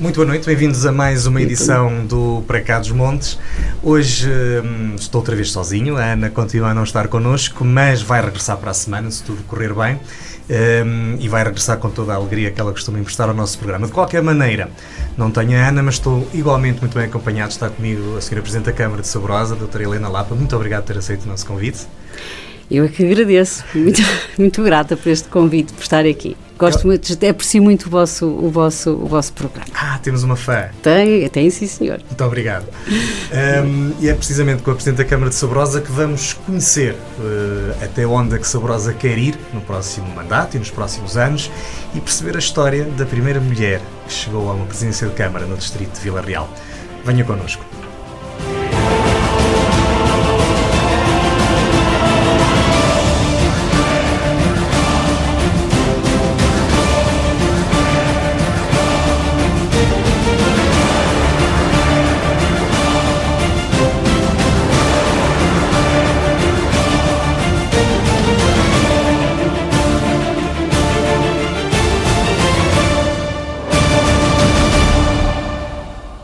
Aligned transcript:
Muito 0.00 0.16
boa 0.16 0.26
noite, 0.26 0.46
bem-vindos 0.46 0.86
a 0.86 0.92
mais 0.92 1.26
uma 1.26 1.42
edição 1.42 2.06
do 2.06 2.42
Para 2.46 2.62
Cá 2.62 2.78
dos 2.78 2.90
Montes. 2.90 3.38
Hoje 3.82 4.30
hum, 4.30 4.94
estou 4.96 5.20
outra 5.20 5.36
vez 5.36 5.52
sozinho, 5.52 5.98
a 5.98 6.12
Ana 6.12 6.30
continua 6.30 6.70
a 6.70 6.74
não 6.74 6.84
estar 6.84 7.06
connosco, 7.08 7.66
mas 7.66 8.00
vai 8.00 8.22
regressar 8.22 8.56
para 8.56 8.70
a 8.70 8.74
semana, 8.74 9.10
se 9.10 9.22
tudo 9.22 9.42
correr 9.42 9.74
bem, 9.74 10.00
hum, 10.48 11.16
e 11.20 11.28
vai 11.28 11.44
regressar 11.44 11.76
com 11.76 11.90
toda 11.90 12.14
a 12.14 12.16
alegria 12.16 12.50
que 12.50 12.58
ela 12.58 12.72
costuma 12.72 12.98
emprestar 12.98 13.28
ao 13.28 13.34
nosso 13.34 13.58
programa. 13.58 13.86
De 13.86 13.92
qualquer 13.92 14.22
maneira, 14.22 14.70
não 15.18 15.30
tenho 15.30 15.58
a 15.58 15.68
Ana, 15.68 15.82
mas 15.82 15.96
estou 15.96 16.26
igualmente 16.32 16.80
muito 16.80 16.94
bem 16.94 17.04
acompanhado. 17.04 17.50
Está 17.50 17.68
comigo 17.68 18.16
a 18.16 18.20
Sra. 18.20 18.40
Presidente 18.40 18.64
da 18.64 18.72
Câmara 18.72 19.02
de 19.02 19.08
Saborosa, 19.08 19.54
a 19.54 19.58
doutora 19.58 19.84
Helena 19.84 20.08
Lapa. 20.08 20.34
Muito 20.34 20.56
obrigado 20.56 20.84
por 20.84 20.94
ter 20.94 20.98
aceito 20.98 21.24
o 21.24 21.28
nosso 21.28 21.44
convite. 21.44 21.86
Eu 22.70 22.84
é 22.84 22.88
que 22.88 23.04
agradeço, 23.04 23.64
muito, 23.74 24.00
muito 24.38 24.62
grata 24.62 24.96
por 24.96 25.08
este 25.10 25.28
convite, 25.28 25.72
por 25.72 25.82
estar 25.82 26.06
aqui. 26.06 26.36
Gosto 26.56 26.86
muito, 26.86 27.10
aprecio 27.26 27.62
muito 27.62 27.86
o 27.86 27.90
vosso, 27.90 28.26
o 28.26 28.50
vosso, 28.50 28.90
o 28.90 29.06
vosso 29.06 29.32
programa. 29.32 29.66
Ah, 29.74 29.98
temos 30.02 30.22
uma 30.22 30.36
fã. 30.36 30.68
Tem, 30.82 31.26
tem 31.30 31.48
sim, 31.48 31.66
senhor. 31.66 32.00
Muito 32.06 32.22
obrigado. 32.22 32.66
um, 33.64 33.92
e 33.98 34.10
é 34.10 34.14
precisamente 34.14 34.62
com 34.62 34.70
a 34.70 34.74
Presidente 34.74 34.98
da 34.98 35.04
Câmara 35.06 35.30
de 35.30 35.36
Saborosa 35.36 35.80
que 35.80 35.90
vamos 35.90 36.34
conhecer 36.34 36.92
uh, 36.92 37.82
até 37.82 38.06
onde 38.06 38.34
a 38.34 38.38
que 38.38 38.46
Saborosa 38.46 38.92
quer 38.92 39.16
ir 39.16 39.38
no 39.54 39.62
próximo 39.62 40.06
mandato 40.14 40.56
e 40.56 40.58
nos 40.58 40.70
próximos 40.70 41.16
anos 41.16 41.50
e 41.94 42.00
perceber 42.00 42.36
a 42.36 42.40
história 42.40 42.84
da 42.84 43.06
primeira 43.06 43.40
mulher 43.40 43.80
que 44.06 44.12
chegou 44.12 44.50
a 44.50 44.52
uma 44.52 44.66
presidência 44.66 45.08
de 45.08 45.14
Câmara 45.14 45.46
no 45.46 45.56
distrito 45.56 45.94
de 45.94 46.00
Vila 46.00 46.20
Real. 46.20 46.48
Venha 47.06 47.24
connosco. 47.24 47.69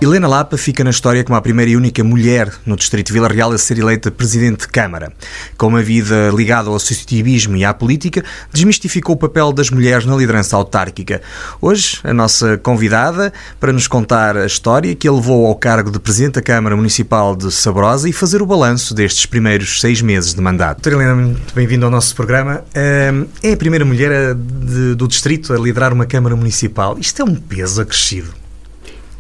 Helena 0.06 0.28
Lapa 0.28 0.56
fica 0.56 0.84
na 0.84 0.90
história 0.90 1.24
como 1.24 1.36
a 1.36 1.42
primeira 1.42 1.72
e 1.72 1.76
única 1.76 2.04
mulher 2.04 2.52
no 2.64 2.76
Distrito 2.76 3.08
de 3.08 3.12
Vila 3.12 3.26
Real 3.26 3.50
a 3.50 3.58
ser 3.58 3.76
eleita 3.76 4.08
Presidente 4.08 4.60
de 4.60 4.68
Câmara. 4.68 5.12
Com 5.58 5.66
uma 5.66 5.82
vida 5.82 6.30
ligada 6.32 6.68
ao 6.68 6.76
associativismo 6.76 7.56
e 7.56 7.64
à 7.64 7.74
política, 7.74 8.24
desmistificou 8.52 9.16
o 9.16 9.18
papel 9.18 9.52
das 9.52 9.68
mulheres 9.68 10.06
na 10.06 10.14
liderança 10.14 10.54
autárquica. 10.54 11.20
Hoje, 11.60 11.98
a 12.04 12.14
nossa 12.14 12.56
convidada 12.56 13.32
para 13.58 13.72
nos 13.72 13.88
contar 13.88 14.36
a 14.36 14.46
história 14.46 14.94
que 14.94 15.08
a 15.08 15.12
levou 15.12 15.44
ao 15.44 15.56
cargo 15.56 15.90
de 15.90 15.98
Presidente 15.98 16.34
da 16.34 16.42
Câmara 16.42 16.76
Municipal 16.76 17.34
de 17.34 17.50
Saborosa 17.50 18.08
e 18.08 18.12
fazer 18.12 18.40
o 18.40 18.46
balanço 18.46 18.94
destes 18.94 19.26
primeiros 19.26 19.80
seis 19.80 20.00
meses 20.00 20.34
de 20.34 20.40
mandato. 20.40 20.82
Doutora 20.82 21.02
Helena, 21.02 21.16
muito 21.16 21.52
bem-vinda 21.52 21.84
ao 21.84 21.90
nosso 21.90 22.14
programa. 22.14 22.62
É 22.72 23.52
a 23.52 23.56
primeira 23.56 23.84
mulher 23.84 24.34
do 24.34 25.08
Distrito 25.08 25.52
a 25.52 25.58
liderar 25.58 25.92
uma 25.92 26.06
Câmara 26.06 26.36
Municipal. 26.36 26.96
Isto 26.96 27.22
é 27.22 27.24
um 27.24 27.34
peso 27.34 27.82
acrescido. 27.82 28.45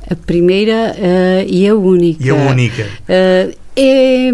A 0.08 0.14
primeira 0.14 0.94
uh, 0.96 1.44
e 1.48 1.68
a 1.68 1.74
única. 1.74 2.24
E 2.24 2.30
a 2.30 2.34
única. 2.34 2.84
Uh, 2.84 3.56
é, 3.76 4.30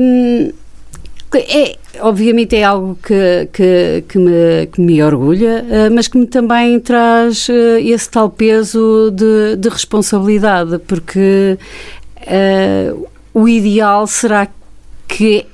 é, 1.34 1.77
obviamente 2.01 2.56
é 2.56 2.62
algo 2.62 2.98
que, 3.03 3.48
que, 3.53 4.05
que, 4.09 4.19
me, 4.19 4.67
que 4.70 4.81
me 4.81 5.03
orgulha, 5.03 5.64
uh, 5.64 5.95
mas 5.95 6.09
que 6.09 6.19
me 6.19 6.27
também 6.27 6.79
traz 6.79 7.48
esse 7.81 8.11
tal 8.11 8.29
peso 8.31 9.11
de, 9.11 9.57
de 9.57 9.69
responsabilidade, 9.69 10.79
porque 10.86 11.58
o 13.35 13.48
ideal 13.48 14.07
será 14.07 14.46
que 15.08 15.46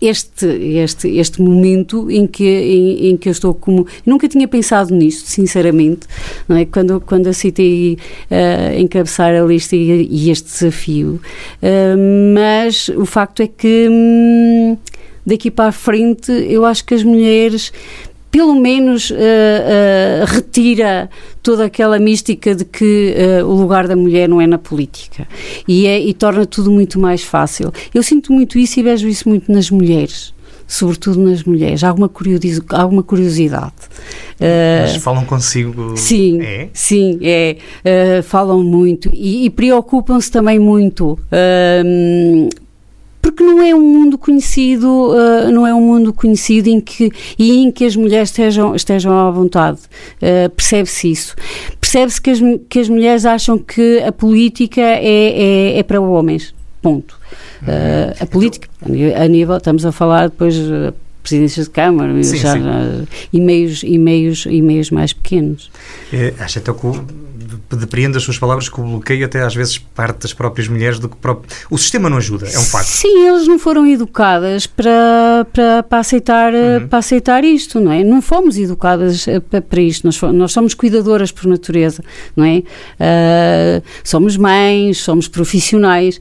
este, 0.00 0.46
este, 0.46 1.08
este 1.18 1.42
momento 1.42 2.10
em 2.10 2.26
que, 2.26 2.44
em, 2.44 3.10
em, 3.10 3.16
que 3.16 3.28
eu 3.28 3.32
estou 3.32 3.54
como. 3.54 3.86
Nunca 4.06 4.28
tinha 4.28 4.46
pensado 4.46 4.94
nisto, 4.94 5.26
sinceramente, 5.28 6.06
não 6.48 6.56
é? 6.56 6.64
Quando, 6.64 7.00
quando 7.00 7.26
aceitei 7.26 7.98
uh, 8.30 8.78
encabeçar 8.78 9.34
a 9.34 9.44
lista 9.44 9.74
e, 9.74 10.06
e 10.10 10.30
este 10.30 10.46
desafio. 10.46 11.20
Uh, 11.62 12.34
mas 12.34 12.88
o 12.88 13.04
facto 13.04 13.42
é 13.42 13.46
que. 13.46 13.88
Hum, 13.90 14.76
daqui 15.26 15.50
para 15.50 15.68
a 15.68 15.72
frente, 15.72 16.32
eu 16.32 16.64
acho 16.64 16.84
que 16.84 16.94
as 16.94 17.02
mulheres 17.02 17.70
pelo 18.30 18.54
menos 18.54 19.10
uh, 19.10 19.14
uh, 19.14 20.24
retira 20.26 21.08
toda 21.42 21.64
aquela 21.64 21.98
mística 21.98 22.54
de 22.54 22.64
que 22.64 23.14
uh, 23.42 23.46
o 23.46 23.54
lugar 23.54 23.88
da 23.88 23.96
mulher 23.96 24.28
não 24.28 24.40
é 24.40 24.46
na 24.46 24.58
política 24.58 25.26
e, 25.66 25.86
é, 25.86 25.98
e 25.98 26.12
torna 26.12 26.44
tudo 26.44 26.70
muito 26.70 26.98
mais 26.98 27.22
fácil. 27.22 27.72
Eu 27.94 28.02
sinto 28.02 28.32
muito 28.32 28.58
isso 28.58 28.78
e 28.78 28.82
vejo 28.82 29.08
isso 29.08 29.28
muito 29.28 29.50
nas 29.50 29.70
mulheres 29.70 30.34
sobretudo 30.68 31.18
nas 31.18 31.42
mulheres. 31.44 31.82
Há 31.82 31.88
alguma, 31.88 32.10
curiosi 32.10 32.62
alguma 32.68 33.02
curiosidade. 33.02 33.72
Mas 34.38 34.96
falam 35.02 35.24
consigo? 35.24 35.96
Sim, 35.96 36.42
é? 36.42 36.68
sim, 36.74 37.18
é. 37.22 37.56
Uh, 37.82 38.22
falam 38.22 38.62
muito 38.62 39.10
e, 39.14 39.46
e 39.46 39.50
preocupam-se 39.50 40.30
também 40.30 40.58
muito. 40.58 41.18
Uh, 41.32 42.48
porque 43.30 43.44
não 43.44 43.62
é 43.62 43.74
um 43.74 43.82
mundo 43.82 44.16
conhecido, 44.16 44.88
uh, 44.88 45.50
não 45.50 45.66
é 45.66 45.74
um 45.74 45.80
mundo 45.80 46.12
conhecido 46.12 46.68
em 46.68 46.80
que, 46.80 47.12
e 47.38 47.58
em 47.58 47.70
que 47.70 47.84
as 47.84 47.94
mulheres 47.94 48.30
estejam, 48.30 48.74
estejam 48.74 49.12
à 49.12 49.30
vontade. 49.30 49.78
Uh, 50.16 50.48
Percebe-se 50.50 51.10
isso. 51.10 51.36
Percebe-se 51.80 52.20
que 52.20 52.30
as, 52.30 52.38
que 52.68 52.78
as 52.78 52.88
mulheres 52.88 53.26
acham 53.26 53.58
que 53.58 53.98
a 54.00 54.12
política 54.12 54.80
é, 54.80 55.74
é, 55.74 55.78
é 55.78 55.82
para 55.82 56.00
homens. 56.00 56.54
Ponto. 56.80 57.18
Uh, 57.62 58.22
a 58.22 58.26
política, 58.26 58.68
a 59.16 59.28
nível, 59.28 59.56
estamos 59.56 59.84
a 59.84 59.92
falar 59.92 60.30
depois 60.30 60.54
presidências 61.22 61.66
de 61.66 61.72
Câmara 61.72 62.22
sim, 62.22 62.36
já, 62.36 62.54
sim. 62.54 63.06
e 63.32 63.40
meios 63.40 63.82
e 63.82 63.98
meios 63.98 64.46
e 64.46 64.62
meios 64.62 64.90
mais 64.90 65.12
pequenos. 65.12 65.70
É, 66.12 66.32
acho 66.38 66.60
até 66.60 66.72
que 66.72 66.86
depreendo 67.76 68.16
as 68.16 68.24
suas 68.24 68.38
palavras 68.38 68.68
que 68.68 68.80
o 68.80 68.84
bloqueio 68.84 69.26
até 69.26 69.42
às 69.42 69.54
vezes 69.54 69.78
parte 69.78 70.22
das 70.22 70.32
próprias 70.32 70.68
mulheres 70.68 70.98
do 70.98 71.08
que 71.08 71.16
próprio... 71.16 71.50
o 71.70 71.76
sistema 71.76 72.08
não 72.08 72.16
ajuda, 72.16 72.46
é 72.48 72.58
um 72.58 72.62
facto. 72.62 72.88
Sim, 72.88 73.26
elas 73.26 73.46
não 73.46 73.58
foram 73.58 73.86
educadas 73.86 74.66
para, 74.66 75.46
para, 75.52 75.82
para, 75.82 75.98
aceitar, 75.98 76.52
uhum. 76.54 76.88
para 76.88 76.98
aceitar 76.98 77.44
isto, 77.44 77.78
não 77.80 77.92
é? 77.92 78.02
Não 78.02 78.22
fomos 78.22 78.56
educadas 78.56 79.28
eh, 79.28 79.40
para 79.40 79.80
isto, 79.80 80.06
nós, 80.06 80.20
nós 80.32 80.52
somos 80.52 80.72
cuidadoras 80.72 81.30
por 81.30 81.46
natureza, 81.46 82.02
não 82.34 82.44
é? 82.44 82.58
Uh, 82.58 83.82
somos 84.02 84.36
mães, 84.36 84.98
somos 84.98 85.28
profissionais 85.28 86.18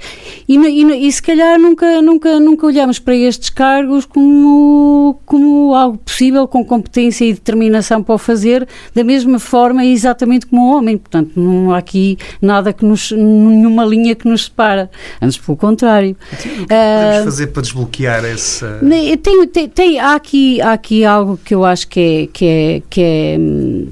e, 0.47 0.57
e, 0.57 1.07
e, 1.07 1.11
se 1.11 1.21
calhar 1.21 1.59
nunca, 1.59 2.01
nunca, 2.01 2.39
nunca 2.39 2.65
olhamos 2.65 2.99
para 2.99 3.15
estes 3.15 3.49
cargos 3.49 4.05
como, 4.05 5.19
como 5.25 5.73
algo 5.73 5.97
possível, 5.97 6.47
com 6.47 6.63
competência 6.65 7.25
e 7.25 7.33
determinação 7.33 8.03
para 8.03 8.15
o 8.15 8.17
fazer, 8.17 8.67
da 8.93 9.03
mesma 9.03 9.39
forma 9.39 9.85
e 9.85 9.93
exatamente 9.93 10.45
como 10.45 10.61
o 10.63 10.77
homem, 10.77 10.97
portanto 10.97 11.36
não 11.39 11.73
há 11.73 11.77
aqui 11.77 12.17
nada 12.41 12.73
que 12.73 12.85
nos, 12.85 13.11
nenhuma 13.11 13.85
linha 13.85 14.15
que 14.15 14.27
nos 14.27 14.45
separa, 14.45 14.89
antes 15.21 15.37
pelo 15.37 15.57
contrário. 15.57 16.15
Então, 16.33 16.51
o 16.51 16.55
que 16.55 16.67
podemos 16.67 17.21
uh, 17.21 17.23
fazer 17.23 17.47
para 17.47 17.61
desbloquear 17.61 18.25
essa... 18.25 18.79
Tem, 19.21 19.47
tem, 19.47 19.69
tem, 19.69 19.99
há, 19.99 20.15
aqui, 20.15 20.61
há 20.61 20.73
aqui 20.73 21.05
algo 21.05 21.37
que 21.43 21.53
eu 21.53 21.65
acho 21.65 21.87
que 21.87 21.99
é, 21.99 22.27
que 22.27 22.45
é, 22.45 22.81
que 22.89 23.01
é 23.01 23.37
hum, 23.39 23.87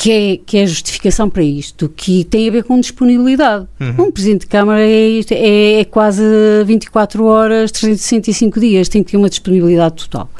que 0.00 0.10
é, 0.10 0.36
que 0.38 0.56
é 0.56 0.62
a 0.62 0.66
justificação 0.66 1.28
para 1.28 1.42
isto, 1.42 1.86
que 1.94 2.24
tem 2.24 2.48
a 2.48 2.50
ver 2.50 2.64
com 2.64 2.80
disponibilidade. 2.80 3.66
Uhum. 3.78 4.06
Um 4.06 4.10
Presidente 4.10 4.40
de 4.40 4.46
Câmara 4.46 4.80
é, 4.80 5.20
é, 5.30 5.80
é, 5.80 5.84
quase 5.84 6.22
24 6.64 7.22
horas, 7.22 7.70
365 7.70 8.58
dias, 8.58 8.88
tem 8.88 9.04
que 9.04 9.10
ter 9.10 9.18
uma 9.18 9.28
disponibilidade 9.28 9.96
total. 9.96 10.30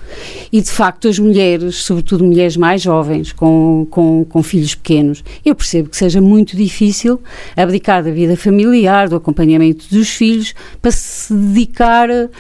E, 0.51 0.63
de 0.63 0.71
facto, 0.71 1.09
as 1.09 1.19
mulheres, 1.19 1.77
sobretudo 1.77 2.25
mulheres 2.25 2.57
mais 2.57 2.81
jovens, 2.81 3.35
com, 3.35 3.87
com, 3.91 4.25
com 4.25 4.43
filhos 4.43 4.75
pequenos, 4.75 5.23
eu 5.45 5.55
percebo 5.55 5.91
que 5.91 5.97
seja 5.99 6.23
muito 6.23 6.57
difícil 6.57 7.21
abdicar 7.55 8.03
da 8.03 8.11
vida 8.11 8.39
familiar, 8.39 9.11
do 9.11 9.17
acompanhamento 9.17 9.85
dos 9.91 10.09
filhos, 10.09 10.55
para 10.81 10.91
se 10.91 11.35
dedicar 11.35 12.09
uh, 12.09 12.31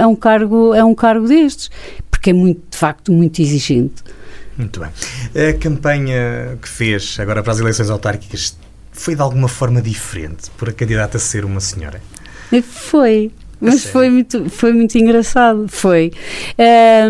a, 0.00 0.06
um 0.06 0.14
cargo, 0.14 0.72
a 0.74 0.84
um 0.84 0.94
cargo 0.94 1.26
destes, 1.26 1.72
porque 2.08 2.30
é, 2.30 2.32
muito, 2.32 2.60
de 2.70 2.78
facto, 2.78 3.10
muito 3.10 3.42
exigente. 3.42 4.04
Muito 4.56 4.80
bem. 4.80 4.90
A 5.48 5.52
campanha 5.58 6.58
que 6.60 6.68
fez 6.68 7.16
agora 7.18 7.42
para 7.42 7.52
as 7.52 7.60
eleições 7.60 7.90
autárquicas 7.90 8.56
foi 8.92 9.14
de 9.14 9.20
alguma 9.20 9.48
forma 9.48 9.82
diferente 9.82 10.50
por 10.56 10.68
a 10.68 10.72
candidata 10.72 11.18
ser 11.18 11.44
uma 11.44 11.60
senhora? 11.60 12.00
Foi, 12.62 13.32
mas 13.60 13.84
foi 13.84 14.08
muito, 14.08 14.48
foi 14.48 14.72
muito 14.72 14.96
engraçado. 14.96 15.66
Foi. 15.68 16.12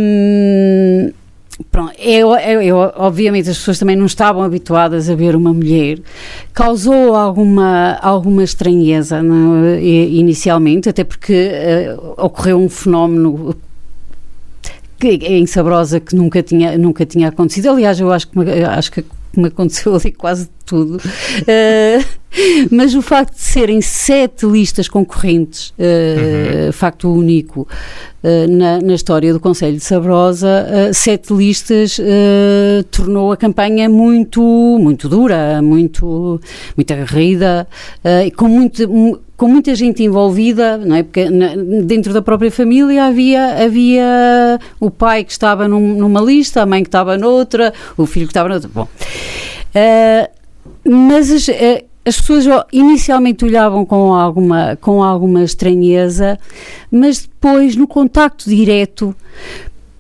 Um, 0.00 1.12
pronto, 1.70 1.93
eu, 1.99 2.35
eu, 2.37 2.62
eu, 2.62 2.76
obviamente 2.96 3.50
as 3.50 3.58
pessoas 3.58 3.79
também 3.79 3.97
não 3.97 4.06
estavam 4.06 4.43
habituadas 4.43 5.11
a 5.11 5.14
ver 5.14 5.37
uma 5.37 5.52
mulher. 5.52 5.99
Causou 6.55 7.14
alguma, 7.14 7.99
alguma 8.00 8.43
estranheza 8.43 9.23
não, 9.23 9.64
é? 9.64 9.82
inicialmente, 9.82 10.88
até 10.88 11.05
porque 11.05 11.50
uh, 11.99 12.14
ocorreu 12.25 12.58
um 12.58 12.69
fenómeno 12.69 13.55
que, 15.05 15.27
em 15.27 15.47
Sabrosa 15.47 16.01
que 16.01 16.17
nunca 16.17 16.43
tinha, 16.43 16.79
nunca 16.79 17.05
tinha 17.05 17.29
acontecido. 17.29 17.71
Aliás, 17.71 18.01
eu 18.01 18.11
acho 18.12 18.29
que, 18.29 18.39
acho 18.41 18.93
que 18.93 19.05
me 19.37 19.49
aconteceu 19.49 19.95
ali 19.95 20.12
quase 20.12 20.49
tudo. 20.65 20.97
Uh, 20.97 22.05
mas 22.71 22.95
o 22.95 23.03
facto 23.03 23.35
de 23.35 23.41
serem 23.41 23.81
sete 23.81 24.47
listas 24.47 24.89
concorrentes, 24.89 25.71
uh, 25.71 26.67
uhum. 26.67 26.73
facto 26.73 27.13
único 27.13 27.69
uh, 28.23 28.51
na, 28.51 28.81
na, 28.81 28.95
história 28.95 29.33
do 29.33 29.41
Conselho 29.41 29.77
de 29.77 29.85
Sabrosa, 29.85 30.67
uh, 30.91 30.95
sete 30.95 31.33
listas 31.33 32.01
tornou 32.91 33.33
a 33.33 33.37
campanha 33.37 33.89
muito, 33.89 34.43
muito 34.81 35.09
dura, 35.09 35.61
muito, 35.63 36.41
muito 36.77 36.93
aguerrida, 36.93 37.67
com 38.37 38.49
muito 38.49 39.21
com 39.37 39.49
muita 39.49 39.75
gente 39.75 40.03
envolvida, 40.03 40.79
não 40.79 40.97
é? 40.97 41.03
Porque 41.03 41.27
dentro 41.85 42.13
da 42.13 42.23
própria 42.23 42.51
família 42.51 43.05
havia, 43.05 43.65
havia 43.65 44.59
o 44.79 44.91
pai 44.91 45.25
que 45.25 45.33
estava 45.33 45.67
num, 45.67 45.95
numa 45.97 46.21
lista, 46.21 46.63
a 46.63 46.67
mãe 46.67 46.83
que 46.83 46.89
estava 46.89 47.19
noutra, 47.19 47.73
o 47.97 48.07
filho 48.07 48.27
que 48.27 48.31
estava 48.31 48.49
noutra. 48.49 48.71
Bom, 48.73 48.89
uh, 49.75 50.29
mas 50.89 51.31
as, 51.31 51.49
uh, 51.49 51.85
as 52.05 52.21
pessoas 52.21 52.45
inicialmente 52.73 53.45
olhavam 53.45 53.85
com 53.85 54.12
alguma, 54.12 54.77
com 54.81 55.03
alguma 55.03 55.43
estranheza, 55.43 56.39
mas 56.91 57.23
depois, 57.23 57.77
no 57.77 57.87
contacto 57.87 58.49
direto, 58.49 59.15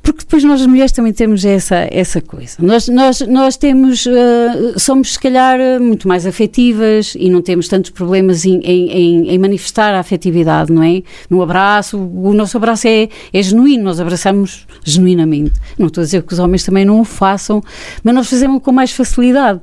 porque 0.04 0.18
depois 0.18 0.44
nós 0.44 0.60
as 0.60 0.66
mulheres 0.66 0.92
também 0.92 1.14
temos 1.14 1.46
essa, 1.46 1.88
essa 1.90 2.20
coisa. 2.20 2.56
Nós, 2.58 2.88
nós, 2.88 3.20
nós 3.22 3.56
temos, 3.56 4.04
uh, 4.04 4.78
somos 4.78 5.14
se 5.14 5.18
calhar 5.18 5.58
muito 5.80 6.06
mais 6.06 6.26
afetivas 6.26 7.14
e 7.18 7.30
não 7.30 7.40
temos 7.40 7.68
tantos 7.68 7.90
problemas 7.90 8.44
em, 8.44 8.60
em, 8.60 9.30
em, 9.30 9.38
manifestar 9.38 9.94
a 9.94 10.00
afetividade, 10.00 10.70
não 10.70 10.82
é? 10.82 11.02
No 11.30 11.40
abraço, 11.40 11.98
o 11.98 12.34
nosso 12.34 12.58
abraço 12.58 12.86
é, 12.86 13.08
é 13.32 13.42
genuíno, 13.42 13.82
nós 13.82 13.98
abraçamos 13.98 14.66
genuinamente. 14.84 15.54
Não 15.78 15.86
estou 15.86 16.02
a 16.02 16.04
dizer 16.04 16.22
que 16.22 16.34
os 16.34 16.38
homens 16.38 16.64
também 16.64 16.84
não 16.84 17.00
o 17.00 17.04
façam, 17.04 17.62
mas 18.02 18.14
nós 18.14 18.28
fazemos 18.28 18.62
com 18.62 18.72
mais 18.72 18.92
facilidade. 18.92 19.58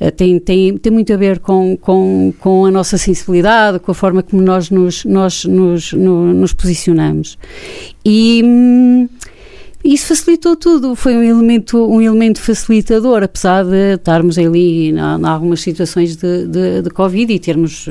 Eh, 0.00 0.10
tem, 0.10 0.38
tem, 0.38 0.76
tem 0.78 0.92
muito 0.92 1.12
a 1.12 1.16
ver 1.16 1.38
com, 1.38 1.76
com, 1.76 2.32
com 2.38 2.66
a 2.66 2.70
nossa 2.70 2.98
sensibilidade, 2.98 3.78
com 3.78 3.90
a 3.90 3.94
forma 3.94 4.22
como 4.22 4.42
nós 4.42 4.70
nos, 4.70 5.04
nós 5.04 5.44
nos, 5.44 5.92
no, 5.92 6.32
nos 6.34 6.52
posicionamos. 6.52 7.38
E 8.04 8.42
hum, 8.44 9.08
isso 9.84 10.06
facilitou 10.06 10.56
tudo, 10.56 10.94
foi 10.96 11.14
um 11.14 11.22
elemento, 11.22 11.76
um 11.86 12.00
elemento 12.00 12.40
facilitador, 12.40 13.22
apesar 13.22 13.64
de 13.64 13.96
estarmos 13.96 14.38
ali 14.38 14.88
em 14.88 14.98
algumas 14.98 15.60
situações 15.60 16.16
de, 16.16 16.46
de, 16.46 16.82
de, 16.82 16.90
Covid 16.90 17.30
e 17.30 17.38
termos, 17.38 17.90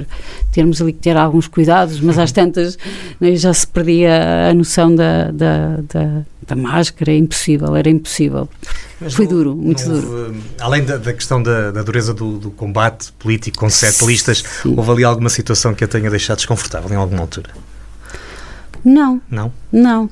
termos 0.51 0.81
ali 0.81 0.91
que 0.91 0.99
ter 0.99 1.15
alguns 1.15 1.47
cuidados, 1.47 2.01
mas 2.01 2.17
às 2.17 2.31
tantas 2.33 2.79
né, 3.19 3.35
já 3.35 3.53
se 3.53 3.67
perdia 3.67 4.49
a 4.49 4.53
noção 4.55 4.95
da, 4.95 5.29
da, 5.29 5.77
da, 5.93 6.21
da 6.47 6.55
máscara, 6.55 7.11
é 7.11 7.17
impossível, 7.17 7.75
era 7.75 7.89
impossível. 7.91 8.49
Mas 8.99 9.13
Foi 9.13 9.25
não, 9.25 9.33
duro, 9.33 9.55
muito 9.55 9.87
houve, 9.87 10.01
duro. 10.01 10.35
Além 10.59 10.83
da, 10.83 10.97
da 10.97 11.13
questão 11.13 11.43
da, 11.43 11.69
da, 11.69 11.83
dureza 11.83 12.11
do, 12.11 12.39
do, 12.39 12.49
combate 12.49 13.11
político 13.19 13.59
com 13.59 13.69
sete 13.69 14.03
listas, 14.03 14.43
Sim. 14.63 14.73
houve 14.75 14.89
ali 14.89 15.03
alguma 15.03 15.29
situação 15.29 15.75
que 15.75 15.83
a 15.83 15.87
tenha 15.87 16.09
deixado 16.09 16.37
desconfortável 16.37 16.89
em 16.91 16.95
alguma 16.95 17.21
altura? 17.21 17.51
Não. 18.83 19.21
Não? 19.29 19.53
Não. 19.71 20.09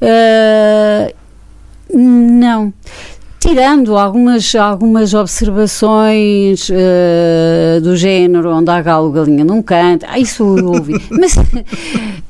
Uh, 0.00 1.14
não. 1.92 2.72
Tirando 3.40 3.96
algumas, 3.96 4.52
algumas 4.56 5.14
observações 5.14 6.68
uh, 6.70 7.80
do 7.80 7.96
género 7.96 8.50
onde 8.50 8.68
há 8.68 8.82
galo 8.82 9.12
galinha 9.12 9.44
num 9.44 9.62
canto, 9.62 10.04
ah, 10.08 10.18
isso 10.18 10.42
eu 10.58 10.66
ouvi. 10.66 10.94
mas, 11.08 11.36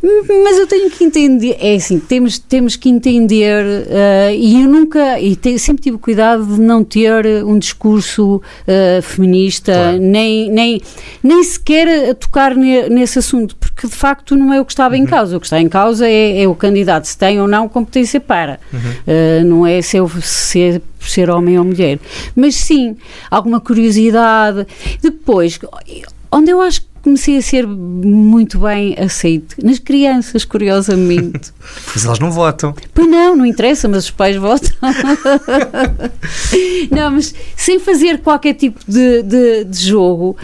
mas 0.02 0.58
eu 0.58 0.67
tenho 0.67 0.90
que 0.90 1.05
entender, 1.05 1.56
é 1.61 1.76
assim, 1.76 1.99
temos, 1.99 2.38
temos 2.38 2.76
que 2.76 2.90
entender, 2.90 3.64
uh, 3.64 4.34
e 4.37 4.62
eu 4.62 4.69
nunca, 4.69 5.19
e 5.19 5.34
te, 5.34 5.58
sempre 5.58 5.82
tive 5.82 5.96
cuidado 5.96 6.44
de 6.44 6.61
não 6.61 6.84
ter 6.84 7.25
um 7.43 7.58
discurso 7.58 8.37
uh, 8.37 9.02
feminista, 9.02 9.73
claro. 9.73 9.99
nem, 9.99 10.50
nem, 10.50 10.82
nem 11.23 11.43
sequer 11.43 12.14
tocar 12.17 12.55
ne, 12.55 12.87
nesse 12.91 13.19
assunto, 13.19 13.56
porque 13.78 13.86
de 13.86 13.94
facto 13.94 14.34
não 14.34 14.52
é 14.52 14.60
o 14.60 14.64
que 14.64 14.72
estava 14.72 14.96
uhum. 14.96 15.02
em 15.02 15.06
causa. 15.06 15.36
O 15.36 15.40
que 15.40 15.46
está 15.46 15.60
em 15.60 15.69
causa 15.69 16.08
é, 16.08 16.42
é, 16.42 16.48
o 16.48 16.54
candidato, 16.54 17.04
se 17.04 17.16
tem 17.16 17.40
ou 17.40 17.46
não 17.46 17.69
competência 17.69 18.19
para. 18.19 18.58
Uhum. 18.72 19.44
não 19.46 19.66
é 19.66 19.80
se, 19.80 19.96
eu, 19.96 20.10
se 20.20 20.60
é 20.60 20.80
por 20.98 21.08
ser 21.08 21.30
homem 21.30 21.56
ou 21.56 21.64
mulher. 21.64 22.00
Mas 22.34 22.56
sim, 22.56 22.96
alguma 23.30 23.60
curiosidade. 23.60 24.66
Depois, 25.00 25.60
onde 26.32 26.50
eu 26.50 26.60
acho 26.60 26.80
que 26.80 26.88
comecei 27.04 27.38
a 27.38 27.42
ser 27.42 27.69
muito 27.69 28.58
bem 28.58 28.96
aceito 28.98 29.54
nas 29.62 29.78
crianças, 29.78 30.44
curiosamente. 30.44 31.52
pois 31.92 32.04
elas 32.04 32.19
não 32.19 32.32
votam. 32.32 32.74
Pois 32.92 33.08
não, 33.08 33.36
não 33.36 33.46
interessa, 33.46 33.86
mas 33.86 34.04
os 34.04 34.10
pais 34.10 34.36
votam. 34.36 34.72
não, 36.90 37.12
mas 37.12 37.32
sem 37.56 37.78
fazer 37.78 38.19
qualquer 38.19 38.54
tipo 38.54 38.81
de, 38.88 39.22
de, 39.22 39.64
de 39.64 39.86
jogo, 39.86 40.36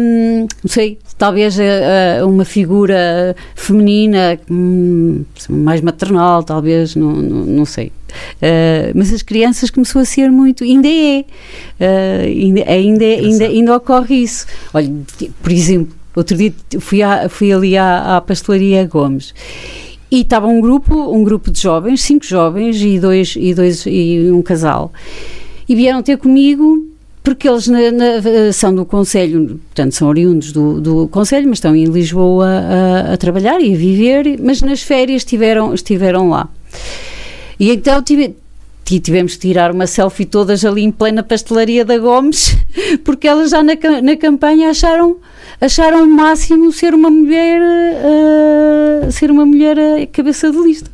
hum, 0.00 0.46
não 0.62 0.70
sei, 0.70 0.98
talvez 1.16 1.56
uh, 1.58 2.26
uma 2.26 2.44
figura 2.44 3.34
feminina 3.54 4.38
hum, 4.50 5.24
mais 5.48 5.80
maternal, 5.80 6.42
talvez, 6.42 6.94
não, 6.94 7.12
não, 7.12 7.44
não 7.44 7.64
sei. 7.64 7.92
Uh, 8.36 8.92
mas 8.94 9.12
as 9.12 9.22
crianças 9.22 9.70
começou 9.70 10.02
a 10.02 10.04
ser 10.04 10.30
muito, 10.30 10.64
ainda 10.64 10.88
é, 10.88 11.24
uh, 11.80 12.24
ainda, 12.24 12.70
ainda, 12.70 13.04
ainda, 13.04 13.44
ainda 13.46 13.76
ocorre 13.76 14.16
isso. 14.16 14.46
Olha, 14.72 14.90
por 15.42 15.52
exemplo, 15.52 15.94
outro 16.14 16.36
dia 16.36 16.52
fui, 16.80 17.02
a, 17.02 17.28
fui 17.28 17.52
ali 17.52 17.76
à, 17.76 18.16
à 18.16 18.20
pastelaria 18.20 18.86
Gomes 18.86 19.34
e 20.10 20.20
estava 20.20 20.46
um 20.46 20.60
grupo, 20.60 20.94
um 20.94 21.24
grupo 21.24 21.50
de 21.50 21.60
jovens, 21.60 22.02
cinco 22.02 22.24
jovens 22.24 22.80
e 22.80 23.00
dois, 23.00 23.34
e 23.36 23.52
dois 23.52 23.84
e 23.86 24.30
um 24.30 24.42
casal, 24.42 24.92
e 25.68 25.74
vieram 25.74 26.02
ter 26.02 26.16
comigo 26.18 26.93
porque 27.24 27.48
eles 27.48 27.66
na, 27.66 27.90
na, 27.90 28.52
são 28.52 28.74
do 28.74 28.84
Conselho, 28.84 29.58
portanto 29.68 29.92
são 29.94 30.08
oriundos 30.08 30.52
do, 30.52 30.78
do 30.78 31.08
Conselho, 31.08 31.48
mas 31.48 31.56
estão 31.56 31.74
em 31.74 31.86
Lisboa 31.86 32.46
a, 32.46 33.14
a, 33.14 33.16
trabalhar 33.16 33.60
e 33.60 33.74
a 33.74 33.76
viver, 33.76 34.38
mas 34.38 34.60
nas 34.60 34.82
férias 34.82 35.22
estiveram, 35.22 35.72
estiveram 35.72 36.28
lá. 36.28 36.50
E 37.58 37.70
então 37.70 38.02
tive, 38.02 38.36
tivemos 38.84 39.36
que 39.36 39.48
tirar 39.48 39.72
uma 39.72 39.86
selfie 39.86 40.26
todas 40.26 40.66
ali 40.66 40.82
em 40.82 40.90
plena 40.92 41.22
pastelaria 41.22 41.82
da 41.82 41.96
Gomes, 41.96 42.58
porque 43.02 43.26
elas 43.26 43.52
já 43.52 43.62
na, 43.62 43.72
na 44.02 44.16
campanha 44.16 44.68
acharam 44.68 45.16
acharam 45.58 46.02
o 46.02 46.06
máximo 46.06 46.70
ser 46.72 46.92
uma 46.92 47.08
mulher 47.08 47.62
uh, 47.62 49.10
ser 49.10 49.30
uma 49.30 49.46
mulher 49.46 49.78
cabeça 50.12 50.50
de 50.50 50.58
lista. 50.58 50.93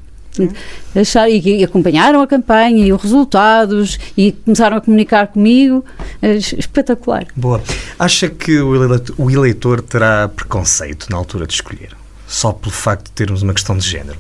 Achar, 0.95 1.29
e, 1.29 1.41
e, 1.41 1.65
acompanharam 1.65 2.21
a 2.21 2.27
campanha 2.27 2.87
e 2.87 2.93
os 2.93 3.03
resultados 3.03 3.99
e 4.17 4.33
começaram 4.33 4.77
a 4.77 4.81
comunicar 4.81 5.29
comigo. 5.29 5.85
Espetacular. 6.23 7.27
Boa. 7.37 7.63
Acha 7.99 8.29
que 8.29 8.59
o 8.61 8.75
eleitor, 8.75 9.15
o 9.19 9.31
eleitor 9.31 9.81
terá 9.83 10.29
preconceito 10.29 11.07
na 11.11 11.17
altura 11.17 11.47
de 11.47 11.55
escolher? 11.55 11.97
Só 12.27 12.53
pelo 12.53 12.73
facto 12.73 13.07
de 13.07 13.13
termos 13.13 13.43
uma 13.43 13.53
questão 13.53 13.77
de 13.77 13.87
género? 13.87 14.19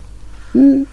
Hum, 0.55 0.85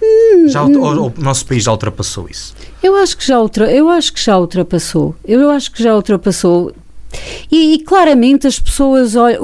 já, 0.48 0.64
hum. 0.64 0.80
o, 0.80 1.08
o 1.08 1.14
nosso 1.18 1.46
país 1.46 1.64
já 1.64 1.72
ultrapassou 1.72 2.28
isso? 2.30 2.56
Eu 2.82 2.96
acho 2.96 3.18
que 3.18 3.26
já, 3.26 3.40
ultra, 3.40 3.72
eu 3.72 3.90
acho 3.90 4.14
que 4.14 4.24
já 4.24 4.38
ultrapassou. 4.38 5.16
Eu 5.26 5.50
acho 5.50 5.72
que 5.72 5.82
já 5.82 5.96
ultrapassou 5.96 6.74
e, 7.52 7.76
e, 7.76 7.80
claramente 7.80 8.46
as 8.46 8.60
pessoas 8.60 9.16
olha, 9.16 9.40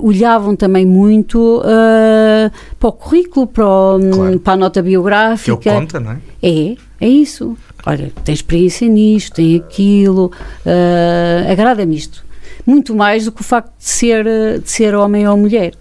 olhavam 0.00 0.54
também 0.54 0.86
muito 0.86 1.60
uh, 1.60 2.50
para 2.78 2.88
o 2.88 2.92
currículo, 2.92 3.46
para, 3.46 3.66
o, 3.66 4.10
claro. 4.12 4.40
para, 4.40 4.52
a 4.52 4.56
nota 4.56 4.82
biográfica. 4.82 5.56
Que 5.56 5.70
conta, 5.70 5.98
não 5.98 6.12
é? 6.12 6.18
É, 6.42 6.76
é 7.00 7.08
isso. 7.08 7.56
Olha, 7.84 8.12
tem 8.24 8.34
experiência 8.34 8.88
nisto, 8.88 9.34
tem 9.34 9.56
aquilo, 9.56 10.30
uh, 10.64 11.50
agrada-me 11.50 11.96
isto. 11.96 12.24
Muito 12.64 12.94
mais 12.94 13.26
do 13.26 13.32
que 13.32 13.42
o 13.42 13.44
facto 13.44 13.72
de 13.78 13.84
ser, 13.84 14.24
de 14.24 14.70
ser 14.70 14.94
homem 14.94 15.28
ou 15.28 15.36
mulher. 15.36 15.74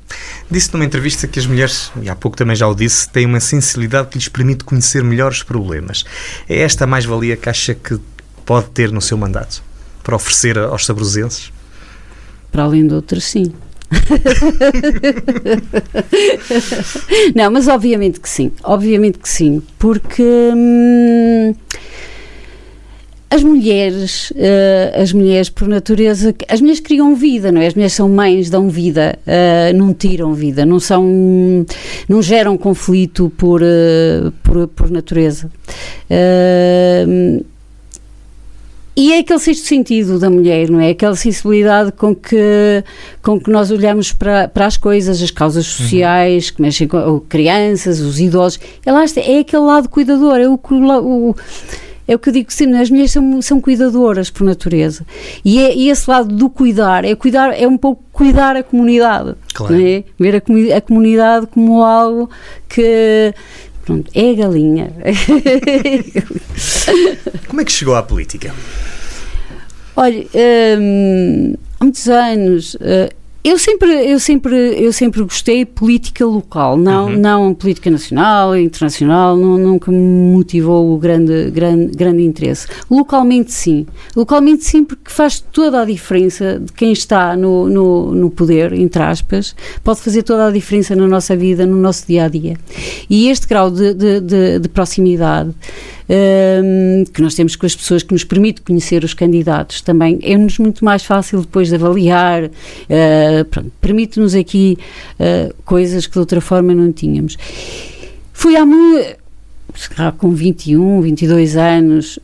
Disse 0.52 0.74
numa 0.74 0.84
entrevista 0.84 1.28
que 1.28 1.40
as 1.40 1.46
mulheres, 1.46 1.92
e 2.02 2.10
há 2.10 2.16
pouco 2.16 2.36
também 2.36 2.56
já 2.56 2.68
o 2.68 2.76
disse, 2.76 3.08
têm 3.10 3.26
uma 3.26 3.40
sensibilidade 3.40 4.10
que 4.10 4.18
lhes 4.18 4.28
permite 4.28 4.66
conhecer 4.66 5.02
melhor 5.02 5.32
os 5.32 5.44
problemas. 5.44 6.04
É 6.50 6.60
esta 6.60 6.84
a 6.84 6.88
mais-valia 6.88 7.38
que 7.38 7.48
acha 7.48 7.74
que 7.74 7.98
pode 8.46 8.70
ter 8.72 8.92
no 8.92 9.02
seu 9.02 9.18
mandato? 9.18 9.64
Para 10.04 10.16
oferecer 10.16 10.58
aos 10.58 10.86
sabrosenses? 10.86 11.52
Para 12.52 12.64
além 12.64 12.86
de 12.86 12.94
outras, 12.94 13.24
sim. 13.24 13.54
não, 17.36 17.52
mas 17.52 17.68
obviamente 17.68 18.20
que 18.20 18.28
sim, 18.28 18.52
obviamente 18.64 19.20
que 19.20 19.30
sim, 19.30 19.62
porque 19.78 20.24
hum, 20.24 21.54
as 23.34 23.42
mulheres, 23.42 24.30
uh, 24.32 25.02
as 25.02 25.12
mulheres 25.12 25.50
por 25.50 25.68
natureza, 25.68 26.36
as 26.48 26.62
mulheres 26.62 26.80
criam 26.80 27.16
vida, 27.16 27.52
não 27.52 27.62
é? 27.62 27.68
As 27.68 27.74
mulheres 27.74 27.94
são 27.94 28.08
mães, 28.08 28.48
dão 28.48 28.70
vida, 28.70 29.18
uh, 29.26 29.76
não 29.76 29.92
tiram 29.92 30.36
vida, 30.36 30.68
não 30.68 30.80
são, 30.80 31.66
não 32.08 32.22
geram 32.22 32.56
conflito 32.56 33.32
por, 33.36 33.64
uh, 33.64 34.32
por, 34.44 34.68
por, 34.68 34.92
natureza. 34.92 35.50
E 38.96 39.14
é 39.14 39.20
aquele 39.20 39.40
sexto 39.40 39.66
sentido 39.66 40.20
da 40.20 40.30
mulher, 40.30 40.70
não 40.70 40.80
é? 40.80 40.92
Aquela 40.92 41.16
sensibilidade 41.16 41.92
com 41.94 42.16
que, 42.16 42.84
com 43.22 43.40
que 43.40 43.50
nós 43.50 43.72
olhamos 43.72 44.14
para, 44.14 44.48
para 44.48 44.68
as 44.68 44.78
coisas, 44.78 45.22
as 45.22 45.32
causas 45.32 45.66
uhum. 45.66 45.86
sociais, 45.86 46.50
uhum. 46.50 46.56
que 46.56 46.62
mexem 46.62 46.88
com 46.88 47.20
crianças, 47.22 48.00
os 48.00 48.20
idosos. 48.20 48.60
Ela 48.86 49.04
é 49.04 49.40
aquele 49.40 49.64
lado 49.64 49.90
cuidador, 49.90 50.38
é 50.38 50.48
o, 50.48 50.60
o 50.60 51.36
é 52.08 52.16
o 52.16 52.20
que 52.20 52.30
eu 52.30 52.34
digo 52.34 52.52
sempre, 52.52 52.78
as 52.78 52.90
mulheres 52.90 53.12
são, 53.12 53.42
são 53.42 53.62
cuidadoras 53.62 54.30
por 54.30 54.44
natureza. 54.44 55.06
E, 55.44 55.60
é, 55.60 55.74
e 55.74 55.90
esse 55.90 56.10
lado 56.10 56.36
do 56.36 56.50
cuidar, 56.50 57.06
é 57.06 57.16
cuidar, 57.16 57.58
é 57.60 57.66
um 57.66 57.78
pouco 57.78 58.04
cuidar 58.12 58.58
a 58.58 58.64
comunidade. 58.64 59.36
Claro. 59.54 59.76
É? 59.76 60.04
Ver 60.20 60.36
a, 60.36 60.78
a 60.78 60.82
comunidade 60.82 61.48
como 61.48 61.82
algo 61.82 62.30
que 62.68 63.34
Pronto, 63.86 64.12
é 64.16 64.32
a 64.32 64.34
galinha. 64.34 64.92
Como 67.48 67.62
é 67.62 67.66
que 67.66 67.72
chegou 67.72 67.96
à 67.96 68.04
política? 68.04 68.54
Olha, 69.96 70.26
hum, 70.80 71.56
há 71.80 71.84
muitos 71.84 72.08
anos. 72.08 72.78
Eu 73.44 73.58
sempre, 73.58 74.10
eu 74.10 74.20
sempre, 74.22 74.56
eu 74.82 74.94
sempre 74.94 75.22
gostei 75.22 75.66
de 75.66 75.72
política 75.72 76.26
local, 76.26 76.78
não, 76.78 77.08
uhum. 77.08 77.18
não 77.18 77.54
política 77.54 77.92
nacional, 77.92 78.56
internacional, 78.56 79.36
não, 79.36 79.58
nunca 79.58 79.92
me 79.92 79.98
motivou 79.98 80.94
o 80.94 80.98
grande, 80.98 81.52
grande, 81.52 81.88
grande 81.88 82.24
interesse. 82.24 82.68
Localmente 82.90 83.52
sim, 83.52 83.86
localmente 84.16 84.64
sim, 84.64 84.86
porque 84.86 85.12
faz 85.12 85.42
toda 85.42 85.82
a 85.82 85.86
diferença 85.86 86.58
de 86.58 86.72
quem 86.72 86.94
está 86.94 87.36
no, 87.36 87.68
no, 87.68 88.16
no 88.16 88.30
poder, 88.30 88.72
entre 88.72 89.04
aspas, 89.04 89.54
pode 89.84 90.00
fazer 90.00 90.24
toda 90.24 90.48
a 90.48 90.52
diferença 90.52 90.96
na 90.96 91.06
nossa 91.06 91.36
vida, 91.36 91.66
no 91.66 91.76
nosso 91.76 92.08
dia 92.08 92.24
a 92.24 92.28
dia. 92.30 92.56
E 93.10 93.28
este 93.28 93.46
grau 93.46 93.70
de, 93.70 93.94
de, 93.94 94.22
de, 94.22 94.60
de 94.60 94.70
proximidade 94.70 95.54
que 97.14 97.22
nós 97.22 97.36
temos 97.36 97.56
com 97.56 97.66
as 97.66 97.76
pessoas, 97.76 98.04
que 98.04 98.14
nos 98.14 98.24
permite 98.24 98.62
conhecer 98.62 99.04
os 99.04 99.14
candidatos 99.14 99.82
também, 99.82 100.20
é-nos 100.22 100.58
muito 100.60 100.84
mais 100.84 101.04
fácil 101.04 101.42
depois 101.42 101.70
de 101.70 101.76
avaliar, 101.76 102.46
uh, 102.46 103.72
permite-nos 103.82 104.36
aqui 104.36 104.78
uh, 105.20 105.54
coisas 105.64 106.06
que 106.06 106.14
de 106.14 106.20
outra 106.20 106.42
forma 106.42 106.74
não 106.74 106.92
tínhamos. 106.92 107.38
Fui 108.32 108.56
há 108.56 108.66
muito, 108.66 109.18
com 110.18 110.32
21, 110.32 111.02
22 111.02 111.56
anos, 111.56 112.20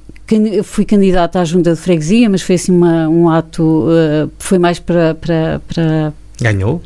fui 0.63 0.85
candidata 0.85 1.39
à 1.39 1.45
junta 1.45 1.73
de 1.73 1.79
freguesia, 1.79 2.29
mas 2.29 2.41
foi 2.41 2.55
assim 2.55 2.71
uma, 2.71 3.07
um 3.07 3.29
ato, 3.29 3.63
uh, 3.63 4.29
foi 4.37 4.59
mais 4.59 4.79
para, 4.79 5.15
para, 5.15 5.61
para 5.67 6.13
Ganhou? 6.41 6.81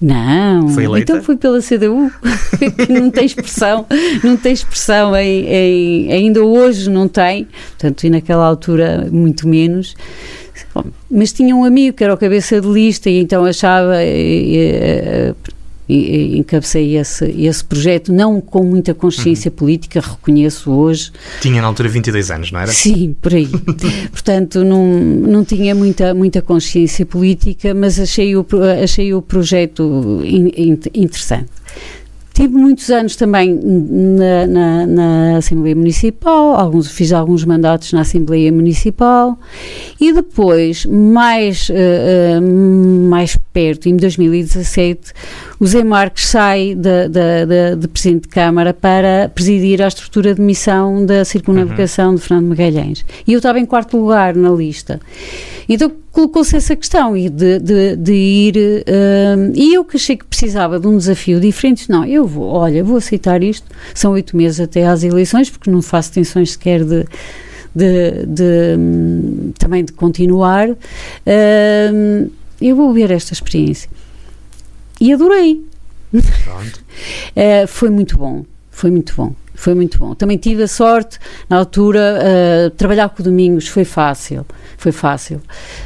Não, 0.00 0.70
foi 0.70 0.84
eleita? 0.84 1.12
então 1.12 1.22
fui 1.22 1.36
pela 1.36 1.60
CDU, 1.60 2.10
que 2.86 2.90
não 2.90 3.10
tem 3.10 3.26
expressão, 3.26 3.84
não 4.24 4.34
tem 4.34 4.52
expressão, 4.54 5.14
em, 5.14 5.46
em, 5.46 6.12
ainda 6.12 6.42
hoje 6.42 6.88
não 6.88 7.06
tem, 7.06 7.46
portanto, 7.72 8.04
e 8.04 8.10
naquela 8.10 8.46
altura 8.46 9.06
muito 9.12 9.46
menos. 9.46 9.94
Bom, 10.74 10.84
mas 11.10 11.32
tinha 11.32 11.54
um 11.54 11.64
amigo 11.64 11.96
que 11.96 12.04
era 12.04 12.14
o 12.14 12.16
cabeça 12.16 12.60
de 12.60 12.68
lista 12.68 13.10
e 13.10 13.18
então 13.20 13.44
achava, 13.44 14.02
e, 14.02 14.56
e, 14.56 14.58
e, 14.58 15.34
encabecei 15.90 16.96
esse, 16.96 17.24
esse 17.24 17.64
projeto, 17.64 18.12
não 18.12 18.40
com 18.40 18.62
muita 18.62 18.94
consciência 18.94 19.50
uhum. 19.50 19.56
política, 19.56 20.00
reconheço 20.00 20.70
hoje. 20.70 21.12
Tinha 21.40 21.60
na 21.60 21.68
altura 21.68 21.88
22 21.88 22.30
anos, 22.30 22.52
não 22.52 22.60
era? 22.60 22.72
Sim, 22.72 23.14
por 23.20 23.34
aí. 23.34 23.48
Portanto, 24.10 24.64
não, 24.64 24.86
não 24.86 25.44
tinha 25.44 25.74
muita, 25.74 26.14
muita 26.14 26.40
consciência 26.42 27.04
política, 27.04 27.74
mas 27.74 27.98
achei 27.98 28.36
o, 28.36 28.46
achei 28.82 29.12
o 29.14 29.20
projeto 29.20 30.20
in, 30.24 30.48
in, 30.56 30.78
interessante. 30.94 31.48
Tive 32.40 32.54
muitos 32.54 32.88
anos 32.88 33.16
também 33.16 33.60
na, 33.62 34.46
na, 34.46 34.86
na, 34.86 35.36
Assembleia 35.36 35.76
Municipal, 35.76 36.54
alguns, 36.54 36.90
fiz 36.90 37.12
alguns 37.12 37.44
mandatos 37.44 37.92
na 37.92 38.00
Assembleia 38.00 38.50
Municipal 38.50 39.38
e 40.00 40.10
depois, 40.10 40.86
mais, 40.86 41.68
uh, 41.68 41.74
uh, 41.74 43.08
mais 43.10 43.36
perto, 43.52 43.90
em 43.90 43.96
2017, 43.98 45.12
o 45.60 45.66
Zé 45.66 45.84
Marques 45.84 46.28
sai 46.28 46.74
de, 46.74 47.08
de, 47.10 47.46
de, 47.46 47.76
de, 47.76 47.88
Presidente 47.88 48.22
de 48.22 48.28
Câmara 48.28 48.72
para 48.72 49.30
presidir 49.34 49.82
a 49.82 49.88
estrutura 49.88 50.34
de 50.34 50.40
missão 50.40 51.04
da 51.04 51.26
circunnavigação 51.26 52.08
uhum. 52.08 52.14
de 52.14 52.22
Fernando 52.22 52.48
Magalhães. 52.48 53.04
E 53.26 53.34
eu 53.34 53.36
estava 53.36 53.60
em 53.60 53.66
quarto 53.66 53.98
lugar 53.98 54.34
na 54.34 54.48
lista. 54.48 54.98
Então 55.68 55.92
colocou-se 56.12 56.56
essa 56.56 56.74
questão 56.76 57.14
de, 57.14 57.58
de, 57.58 57.96
de 57.96 58.12
ir. 58.12 58.56
Uh, 58.56 59.52
e 59.54 59.74
eu 59.74 59.84
que 59.84 59.96
achei 59.96 60.16
que 60.16 60.24
precisava 60.24 60.78
de 60.78 60.86
um 60.86 60.96
desafio 60.96 61.40
diferente, 61.40 61.88
não, 61.88 62.04
eu 62.04 62.26
vou, 62.26 62.48
olha, 62.48 62.82
vou 62.84 62.96
aceitar 62.96 63.42
isto. 63.42 63.66
São 63.94 64.12
oito 64.12 64.36
meses 64.36 64.60
até 64.60 64.86
às 64.86 65.02
eleições, 65.02 65.50
porque 65.50 65.70
não 65.70 65.82
faço 65.82 66.12
tensões 66.12 66.52
sequer 66.52 66.84
de. 66.84 67.06
De, 67.72 68.26
de, 68.26 68.76
também 69.56 69.84
de 69.84 69.92
continuar, 69.92 70.68
uh, 70.70 70.76
eu 72.60 72.74
vou 72.74 72.92
ver 72.92 73.12
esta 73.12 73.32
experiência. 73.32 73.88
E 75.00 75.12
adorei. 75.12 75.64
uh, 76.12 77.66
foi 77.68 77.90
muito 77.90 78.18
bom, 78.18 78.44
foi 78.80 78.90
muito 78.90 79.12
bom. 79.14 79.34
Foi 79.54 79.74
muito 79.74 79.98
bom. 79.98 80.14
Também 80.14 80.38
tive 80.38 80.62
a 80.62 80.66
sorte, 80.66 81.18
na 81.50 81.58
altura, 81.58 82.18
uh, 82.18 82.70
trabalhar 82.70 83.10
com 83.10 83.20
o 83.20 83.24
Domingos 83.24 83.68
foi 83.68 83.84
fácil, 83.84 84.46
foi 84.78 84.90
fácil. 84.90 85.36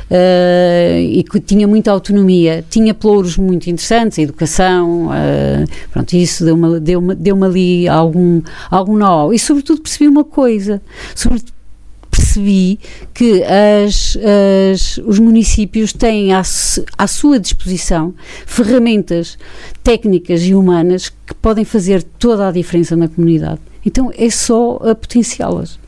Uh, 0.08 1.00
e 1.00 1.24
que 1.24 1.40
tinha 1.40 1.66
muita 1.66 1.90
autonomia. 1.90 2.64
Tinha 2.70 2.94
plouros 2.94 3.36
muito 3.36 3.68
interessantes, 3.68 4.20
a 4.20 4.22
educação, 4.22 5.08
uh, 5.08 5.68
pronto, 5.90 6.12
isso 6.12 6.44
deu-me 6.44 6.78
deu 6.78 7.00
deu 7.16 7.42
ali 7.42 7.88
algum, 7.88 8.40
algum 8.70 8.96
know 8.96 9.34
E, 9.34 9.40
sobretudo, 9.40 9.82
percebi 9.82 10.06
uma 10.06 10.22
coisa. 10.22 10.80
Percebi 12.14 12.78
que 13.12 13.42
as, 13.42 14.16
as, 14.73 14.99
os 15.04 15.18
municípios 15.18 15.92
têm 15.92 16.33
à, 16.33 16.42
à, 16.99 17.06
sua 17.06 17.38
disposição 17.38 18.14
ferramentas 18.47 19.37
técnicas 19.83 20.42
e 20.42 20.54
humanas 20.54 21.09
que 21.09 21.35
podem 21.35 21.64
fazer 21.64 22.02
toda 22.02 22.49
a 22.49 22.52
diferença 22.52 22.94
na 22.94 23.09
comunidade. 23.09 23.61
Então 23.85 24.11
é 24.16 24.30
só 24.30 24.78
potenciá-las. 24.94 25.78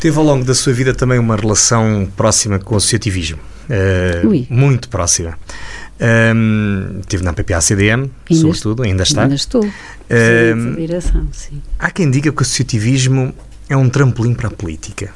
Teve 0.00 0.18
ao 0.18 0.24
longo 0.24 0.44
da 0.44 0.54
sua 0.54 0.72
vida 0.72 0.92
também 0.92 1.18
uma 1.18 1.36
relação 1.36 2.06
próxima 2.14 2.58
com 2.58 2.74
o 2.74 2.76
associativismo. 2.76 3.38
Uh, 3.70 4.46
muito 4.50 4.90
próxima. 4.90 5.38
Um, 5.98 6.98
estive 7.00 7.22
na 7.22 7.32
PPA-CDM, 7.32 8.10
sobretudo, 8.30 8.82
ainda 8.82 9.04
está. 9.04 9.22
Ainda 9.22 9.36
estou. 9.36 9.64
Um, 9.64 10.74
direção, 10.74 11.26
sim. 11.32 11.62
Há 11.78 11.90
quem 11.90 12.10
diga 12.10 12.30
que 12.30 12.38
o 12.38 12.42
associativismo 12.42 13.32
é 13.68 13.76
um 13.76 13.88
trampolim 13.88 14.34
para 14.34 14.48
a 14.48 14.50
política? 14.50 15.12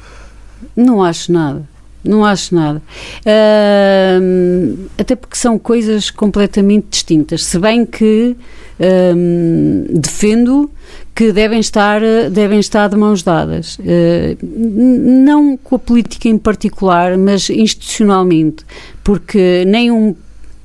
Não 0.75 1.03
acho 1.03 1.31
nada. 1.31 1.63
Não 2.03 2.23
acho 2.23 2.55
nada. 2.55 2.81
Uh, 3.25 4.87
até 4.97 5.15
porque 5.15 5.35
são 5.35 5.59
coisas 5.59 6.09
completamente 6.09 6.87
distintas. 6.89 7.43
Se 7.43 7.59
bem 7.59 7.85
que 7.85 8.37
uh, 8.79 9.99
defendo 9.99 10.71
que 11.13 11.33
devem 11.33 11.59
estar, 11.59 11.99
devem 12.31 12.59
estar 12.59 12.87
de 12.87 12.95
mãos 12.95 13.21
dadas. 13.21 13.77
Uh, 13.79 14.37
não 14.41 15.57
com 15.57 15.75
a 15.75 15.79
política 15.79 16.29
em 16.29 16.37
particular, 16.37 17.17
mas 17.17 17.49
institucionalmente. 17.49 18.63
Porque 19.03 19.65
nem 19.67 19.91
um 19.91 20.15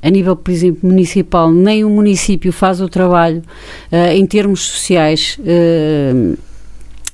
a 0.00 0.10
nível, 0.10 0.36
por 0.36 0.50
exemplo, 0.50 0.86
municipal, 0.86 1.50
nem 1.50 1.82
o 1.82 1.88
município 1.88 2.52
faz 2.52 2.78
o 2.80 2.88
trabalho 2.88 3.42
uh, 3.90 4.12
em 4.12 4.26
termos 4.26 4.60
sociais 4.60 5.38
uh, 5.40 6.38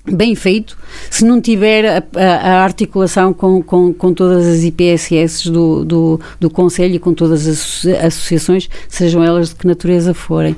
bem 0.05 0.35
feito, 0.35 0.77
se 1.11 1.25
não 1.25 1.41
tiver 1.41 1.85
a, 1.85 2.03
a, 2.17 2.53
a 2.53 2.65
articulação 2.65 3.33
com, 3.33 3.63
com, 3.63 3.93
com, 3.93 4.15
todas 4.15 4.47
as 4.47 4.65
IPSS 4.65 5.51
do, 5.51 5.85
do, 5.85 6.21
do 6.39 6.51
Conselho 6.51 6.95
e 6.95 6.99
com 6.99 7.13
todas 7.13 7.47
as 7.47 7.87
associações, 8.05 8.69
sejam 8.89 9.23
elas 9.23 9.51
de 9.51 9.57
que 9.57 9.67
natureza 9.67 10.15
forem. 10.15 10.57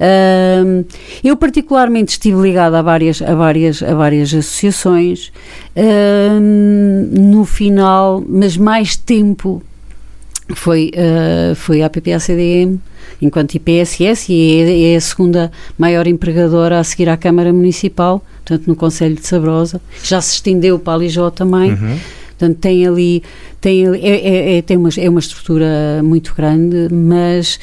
Uh, 0.00 0.86
eu 1.24 1.36
particularmente 1.36 2.12
estive 2.12 2.40
ligada 2.40 2.78
a 2.78 2.82
várias, 2.82 3.20
a 3.20 3.34
várias, 3.34 3.82
a 3.82 3.94
várias 3.94 4.32
associações, 4.32 5.32
uh, 5.76 6.40
no 6.40 7.44
final, 7.44 8.22
mas 8.26 8.56
mais 8.56 8.96
tempo 8.96 9.62
foi, 10.54 10.90
uh, 10.94 11.54
foi 11.54 11.82
a 11.82 11.90
PPA-CDM, 11.90 12.78
enquanto 13.20 13.54
IPSS, 13.54 14.32
e 14.32 14.60
é, 14.60 14.92
é, 14.92 14.96
a 14.96 15.00
segunda 15.00 15.52
maior 15.76 16.06
empregadora 16.06 16.78
a 16.78 16.84
seguir 16.84 17.08
à 17.08 17.16
Câmara 17.16 17.52
Municipal, 17.52 18.24
portanto, 18.44 18.66
no 18.66 18.76
Conselho 18.76 19.14
de 19.14 19.26
Sabrosa. 19.26 19.80
Já 20.02 20.20
se 20.20 20.34
estendeu 20.34 20.78
para 20.78 20.94
a 20.94 20.96
Lijó 20.96 21.30
também. 21.30 21.72
Uhum. 21.72 21.98
Portanto, 22.38 22.58
tem 22.58 22.86
ali, 22.86 23.22
tem, 23.60 23.86
é, 23.86 23.98
é, 23.98 24.58
é, 24.58 24.62
tem 24.62 24.76
uma, 24.76 24.88
é 24.96 25.10
uma 25.10 25.18
estrutura 25.18 26.00
muito 26.04 26.32
grande, 26.34 26.88
mas, 26.92 27.58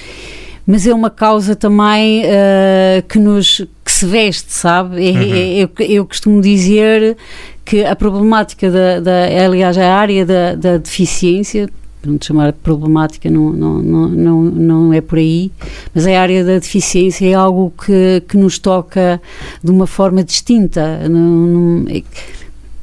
mas 0.68 0.86
é 0.86 0.94
uma 0.94 1.10
causa 1.10 1.56
também 1.56 2.24
uh, 2.26 3.02
que 3.08 3.18
nos 3.18 3.66
que 3.86 3.92
se 3.92 4.06
veste, 4.06 4.52
sabe? 4.52 5.08
É, 5.08 5.12
uhum. 5.12 5.34
É, 5.34 5.64
eu, 5.64 5.70
eu 5.88 6.06
costumo 6.06 6.42
dizer 6.42 7.16
que 7.64 7.86
a 7.86 7.96
problemática 7.96 8.70
da, 8.70 9.00
da 9.00 9.46
aliás, 9.46 9.78
a 9.78 9.96
área 9.96 10.26
da, 10.26 10.56
da 10.56 10.78
deficiência, 10.78 11.70
não 12.08 12.18
chamar 12.22 12.54
problemática 12.54 13.30
não, 13.30 13.52
não, 13.52 13.82
não, 13.82 14.42
não, 14.42 14.94
é 14.94 15.02
por 15.02 15.18
aí, 15.18 15.52
mas 15.94 16.08
a 16.08 16.20
área 16.20 16.44
da 16.44 16.54
deficiência 16.54 17.28
é 17.28 17.34
algo 17.34 17.74
que, 17.86 18.24
que 18.28 18.38
nos 18.38 18.60
toca 18.60 19.22
de 19.64 19.72
uma 19.72 19.88
forma 19.88 20.24
distinta. 20.24 21.08
Não, 21.10 21.86
é, 21.90 22.04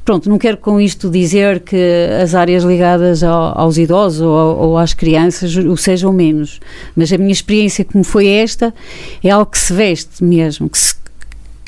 pronto, 0.05 0.29
não 0.29 0.39
quero 0.39 0.57
com 0.57 0.81
isto 0.81 1.11
dizer 1.11 1.61
que 1.61 1.77
as 2.23 2.35
áreas 2.35 2.65
ligadas 2.65 3.23
ao, 3.23 3.59
aos 3.59 3.79
idosos 3.79 4.21
ou, 4.21 4.59
ou, 4.59 4.79
às 4.79 4.95
crianças 4.95 5.57
o 5.57 5.77
sejam 5.77 6.13
menos, 6.13 6.61
mas 6.97 7.13
a 7.13 7.19
minha 7.19 7.33
experiência, 7.33 7.85
como 7.85 8.05
foi 8.05 8.27
esta, 8.27 8.75
é 9.23 9.31
algo 9.31 9.51
que 9.51 9.59
se 9.59 9.73
veste 9.73 10.23
mesmo, 10.23 10.69
que 10.69 10.79
se 10.79 11.02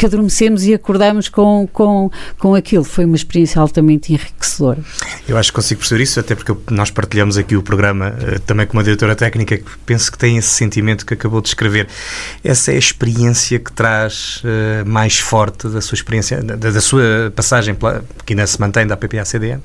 que 0.04 0.14
adormecemos 0.14 0.66
e 0.66 0.74
acordamos 0.74 1.28
com, 1.28 1.66
com, 1.72 2.10
com 2.38 2.54
aquilo. 2.54 2.84
Foi 2.84 3.04
uma 3.04 3.16
experiência 3.16 3.60
altamente 3.60 4.12
enriquecedora. 4.12 4.78
Eu 5.26 5.38
acho 5.38 5.50
que 5.50 5.56
consigo 5.56 5.80
perceber 5.80 6.02
isso, 6.02 6.20
até 6.20 6.34
porque 6.34 6.54
nós 6.70 6.90
partilhamos 6.90 7.38
aqui 7.38 7.56
o 7.56 7.62
programa 7.62 8.14
uh, 8.14 8.38
também 8.40 8.66
com 8.66 8.74
uma 8.74 8.84
diretora 8.84 9.16
técnica 9.16 9.56
que 9.56 9.70
penso 9.86 10.12
que 10.12 10.18
tem 10.18 10.36
esse 10.36 10.48
sentimento 10.48 11.06
que 11.06 11.14
acabou 11.14 11.40
de 11.40 11.48
escrever. 11.48 11.88
Essa 12.42 12.72
é 12.72 12.74
a 12.74 12.78
experiência 12.78 13.58
que 13.58 13.72
traz 13.72 14.42
uh, 14.44 14.88
mais 14.88 15.18
forte 15.18 15.68
da 15.68 15.80
sua 15.80 15.96
experiência, 15.96 16.42
da, 16.42 16.56
da 16.56 16.80
sua 16.80 17.32
passagem, 17.34 17.74
pela, 17.74 18.04
que 18.26 18.34
ainda 18.34 18.46
se 18.46 18.60
mantém 18.60 18.86
da 18.86 18.96
PPA-CDN? 18.96 19.62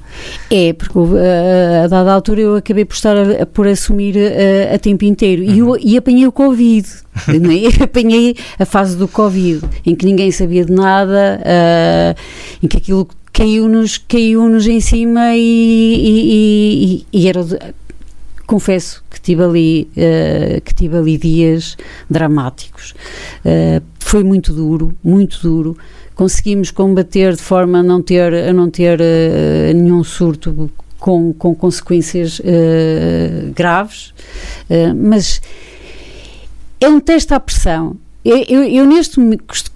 É, 0.50 0.74
porque 0.74 0.98
uh, 0.98 1.84
a 1.84 1.88
dada 1.88 2.14
altura 2.14 2.42
eu 2.42 2.56
acabei 2.56 2.86
por 2.86 2.94
estar 2.94 3.16
a, 3.18 3.46
por 3.46 3.68
assumir 3.68 4.16
a 4.74 4.78
tempo 4.80 5.04
inteiro 5.04 5.44
uhum. 5.44 5.54
e, 5.54 5.60
eu, 5.60 5.78
e 5.80 5.98
apanhei 5.98 6.26
o 6.26 6.32
Covid. 6.32 6.88
É? 7.30 7.84
apanhei 7.84 8.36
a 8.58 8.66
fase 8.66 8.96
do 8.96 9.08
Covid, 9.08 9.62
em 9.86 9.96
que 9.96 10.06
ninguém 10.06 10.29
sabia 10.32 10.66
de 10.66 10.72
nada, 10.72 11.42
uh, 11.42 12.20
em 12.64 12.68
que 12.68 12.78
aquilo 12.78 13.08
caiu-nos 13.32 13.98
caiu 13.98 14.50
-nos 14.50 14.68
em 14.68 14.82
cima 14.82 15.36
e, 15.36 15.40
e, 15.42 17.06
e, 17.14 17.22
e 17.22 17.28
era 17.30 17.42
confesso 18.50 19.04
que 19.12 19.22
tive 19.22 19.44
ali 19.44 19.92
uh, 19.92 20.60
que 20.62 20.74
tive 20.74 20.98
ali 20.98 21.18
dias 21.20 21.78
dramáticos. 22.10 22.96
Uh, 23.46 23.82
foi 24.00 24.24
muito 24.24 24.52
duro 24.52 24.98
muito 25.04 25.40
duro. 25.42 25.78
Conseguimos 26.16 26.72
combater 26.72 27.36
de 27.36 27.42
forma 27.42 27.80
a 27.80 27.84
não 27.84 28.02
ter 28.02 28.34
a 28.34 28.52
não 28.52 28.70
ter 28.70 29.00
uh, 29.00 29.74
nenhum 29.74 30.04
surto 30.04 30.70
com, 30.98 31.32
com 31.32 31.56
consequências 31.56 32.42
graves. 33.56 34.14
Mas 34.98 35.42
é 36.82 36.90
um 36.90 37.00
teste 37.00 37.34
à 37.34 37.40
pressão. 37.40 37.96
Eu, 38.24 38.38
eu, 38.50 38.64
eu 38.64 38.86
neste 38.86 39.20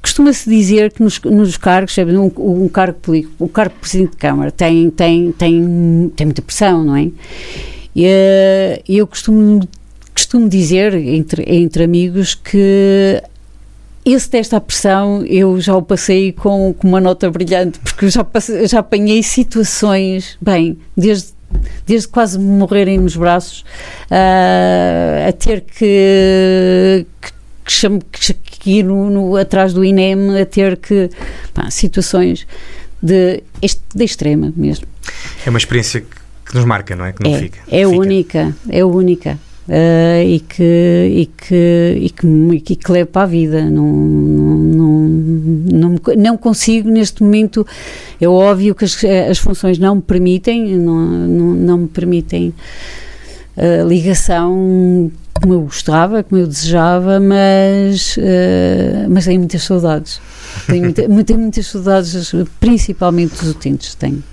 costuma-se 0.01 0.49
dizer 0.49 0.91
que 0.91 1.01
nos, 1.01 1.19
nos 1.21 1.55
cargos, 1.57 1.93
sabe, 1.95 2.17
um, 2.17 2.31
um, 2.37 2.67
cargo 2.67 2.99
político, 2.99 3.33
o 3.39 3.47
cargo 3.47 3.73
de 3.73 3.79
Presidente 3.79 4.11
de 4.11 4.17
Câmara 4.17 4.51
tem, 4.51 4.89
tem, 4.89 5.31
tem, 5.31 6.11
tem 6.15 6.25
muita 6.27 6.41
pressão, 6.41 6.83
não 6.83 6.95
é? 6.95 7.09
E 7.95 8.05
eh, 8.05 8.81
eu 8.87 9.07
costumo, 9.07 9.61
costumo 10.13 10.49
dizer 10.49 10.93
entre, 10.93 11.43
entre 11.47 11.83
amigos 11.85 12.35
que 12.35 13.23
esse 14.05 14.29
teste 14.29 14.53
à 14.53 14.59
pressão 14.59 15.23
eu 15.25 15.59
já 15.61 15.75
o 15.75 15.81
passei 15.81 16.33
com, 16.33 16.73
com 16.77 16.87
uma 16.87 16.99
nota 16.99 17.31
brilhante, 17.31 17.79
porque 17.79 18.09
já, 18.09 18.23
passei, 18.23 18.67
já 18.67 18.79
apanhei 18.79 19.23
situações, 19.23 20.37
bem, 20.41 20.77
desde 20.97 21.33
desde 21.85 22.07
quase 22.07 22.39
morrerem 22.39 22.99
nos 22.99 23.15
braços, 23.15 23.63
uh, 24.09 25.29
a 25.29 25.31
ter 25.31 25.61
que, 25.61 27.05
que, 27.21 27.32
que, 27.63 28.33
que 28.33 28.71
ir 28.79 28.83
no, 28.83 29.09
no, 29.09 29.35
atrás 29.35 29.73
do 29.73 29.83
INEM, 29.83 30.39
a 30.39 30.45
ter 30.45 30.77
que. 30.77 31.09
Pá, 31.53 31.69
situações 31.69 32.47
de, 33.01 33.43
de 33.93 34.03
extrema 34.03 34.53
mesmo. 34.55 34.87
É 35.45 35.49
uma 35.49 35.59
experiência 35.59 36.01
que 36.01 36.55
nos 36.55 36.65
marca, 36.65 36.95
não 36.95 37.05
é? 37.05 37.13
Que 37.13 37.23
não 37.23 37.35
é, 37.35 37.39
fica. 37.39 37.59
É 37.67 37.85
fica. 37.85 37.89
única, 37.89 38.55
é 38.69 38.85
única 38.85 39.39
uh, 39.67 40.23
e, 40.23 40.39
que, 40.39 40.63
e, 40.63 41.25
que, 41.25 41.97
e, 41.99 42.09
que, 42.09 42.27
e 42.73 42.75
que 42.75 42.91
levo 42.91 43.09
para 43.09 43.23
a 43.23 43.25
vida. 43.25 43.69
Não, 43.69 43.85
não, 43.85 44.99
não, 45.71 45.95
não 46.17 46.37
consigo 46.37 46.89
neste 46.89 47.23
momento. 47.23 47.65
É 48.19 48.27
óbvio 48.27 48.75
que 48.75 48.85
as, 48.85 49.03
as 49.29 49.37
funções 49.37 49.77
não 49.77 49.95
me 49.95 50.01
permitem, 50.01 50.77
não, 50.77 51.05
não, 51.27 51.53
não 51.53 51.77
me 51.79 51.87
permitem 51.87 52.53
uh, 53.57 53.87
ligação 53.87 55.11
como 55.33 55.53
eu 55.53 55.61
gostava, 55.61 56.23
como 56.23 56.41
eu 56.41 56.47
desejava, 56.47 57.19
mas, 57.19 58.17
uh, 58.17 59.09
mas 59.09 59.25
tenho 59.25 59.39
muitas 59.39 59.63
saudades. 59.63 60.21
Tenho, 60.67 60.83
muita, 60.83 61.07
tenho 61.25 61.39
muitas 61.39 61.67
saudades, 61.67 62.33
principalmente 62.59 63.35
dos 63.35 63.49
utentes. 63.49 63.95
Tenho. 63.95 64.23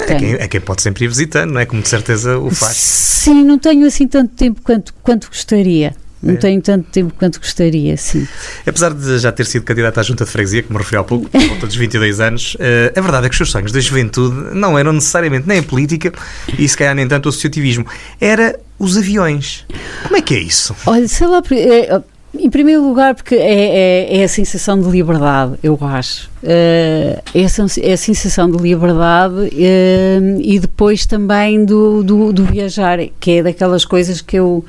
É 0.00 0.14
quem, 0.14 0.34
é 0.34 0.48
quem, 0.48 0.60
pode 0.60 0.82
sempre 0.82 1.04
ir 1.04 1.08
visitando, 1.08 1.52
não 1.52 1.60
é? 1.60 1.66
Como 1.66 1.82
de 1.82 1.88
certeza 1.88 2.38
o 2.38 2.50
faz. 2.50 2.76
Sim, 2.76 3.44
não 3.44 3.58
tenho 3.58 3.86
assim 3.86 4.06
tanto 4.06 4.34
tempo 4.34 4.60
quanto, 4.62 4.94
quanto 5.02 5.28
gostaria. 5.28 5.94
Não 6.22 6.34
é. 6.34 6.36
tenho 6.36 6.60
tanto 6.60 6.90
tempo 6.90 7.14
quanto 7.16 7.38
gostaria, 7.38 7.96
sim. 7.96 8.26
Apesar 8.66 8.92
de 8.92 9.18
já 9.18 9.30
ter 9.30 9.46
sido 9.46 9.62
candidata 9.62 10.00
à 10.00 10.02
junta 10.02 10.24
de 10.24 10.30
freguesia, 10.30 10.62
como 10.62 10.78
referi 10.78 10.96
há 10.96 11.04
pouco, 11.04 11.28
por 11.28 11.40
volta 11.40 11.66
dos 11.66 11.76
22 11.76 12.20
anos, 12.20 12.54
uh, 12.54 12.98
a 12.98 13.00
verdade 13.00 13.26
é 13.26 13.28
que 13.28 13.34
os 13.34 13.36
seus 13.36 13.50
sonhos 13.50 13.70
da 13.70 13.80
juventude 13.80 14.54
não 14.54 14.78
eram 14.78 14.92
necessariamente 14.92 15.46
nem 15.46 15.60
a 15.60 15.62
política 15.62 16.12
e 16.58 16.68
se 16.68 16.76
calhar 16.76 16.94
nem 16.94 17.06
tanto 17.06 17.26
o 17.26 17.28
associativismo. 17.28 17.86
Era 18.20 18.58
os 18.78 18.96
aviões. 18.96 19.64
Como 20.02 20.16
é 20.16 20.22
que 20.22 20.34
é 20.34 20.38
isso? 20.38 20.74
Olha, 20.86 21.06
sei 21.06 21.26
lá, 21.26 21.42
eh, 21.50 22.00
em 22.38 22.50
primeiro 22.50 22.86
lugar, 22.86 23.14
porque 23.14 23.34
é, 23.34 23.40
é, 23.40 24.18
é, 24.18 24.24
a 24.24 24.28
sensação 24.28 24.80
de 24.80 24.88
liberdade, 24.88 25.54
eu 25.62 25.78
acho. 25.80 26.30
Uh, 26.40 27.18
é, 27.34 27.44
a, 27.44 27.80
é, 27.82 27.92
a, 27.94 27.96
sensação 27.96 28.48
de 28.48 28.58
liberdade 28.58 29.34
uh, 29.34 30.40
e 30.40 30.60
depois 30.60 31.04
também 31.04 31.64
do, 31.64 32.04
do, 32.04 32.32
do, 32.32 32.44
viajar, 32.44 33.00
que 33.18 33.32
é 33.32 33.42
daquelas 33.42 33.84
coisas 33.84 34.20
que 34.20 34.36
eu 34.36 34.64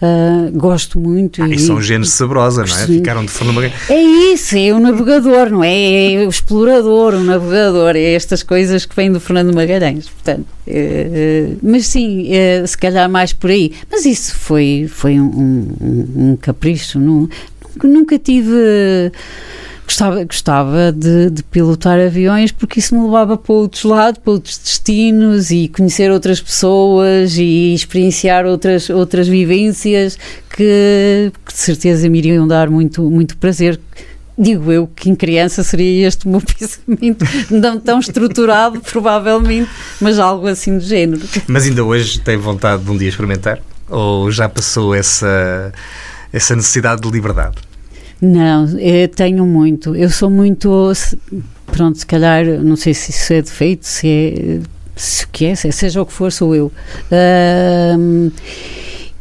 uh, 0.00 0.50
gosto 0.52 0.98
muito. 0.98 1.42
Ah, 1.42 1.48
e, 1.48 1.58
são 1.58 1.78
genes 1.78 2.10
saborosa, 2.12 2.64
não 2.64 2.74
é? 2.74 2.86
Sim. 2.86 2.94
Ficaram 2.94 3.22
de 3.22 3.30
forma 3.30 3.70
É 3.90 4.02
isso, 4.32 4.56
é 4.56 4.72
o 4.72 4.80
navegador, 4.80 5.50
não 5.50 5.62
é? 5.62 6.14
É 6.14 6.26
o 6.26 6.30
explorador, 6.30 7.12
o 7.12 7.22
navegador, 7.22 7.96
é 7.96 8.14
estas 8.14 8.42
coisas 8.42 8.86
que 8.86 8.96
vêm 8.96 9.12
do 9.12 9.20
Fernando 9.20 9.54
Magalhães. 9.54 10.08
Portanto, 10.08 10.46
mas 11.62 11.86
sim, 11.86 12.30
se 12.66 12.78
calhar 12.78 13.10
mais 13.10 13.34
por 13.34 13.50
aí. 13.50 13.72
Mas 13.90 14.06
isso 14.06 14.34
foi, 14.36 14.86
foi 14.88 15.20
um, 15.20 15.26
um, 15.26 16.30
um 16.30 16.36
capricho, 16.36 16.98
não, 16.98 17.28
nunca 17.82 18.18
tive 18.18 19.12
gostava, 19.90 20.24
gostava 20.24 20.92
de, 20.92 21.30
de, 21.30 21.42
pilotar 21.42 21.98
aviões 21.98 22.52
porque 22.52 22.78
isso 22.78 22.96
me 22.96 23.04
levava 23.04 23.36
para 23.36 23.52
outros 23.52 23.82
lados, 23.82 24.20
para 24.22 24.32
outros 24.32 24.56
destinos 24.56 25.50
e 25.50 25.68
conhecer 25.68 26.10
outras 26.10 26.40
pessoas 26.40 27.36
e 27.36 27.74
experienciar 27.74 28.46
outras, 28.46 28.88
outras 28.88 29.26
vivências 29.26 30.16
que, 30.56 31.32
que 31.44 31.52
de 31.52 31.58
certeza 31.58 32.08
me 32.08 32.18
iriam 32.18 32.46
dar 32.46 32.70
muito, 32.70 33.02
muito 33.10 33.36
prazer 33.36 33.80
digo 34.38 34.72
eu 34.72 34.86
que 34.86 35.10
em 35.10 35.14
criança 35.14 35.62
seria 35.62 36.06
este 36.06 36.26
o 36.26 36.30
meu 36.30 36.40
pensamento, 36.58 37.24
não 37.50 37.78
tão 37.78 37.98
estruturado, 37.98 38.80
provavelmente, 38.90 39.70
mas 40.00 40.18
algo 40.18 40.46
assim 40.46 40.78
do 40.78 40.84
género. 40.84 41.20
Mas 41.46 41.66
ainda 41.66 41.84
hoje 41.84 42.20
tem 42.20 42.38
vontade 42.38 42.82
de 42.82 42.90
um 42.90 42.96
dia 42.96 43.08
experimentar? 43.08 43.58
Ou 43.86 44.30
já 44.30 44.48
passou 44.48 44.94
essa, 44.94 45.72
essa 46.32 46.56
necessidade 46.56 47.02
de 47.02 47.10
liberdade? 47.10 47.69
Não, 48.20 48.66
tenho 49.14 49.46
muito. 49.46 49.96
Eu 49.96 50.10
sou 50.10 50.28
muito. 50.30 50.92
Pronto, 51.66 51.98
se 51.98 52.06
calhar, 52.06 52.44
não 52.62 52.76
sei 52.76 52.92
se 52.92 53.10
isso 53.10 53.32
é 53.32 53.42
defeito, 53.42 53.86
se 53.86 54.08
é. 54.08 54.60
Se 54.96 55.24
o 55.24 55.28
que 55.28 55.46
é, 55.46 55.54
seja 55.54 56.02
o 56.02 56.06
que 56.06 56.12
for, 56.12 56.30
sou 56.30 56.54
eu. 56.54 56.66
Uh, 57.10 58.30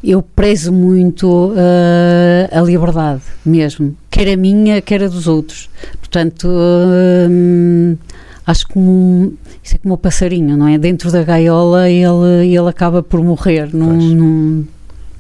eu 0.03 0.21
prezo 0.21 0.73
muito 0.73 1.51
uh, 1.51 2.49
a 2.51 2.62
liberdade 2.62 3.21
mesmo, 3.45 3.95
quer 4.09 4.27
a 4.33 4.38
minha, 4.38 4.81
quer 4.81 5.03
a 5.03 5.07
dos 5.07 5.27
outros. 5.27 5.69
Portanto, 5.99 6.47
uh, 6.47 7.97
acho 8.45 8.67
que 8.67 8.77
um, 8.77 9.33
isso 9.63 9.75
é 9.75 9.77
como 9.77 9.93
o 9.93 9.97
passarinho, 9.97 10.57
não 10.57 10.67
é? 10.67 10.77
Dentro 10.77 11.12
da 11.12 11.23
gaiola 11.23 11.89
ele, 11.89 12.47
ele 12.47 12.69
acaba 12.69 13.03
por 13.03 13.23
morrer. 13.23 13.69
Num, 13.73 14.65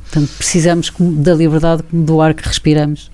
Portanto, 0.09 0.31
precisamos 0.39 0.91
da 0.99 1.35
liberdade 1.35 1.83
do 1.93 2.19
ar 2.19 2.33
que 2.33 2.47
respiramos. 2.47 3.11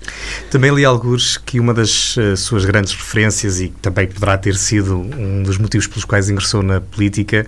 Também 0.50 0.74
li 0.74 0.82
alguns 0.82 1.36
que 1.36 1.60
uma 1.60 1.74
das 1.74 2.16
uh, 2.16 2.34
suas 2.38 2.64
grandes 2.64 2.94
referências 2.94 3.60
e 3.60 3.68
também 3.82 4.06
poderá 4.06 4.38
ter 4.38 4.56
sido 4.56 4.96
um 4.96 5.42
dos 5.42 5.58
motivos 5.58 5.86
pelos 5.86 6.06
quais 6.06 6.30
ingressou 6.30 6.62
na 6.62 6.80
política 6.80 7.46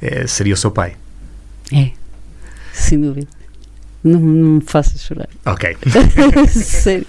uh, 0.00 0.28
seria 0.28 0.54
o 0.54 0.56
seu 0.56 0.70
pai. 0.70 0.94
É, 1.72 1.90
sem 2.72 3.00
dúvida. 3.00 3.26
Não, 4.04 4.20
não 4.20 4.48
me 4.56 4.60
faça 4.60 4.96
chorar. 4.96 5.28
Ok. 5.44 5.76
Sério. 6.52 7.06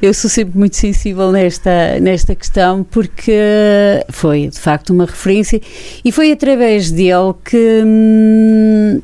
Eu 0.00 0.12
sou 0.14 0.28
sempre 0.28 0.58
muito 0.58 0.74
sensível 0.74 1.30
nesta, 1.30 2.00
nesta 2.00 2.34
questão 2.34 2.82
porque 2.82 3.32
foi, 4.08 4.48
de 4.48 4.58
facto, 4.58 4.90
uma 4.90 5.04
referência 5.04 5.60
e 6.04 6.10
foi 6.10 6.32
através 6.32 6.90
dele 6.90 7.34
que. 7.44 7.82
Hum, 7.84 9.02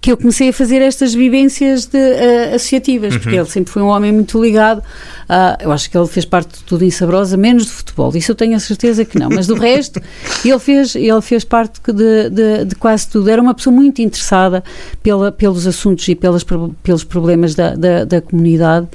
que 0.00 0.12
eu 0.12 0.16
comecei 0.16 0.48
a 0.50 0.52
fazer 0.52 0.82
estas 0.82 1.14
vivências 1.14 1.86
de, 1.86 1.98
uh, 1.98 2.54
associativas, 2.54 3.14
uhum. 3.14 3.20
porque 3.20 3.36
ele 3.36 3.46
sempre 3.46 3.72
foi 3.72 3.82
um 3.82 3.88
homem 3.88 4.12
muito 4.12 4.42
ligado 4.42 4.82
Uh, 5.30 5.62
eu 5.62 5.70
acho 5.70 5.88
que 5.88 5.96
ele 5.96 6.08
fez 6.08 6.24
parte 6.24 6.58
de 6.58 6.64
tudo 6.64 6.84
em 6.84 6.90
Sabrosa, 6.90 7.36
menos 7.36 7.66
do 7.66 7.70
futebol. 7.70 8.10
Isso 8.16 8.32
eu 8.32 8.34
tenho 8.34 8.56
a 8.56 8.58
certeza 8.58 9.04
que 9.04 9.16
não. 9.16 9.28
Mas 9.28 9.46
do 9.46 9.54
resto, 9.54 10.02
ele 10.44 10.58
fez, 10.58 10.96
ele 10.96 11.22
fez 11.22 11.44
parte 11.44 11.80
de, 11.86 12.30
de, 12.30 12.64
de, 12.64 12.74
quase 12.74 13.08
tudo. 13.08 13.30
Era 13.30 13.40
uma 13.40 13.54
pessoa 13.54 13.72
muito 13.72 14.02
interessada 14.02 14.64
pela, 15.04 15.30
pelos 15.30 15.68
assuntos 15.68 16.08
e 16.08 16.16
pelas, 16.16 16.44
pelos 16.82 17.04
problemas 17.04 17.54
da, 17.54 17.76
da, 17.76 18.04
da 18.04 18.20
comunidade 18.20 18.88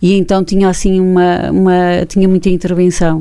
e 0.00 0.14
então 0.14 0.44
tinha 0.44 0.68
assim 0.68 1.00
uma, 1.00 1.50
uma 1.50 2.06
tinha 2.06 2.28
muita 2.28 2.48
intervenção. 2.48 3.20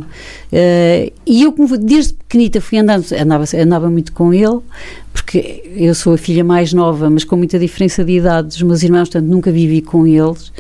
Uh, 0.52 1.12
e 1.26 1.44
eu, 1.44 1.56
desde 1.80 2.14
pequenita, 2.14 2.60
fui 2.60 2.78
andando, 2.80 3.06
andava, 3.14 3.46
andava 3.56 3.90
muito 3.90 4.12
com 4.12 4.34
ele, 4.34 4.60
porque 5.14 5.64
eu 5.76 5.94
sou 5.94 6.14
a 6.14 6.18
filha 6.18 6.44
mais 6.44 6.74
nova, 6.74 7.10
mas 7.10 7.24
com 7.24 7.36
muita 7.36 7.60
diferença 7.60 8.04
de 8.04 8.14
idade 8.14 8.50
dos 8.50 8.62
meus 8.64 8.82
irmãos, 8.82 9.10
portanto 9.10 9.30
nunca 9.30 9.52
vivi 9.52 9.82
com 9.82 10.08
eles. 10.08 10.52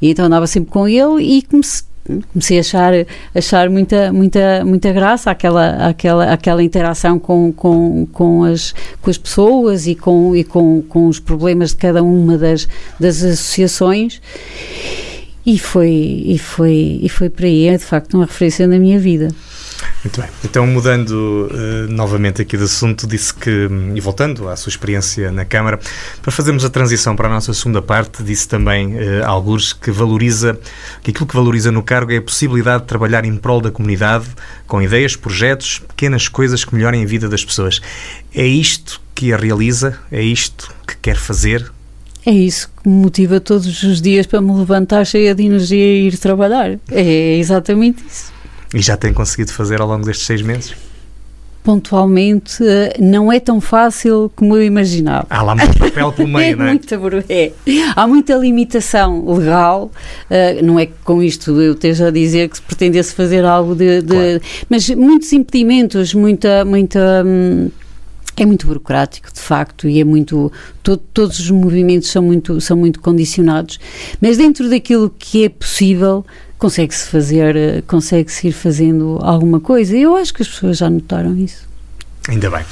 E 0.00 0.10
então 0.10 0.26
andava 0.26 0.46
sempre 0.46 0.70
com 0.70 0.86
ele 0.86 1.22
e 1.22 1.42
comecei, 1.42 1.86
comecei 2.32 2.58
a 2.58 2.60
achar, 2.60 2.92
achar 3.34 3.70
muita, 3.70 4.12
muita, 4.12 4.64
muita 4.64 4.92
graça 4.92 5.30
aquela, 5.30 5.88
aquela, 5.88 6.32
aquela 6.32 6.62
interação 6.62 7.18
com, 7.18 7.52
com, 7.52 8.06
com, 8.12 8.44
as, 8.44 8.74
com 9.02 9.10
as 9.10 9.18
pessoas 9.18 9.86
e, 9.86 9.94
com, 9.94 10.34
e 10.34 10.44
com, 10.44 10.82
com 10.82 11.08
os 11.08 11.18
problemas 11.20 11.70
de 11.70 11.76
cada 11.76 12.02
uma 12.02 12.38
das, 12.38 12.68
das 12.98 13.22
associações. 13.22 14.20
E 15.44 15.58
foi, 15.58 15.90
e, 16.26 16.38
foi, 16.38 17.00
e 17.02 17.08
foi 17.08 17.30
para 17.30 17.46
aí, 17.46 17.68
é 17.68 17.76
de 17.76 17.84
facto 17.84 18.14
uma 18.14 18.26
referência 18.26 18.66
na 18.66 18.78
minha 18.78 18.98
vida. 18.98 19.28
Muito 20.04 20.20
bem. 20.20 20.30
Então, 20.44 20.66
mudando 20.66 21.10
uh, 21.50 21.92
novamente 21.92 22.42
aqui 22.42 22.56
de 22.56 22.64
assunto, 22.64 23.06
disse 23.06 23.34
que, 23.34 23.68
e 23.94 24.00
voltando 24.00 24.48
à 24.48 24.56
sua 24.56 24.70
experiência 24.70 25.30
na 25.32 25.44
Câmara, 25.44 25.78
para 26.22 26.30
fazermos 26.30 26.64
a 26.64 26.70
transição 26.70 27.16
para 27.16 27.28
a 27.28 27.30
nossa 27.30 27.52
segunda 27.52 27.82
parte, 27.82 28.22
disse 28.22 28.48
também, 28.48 28.94
uh, 28.94 29.24
alguns, 29.24 29.72
que 29.72 29.90
valoriza, 29.90 30.58
que 31.02 31.10
aquilo 31.10 31.26
que 31.26 31.34
valoriza 31.34 31.72
no 31.72 31.82
cargo 31.82 32.12
é 32.12 32.16
a 32.16 32.22
possibilidade 32.22 32.82
de 32.82 32.88
trabalhar 32.88 33.24
em 33.24 33.36
prol 33.36 33.60
da 33.60 33.70
comunidade, 33.70 34.26
com 34.66 34.80
ideias, 34.80 35.16
projetos, 35.16 35.80
pequenas 35.80 36.28
coisas 36.28 36.64
que 36.64 36.74
melhorem 36.74 37.02
a 37.02 37.06
vida 37.06 37.28
das 37.28 37.44
pessoas. 37.44 37.80
É 38.34 38.46
isto 38.46 39.00
que 39.14 39.32
a 39.32 39.36
realiza? 39.36 39.98
É 40.12 40.22
isto 40.22 40.72
que 40.86 40.96
quer 40.96 41.16
fazer? 41.16 41.70
É 42.24 42.30
isso 42.30 42.68
que 42.82 42.88
me 42.88 42.94
motiva 42.96 43.40
todos 43.40 43.82
os 43.82 44.02
dias 44.02 44.26
para 44.26 44.40
me 44.40 44.52
levantar 44.52 45.04
cheia 45.04 45.34
de 45.34 45.44
energia 45.44 45.78
e 45.78 46.08
ir 46.08 46.18
trabalhar. 46.18 46.78
É 46.90 47.36
exatamente 47.36 48.04
isso. 48.06 48.37
E 48.72 48.80
já 48.80 48.96
tem 48.96 49.12
conseguido 49.12 49.52
fazer 49.52 49.80
ao 49.80 49.88
longo 49.88 50.04
destes 50.04 50.26
seis 50.26 50.42
meses? 50.42 50.74
Pontualmente, 51.62 52.62
eh, 52.62 52.96
não 52.98 53.30
é 53.30 53.40
tão 53.40 53.60
fácil 53.60 54.30
como 54.34 54.56
eu 54.56 54.62
imaginava. 54.62 55.26
Há 55.28 55.42
lá 55.42 55.54
muito 55.54 55.78
papel 55.78 56.12
pelo 56.12 56.28
meio, 56.32 56.52
é 56.52 56.56
não 56.56 56.64
é? 56.64 56.68
Muita, 56.68 57.00
é? 57.28 57.52
Há 57.94 58.06
muita 58.06 58.34
limitação 58.34 59.26
legal, 59.34 59.90
uh, 60.30 60.64
não 60.64 60.78
é 60.78 60.86
que 60.86 60.94
com 61.04 61.22
isto 61.22 61.60
eu 61.60 61.72
esteja 61.72 62.08
a 62.08 62.10
dizer 62.10 62.48
que 62.48 62.56
se 62.56 62.62
pretendesse 62.62 63.14
fazer 63.14 63.44
algo 63.44 63.74
de. 63.74 64.00
de 64.00 64.08
claro. 64.08 64.40
Mas 64.70 64.88
muitos 64.90 65.32
impedimentos, 65.32 66.14
muita. 66.14 66.64
muita 66.64 67.22
hum, 67.26 67.68
é 68.36 68.46
muito 68.46 68.66
burocrático, 68.68 69.32
de 69.32 69.40
facto, 69.40 69.88
e 69.88 70.00
é 70.00 70.04
muito. 70.04 70.52
To, 70.82 70.96
todos 70.96 71.40
os 71.40 71.50
movimentos 71.50 72.08
são 72.08 72.22
muito, 72.22 72.60
são 72.60 72.76
muito 72.76 73.00
condicionados, 73.00 73.78
mas 74.20 74.36
dentro 74.38 74.70
daquilo 74.70 75.12
que 75.18 75.44
é 75.44 75.48
possível, 75.48 76.24
consegue-se 76.58 77.08
fazer, 77.08 77.56
eh, 77.56 77.82
consegue-se 77.86 78.48
ir 78.48 78.52
fazendo 78.52 79.18
alguma 79.22 79.60
coisa. 79.60 79.96
Eu 79.96 80.16
acho 80.16 80.34
que 80.34 80.42
as 80.42 80.48
pessoas 80.48 80.78
já 80.78 80.90
notaram 80.90 81.36
isso. 81.36 81.66
Ainda 82.28 82.50
bem. 82.50 82.64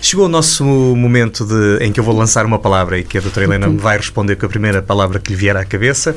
Chegou 0.00 0.26
o 0.26 0.28
nosso 0.28 0.64
momento 0.64 1.44
de, 1.44 1.84
em 1.84 1.92
que 1.92 1.98
eu 1.98 2.04
vou 2.04 2.14
lançar 2.14 2.46
uma 2.46 2.58
palavra 2.58 2.98
e 2.98 3.04
que 3.04 3.18
a 3.18 3.20
doutora 3.20 3.46
Helena 3.46 3.66
me 3.66 3.78
vai 3.78 3.96
responder 3.96 4.36
com 4.36 4.46
a 4.46 4.48
primeira 4.48 4.82
palavra 4.82 5.18
que 5.18 5.30
lhe 5.30 5.36
vier 5.36 5.56
à 5.56 5.64
cabeça. 5.64 6.14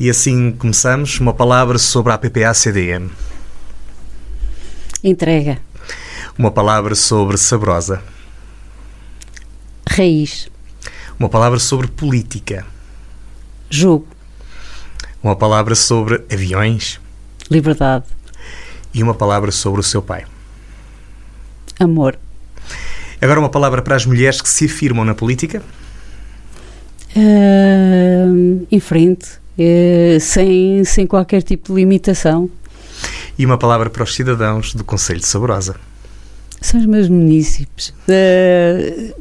E 0.00 0.10
assim 0.10 0.52
começamos. 0.52 1.20
Uma 1.20 1.32
palavra 1.32 1.78
sobre 1.78 2.12
a 2.12 2.18
PPA-CDM. 2.18 3.10
Entrega. 5.04 5.58
Uma 6.38 6.50
palavra 6.50 6.94
sobre 6.94 7.36
Sabrosa. 7.36 8.02
Raiz. 9.88 10.48
Uma 11.18 11.28
palavra 11.28 11.58
sobre 11.58 11.86
política. 11.86 12.66
Jogo. 13.70 14.06
Uma 15.22 15.34
palavra 15.34 15.74
sobre 15.74 16.22
aviões. 16.32 17.00
Liberdade. 17.50 18.04
E 18.94 19.02
uma 19.02 19.14
palavra 19.14 19.50
sobre 19.50 19.80
o 19.80 19.84
seu 19.84 20.00
pai. 20.00 20.24
Amor. 21.78 22.18
Agora 23.20 23.40
uma 23.40 23.48
palavra 23.48 23.82
para 23.82 23.96
as 23.96 24.06
mulheres 24.06 24.40
que 24.40 24.48
se 24.48 24.66
afirmam 24.66 25.04
na 25.04 25.14
política. 25.14 25.62
Uh, 27.16 28.66
em 28.70 28.80
frente, 28.80 29.26
uh, 29.58 30.20
sem, 30.20 30.84
sem 30.84 31.06
qualquer 31.06 31.42
tipo 31.42 31.72
de 31.72 31.80
limitação. 31.80 32.48
E 33.36 33.44
uma 33.44 33.58
palavra 33.58 33.90
para 33.90 34.04
os 34.04 34.14
cidadãos 34.14 34.74
do 34.74 34.84
Conselho 34.84 35.20
de 35.20 35.26
Saborosa. 35.26 35.76
São 36.60 36.78
os 36.78 36.86
meus 36.86 37.08
munícipes. 37.08 37.92
Uh, 38.08 39.14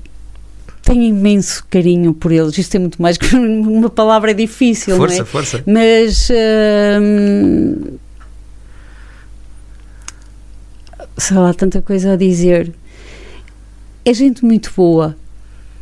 tenho 0.87 1.03
imenso 1.03 1.65
carinho 1.69 2.13
por 2.13 2.31
eles. 2.31 2.57
Isto 2.57 2.75
é 2.75 2.79
muito 2.79 3.01
mais 3.01 3.17
que 3.17 3.35
uma 3.35 3.89
palavra 3.89 4.33
difícil, 4.33 4.95
força, 4.95 5.15
não 5.15 5.21
é? 5.21 5.25
Força, 5.25 5.63
Mas. 5.67 6.29
Hum, 7.01 7.97
sei 11.17 11.37
lá, 11.37 11.53
tanta 11.53 11.81
coisa 11.81 12.13
a 12.13 12.15
dizer. 12.15 12.73
É 14.05 14.13
gente 14.13 14.45
muito 14.45 14.71
boa. 14.75 15.15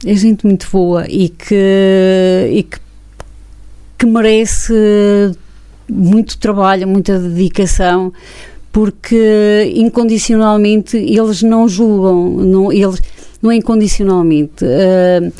É 0.03 0.15
gente 0.15 0.45
muito 0.45 0.67
boa 0.71 1.05
e 1.07 1.29
que, 1.29 2.49
e 2.51 2.63
que, 2.63 2.77
que 3.97 4.05
merece 4.05 4.73
muito 5.89 6.37
trabalho, 6.37 6.87
muita 6.87 7.17
dedicação, 7.19 8.11
porque 8.71 9.71
incondicionalmente 9.75 10.97
eles 10.97 11.41
não 11.43 11.67
julgam, 11.67 12.29
não, 12.31 12.71
eles 12.71 12.99
não 13.45 13.51
é 13.51 13.55
incondicionalmente. 13.55 14.65
Uh, 14.65 15.31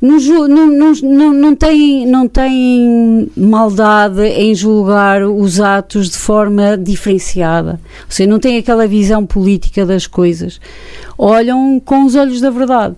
não, 0.00 0.18
não, 0.46 0.92
não, 1.02 1.32
não, 1.32 1.56
tem, 1.56 2.06
não 2.06 2.28
tem 2.28 3.30
maldade 3.34 4.20
em 4.22 4.54
julgar 4.54 5.22
os 5.22 5.60
atos 5.60 6.10
de 6.10 6.18
forma 6.18 6.76
diferenciada. 6.76 7.80
Ou 8.04 8.10
seja, 8.10 8.28
não 8.28 8.38
tem 8.38 8.58
aquela 8.58 8.86
visão 8.86 9.24
política 9.24 9.86
das 9.86 10.06
coisas. 10.06 10.60
Olham 11.16 11.80
com 11.82 12.04
os 12.04 12.14
olhos 12.14 12.40
da 12.42 12.50
verdade 12.50 12.96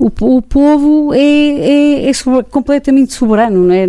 o, 0.00 0.06
o 0.06 0.40
povo 0.40 1.12
é, 1.12 1.20
é, 1.20 2.10
é 2.10 2.12
completamente 2.50 3.12
soberano 3.12 3.66
né, 3.66 3.86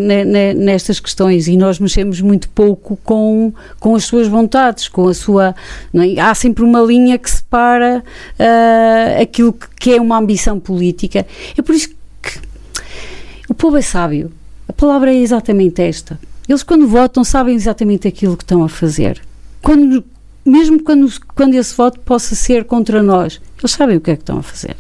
nestas 0.54 1.00
questões 1.00 1.48
e 1.48 1.56
nós 1.56 1.80
mexemos 1.80 2.20
muito 2.20 2.50
pouco 2.50 2.98
com, 2.98 3.54
com 3.80 3.96
as 3.96 4.04
suas 4.04 4.28
vontades, 4.28 4.90
com 4.90 5.08
a 5.08 5.14
sua. 5.14 5.56
É? 5.94 6.20
Há 6.20 6.36
sempre 6.36 6.66
uma 6.66 6.82
linha 6.82 7.18
que 7.18 7.32
separa 7.32 8.04
uh, 8.38 9.22
aquilo 9.22 9.56
que 9.80 9.94
é 9.94 10.02
uma 10.02 10.18
ambição 10.18 10.60
política. 10.60 11.26
É 11.58 11.62
por 11.62 11.74
isso 11.74 11.88
que 12.22 12.40
o 13.48 13.54
povo 13.54 13.78
é 13.78 13.82
sábio. 13.82 14.34
A 14.68 14.74
palavra 14.74 15.14
é 15.14 15.18
exatamente 15.18 15.82
esta. 15.82 16.20
Eles, 16.46 16.62
quando 16.62 16.90
votam, 16.90 17.24
sabem 17.24 17.56
exatamente 17.56 18.06
aquilo 18.06 18.36
que 18.36 18.44
estão 18.44 18.64
a 18.66 18.68
fazer. 18.68 19.22
Quando, 19.62 20.04
mesmo 20.46 20.84
quando, 20.84 21.10
quando 21.34 21.54
esse 21.54 21.74
voto 21.74 22.02
possa 22.02 22.36
ser 22.36 22.66
contra 22.66 23.02
nós, 23.02 23.40
eles 23.60 23.72
sabem 23.72 23.96
o 23.96 24.02
que 24.02 24.12
é 24.12 24.16
que 24.18 24.24
estão 24.24 24.40
a 24.40 24.44
fazer 24.44 24.76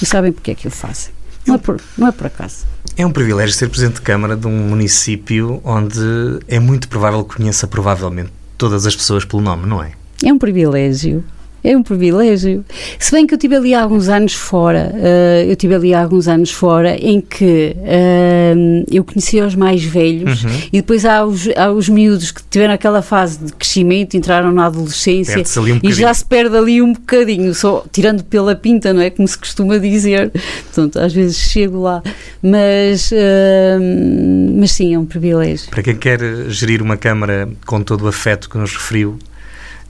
e 0.00 0.06
sabem 0.06 0.32
porque 0.32 0.52
é 0.52 0.54
que 0.54 0.68
o 0.68 0.70
fazem. 0.70 1.12
Não 1.46 1.54
é 1.54 1.58
por, 1.58 1.80
não 1.96 2.08
é 2.08 2.12
por 2.12 2.26
acaso. 2.26 2.66
É 2.96 3.06
um 3.06 3.12
privilégio 3.12 3.54
ser 3.54 3.68
Presidente 3.68 3.96
de 3.96 4.02
Câmara 4.02 4.36
de 4.36 4.46
um 4.46 4.68
município 4.68 5.60
onde 5.64 6.00
é 6.46 6.58
muito 6.58 6.88
provável 6.88 7.24
que 7.24 7.36
conheça 7.36 7.66
provavelmente 7.66 8.30
todas 8.56 8.86
as 8.86 8.94
pessoas 8.94 9.24
pelo 9.24 9.40
nome, 9.40 9.66
não 9.66 9.82
é? 9.82 9.92
É 10.22 10.32
um 10.32 10.38
privilégio. 10.38 11.24
É 11.62 11.76
um 11.76 11.82
privilégio. 11.82 12.64
Se 12.98 13.10
bem 13.10 13.26
que 13.26 13.34
eu 13.34 13.38
tive 13.38 13.56
ali 13.56 13.74
alguns 13.74 14.08
anos 14.08 14.34
fora, 14.34 14.92
uh, 14.94 15.50
eu 15.50 15.56
tive 15.56 15.74
ali 15.74 15.92
alguns 15.92 16.28
anos 16.28 16.50
fora 16.50 16.96
em 16.96 17.20
que 17.20 17.74
uh, 17.76 18.84
eu 18.90 19.02
conhecia 19.02 19.44
os 19.44 19.54
mais 19.54 19.82
velhos 19.82 20.44
uhum. 20.44 20.50
e 20.72 20.80
depois 20.80 21.04
há 21.04 21.24
os, 21.24 21.48
há 21.56 21.70
os 21.72 21.88
miúdos 21.88 22.30
que 22.30 22.42
tiveram 22.48 22.74
aquela 22.74 23.02
fase 23.02 23.38
de 23.38 23.52
crescimento, 23.52 24.16
entraram 24.16 24.52
na 24.52 24.66
adolescência 24.66 25.38
um 25.38 25.80
e 25.82 25.92
já 25.92 26.12
se 26.14 26.24
perde 26.24 26.56
ali 26.56 26.80
um 26.80 26.92
bocadinho, 26.92 27.52
só 27.54 27.84
tirando 27.90 28.22
pela 28.24 28.54
pinta, 28.54 28.92
não 28.92 29.02
é? 29.02 29.10
Como 29.10 29.26
se 29.26 29.36
costuma 29.36 29.78
dizer. 29.78 30.30
Portanto, 30.64 30.98
às 31.00 31.12
vezes 31.12 31.36
chego 31.36 31.80
lá. 31.80 32.02
Mas, 32.42 33.10
uh, 33.10 34.54
mas 34.58 34.70
sim, 34.72 34.94
é 34.94 34.98
um 34.98 35.06
privilégio. 35.06 35.70
Para 35.70 35.82
quem 35.82 35.96
quer 35.96 36.20
gerir 36.48 36.82
uma 36.82 36.96
Câmara 36.96 37.48
com 37.64 37.82
todo 37.82 38.02
o 38.02 38.08
afeto 38.08 38.50
que 38.50 38.58
nos 38.58 38.74
referiu, 38.74 39.18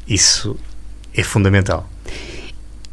isso 0.07 0.57
é 1.19 1.23
fundamental. 1.23 1.89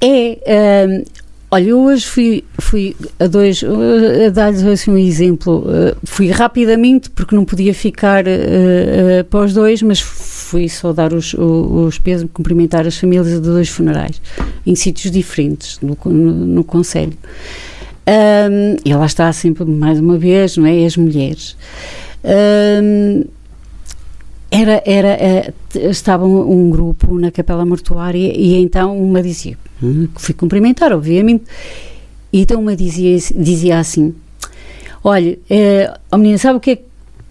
É. 0.01 0.87
Um, 0.87 1.03
olha, 1.51 1.69
eu 1.69 1.79
hoje 1.79 2.05
fui, 2.05 2.43
fui 2.59 2.95
a 3.19 3.27
dois. 3.27 3.63
A 3.63 4.29
dar-lhes 4.29 4.63
assim 4.63 4.91
um 4.91 4.97
exemplo. 4.97 5.59
Uh, 5.59 5.95
fui 6.03 6.29
rapidamente, 6.31 7.09
porque 7.09 7.35
não 7.35 7.45
podia 7.45 7.73
ficar 7.73 8.25
uh, 8.25 8.29
uh, 8.29 9.23
para 9.25 9.41
os 9.41 9.53
dois, 9.53 9.81
mas 9.81 9.99
fui 10.01 10.67
só 10.67 10.91
dar 10.91 11.13
os, 11.13 11.33
os, 11.33 11.87
os 11.87 11.99
pesos, 11.99 12.27
cumprimentar 12.33 12.87
as 12.87 12.97
famílias 12.97 13.27
de 13.27 13.39
dois 13.39 13.69
funerais, 13.69 14.21
em 14.65 14.75
sítios 14.75 15.11
diferentes, 15.11 15.79
no, 15.81 15.97
no, 16.05 16.33
no 16.33 16.63
Conselho. 16.63 17.13
Um, 18.07 18.77
e 18.85 18.93
lá 18.93 19.05
está 19.05 19.31
sempre, 19.33 19.65
mais 19.65 19.99
uma 19.99 20.17
vez, 20.17 20.57
não 20.57 20.65
é? 20.65 20.85
As 20.85 20.95
mulheres. 20.97 21.57
Um, 22.23 23.23
era, 24.61 24.83
era, 24.85 25.07
eh, 25.09 25.53
estava 25.89 26.25
um, 26.25 26.51
um, 26.51 26.69
grupo 26.69 27.17
na 27.19 27.31
capela 27.31 27.65
mortuária 27.65 28.31
e 28.35 28.55
então 28.55 28.97
uma 28.97 29.21
dizia, 29.21 29.57
hum, 29.81 30.07
fui 30.15 30.33
cumprimentar, 30.33 30.93
obviamente, 30.93 31.43
e 32.31 32.41
então 32.41 32.61
uma 32.61 32.75
dizia, 32.75 33.17
dizia 33.35 33.79
assim, 33.79 34.13
olha, 35.03 35.37
oh 36.11 36.17
menina, 36.17 36.37
sabe 36.37 36.57
o 36.57 36.59
que 36.59 36.71
é 36.71 36.79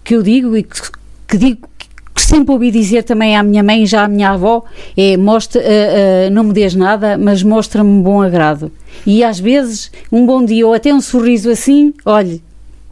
que 0.03 0.15
eu 0.15 0.23
digo 0.23 0.55
e 0.55 0.63
que, 0.63 0.81
que 1.27 1.37
digo 1.37 1.67
que 2.15 2.21
sempre 2.21 2.53
ouvi 2.53 2.71
dizer 2.71 3.03
também 3.03 3.35
à 3.35 3.43
minha 3.43 3.61
mãe 3.61 3.83
e 3.83 3.85
já 3.85 4.05
à 4.05 4.07
minha 4.07 4.29
avó 4.29 4.63
é 4.95 5.17
mostra, 5.17 5.61
uh, 5.61 5.63
uh, 5.63 6.31
não 6.31 6.45
me 6.45 6.53
dês 6.53 6.73
nada, 6.73 7.17
mas 7.17 7.43
mostra-me 7.43 7.89
um 7.89 8.01
bom 8.01 8.21
agrado. 8.21 8.71
E 9.05 9.21
às 9.21 9.37
vezes 9.37 9.91
um 10.09 10.25
bom 10.25 10.43
dia 10.45 10.65
ou 10.65 10.73
até 10.73 10.93
um 10.93 11.01
sorriso 11.01 11.49
assim, 11.49 11.93
olhe, 12.05 12.41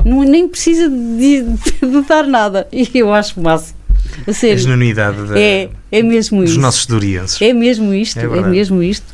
não, 0.03 0.23
nem 0.23 0.47
precisa 0.47 0.89
de, 0.89 1.43
de, 1.43 1.87
de 1.89 2.01
dar 2.01 2.27
nada. 2.27 2.67
E 2.71 2.89
eu 2.93 3.13
acho 3.13 3.39
massa. 3.39 3.73
A 4.27 4.33
sério. 4.33 4.55
A 4.55 4.59
genuinidade 4.59 5.17
da, 5.27 5.39
é, 5.39 5.69
é 5.91 6.03
mesmo 6.03 6.41
dos 6.41 6.51
isso. 6.51 6.59
nossos 6.59 6.85
durienses. 6.85 7.41
É 7.41 7.53
mesmo 7.53 7.93
isto, 7.93 8.19
É 8.19 8.23
é, 8.23 8.41
mesmo 8.41 8.81
isto. 8.81 9.05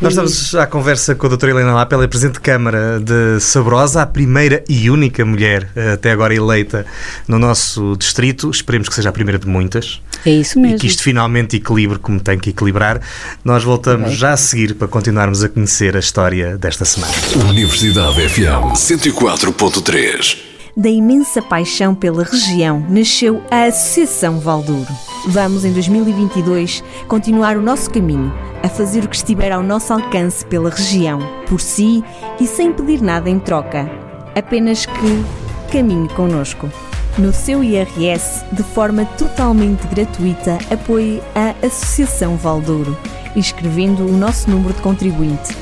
Nós 0.00 0.12
estamos 0.12 0.54
à 0.54 0.66
conversa 0.66 1.14
com 1.14 1.26
a 1.26 1.28
doutora 1.30 1.52
Helena 1.52 1.72
Lapa, 1.72 1.94
ela 1.94 2.04
é 2.04 2.06
Presidente 2.06 2.34
de 2.34 2.40
Câmara 2.40 3.00
de 3.00 3.40
Sabrosa, 3.40 4.02
a 4.02 4.06
primeira 4.06 4.62
e 4.68 4.90
única 4.90 5.24
mulher 5.24 5.70
eh, 5.74 5.92
até 5.92 6.10
agora 6.10 6.34
eleita 6.34 6.84
no 7.26 7.38
nosso 7.38 7.96
distrito. 7.96 8.50
Esperemos 8.50 8.88
que 8.88 8.94
seja 8.94 9.08
a 9.08 9.12
primeira 9.12 9.38
de 9.38 9.46
muitas 9.48 10.00
É 10.26 10.30
isso 10.30 10.58
e 10.58 10.62
mesmo. 10.62 10.78
que 10.78 10.86
isto 10.86 11.02
finalmente 11.02 11.56
equilibre 11.56 11.98
como 11.98 12.20
tem 12.20 12.38
que 12.38 12.50
equilibrar. 12.50 13.00
Nós 13.44 13.64
voltamos 13.64 14.12
já 14.14 14.32
a 14.32 14.36
seguir 14.36 14.74
para 14.74 14.88
continuarmos 14.88 15.42
a 15.42 15.48
conhecer 15.48 15.96
a 15.96 16.00
história 16.00 16.58
desta 16.58 16.84
semana. 16.84 17.12
Universidade 17.48 18.28
FM 18.28 18.74
104.3. 18.74 20.55
Da 20.78 20.90
imensa 20.90 21.40
paixão 21.40 21.94
pela 21.94 22.22
região 22.22 22.84
nasceu 22.90 23.42
a 23.50 23.64
Associação 23.64 24.38
Valdouro. 24.38 24.92
Vamos, 25.26 25.64
em 25.64 25.72
2022, 25.72 26.84
continuar 27.08 27.56
o 27.56 27.62
nosso 27.62 27.90
caminho, 27.90 28.30
a 28.62 28.68
fazer 28.68 29.02
o 29.02 29.08
que 29.08 29.16
estiver 29.16 29.52
ao 29.52 29.62
nosso 29.62 29.94
alcance 29.94 30.44
pela 30.44 30.68
região, 30.68 31.18
por 31.48 31.62
si 31.62 32.04
e 32.38 32.46
sem 32.46 32.74
pedir 32.74 33.00
nada 33.00 33.30
em 33.30 33.38
troca. 33.38 33.90
Apenas 34.34 34.84
que 34.84 35.24
caminhe 35.72 36.10
connosco. 36.10 36.70
No 37.16 37.32
seu 37.32 37.64
IRS, 37.64 38.44
de 38.52 38.62
forma 38.62 39.06
totalmente 39.16 39.86
gratuita, 39.86 40.58
apoie 40.70 41.22
a 41.34 41.54
Associação 41.66 42.36
Valdouro, 42.36 42.94
inscrevendo 43.34 44.06
o 44.06 44.12
nosso 44.12 44.50
número 44.50 44.74
de 44.74 44.82
contribuinte 44.82 45.56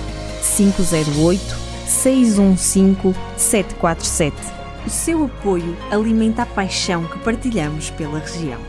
508 0.57 1.57
615 1.87 3.15
747. 3.37 4.54
O 4.87 4.91
seu 4.91 5.25
apoio 5.25 5.75
alimenta 5.91 6.43
a 6.43 6.47
paixão 6.47 7.05
que 7.05 7.19
partilhamos 7.21 7.89
pela 7.89 8.19
região. 8.19 8.61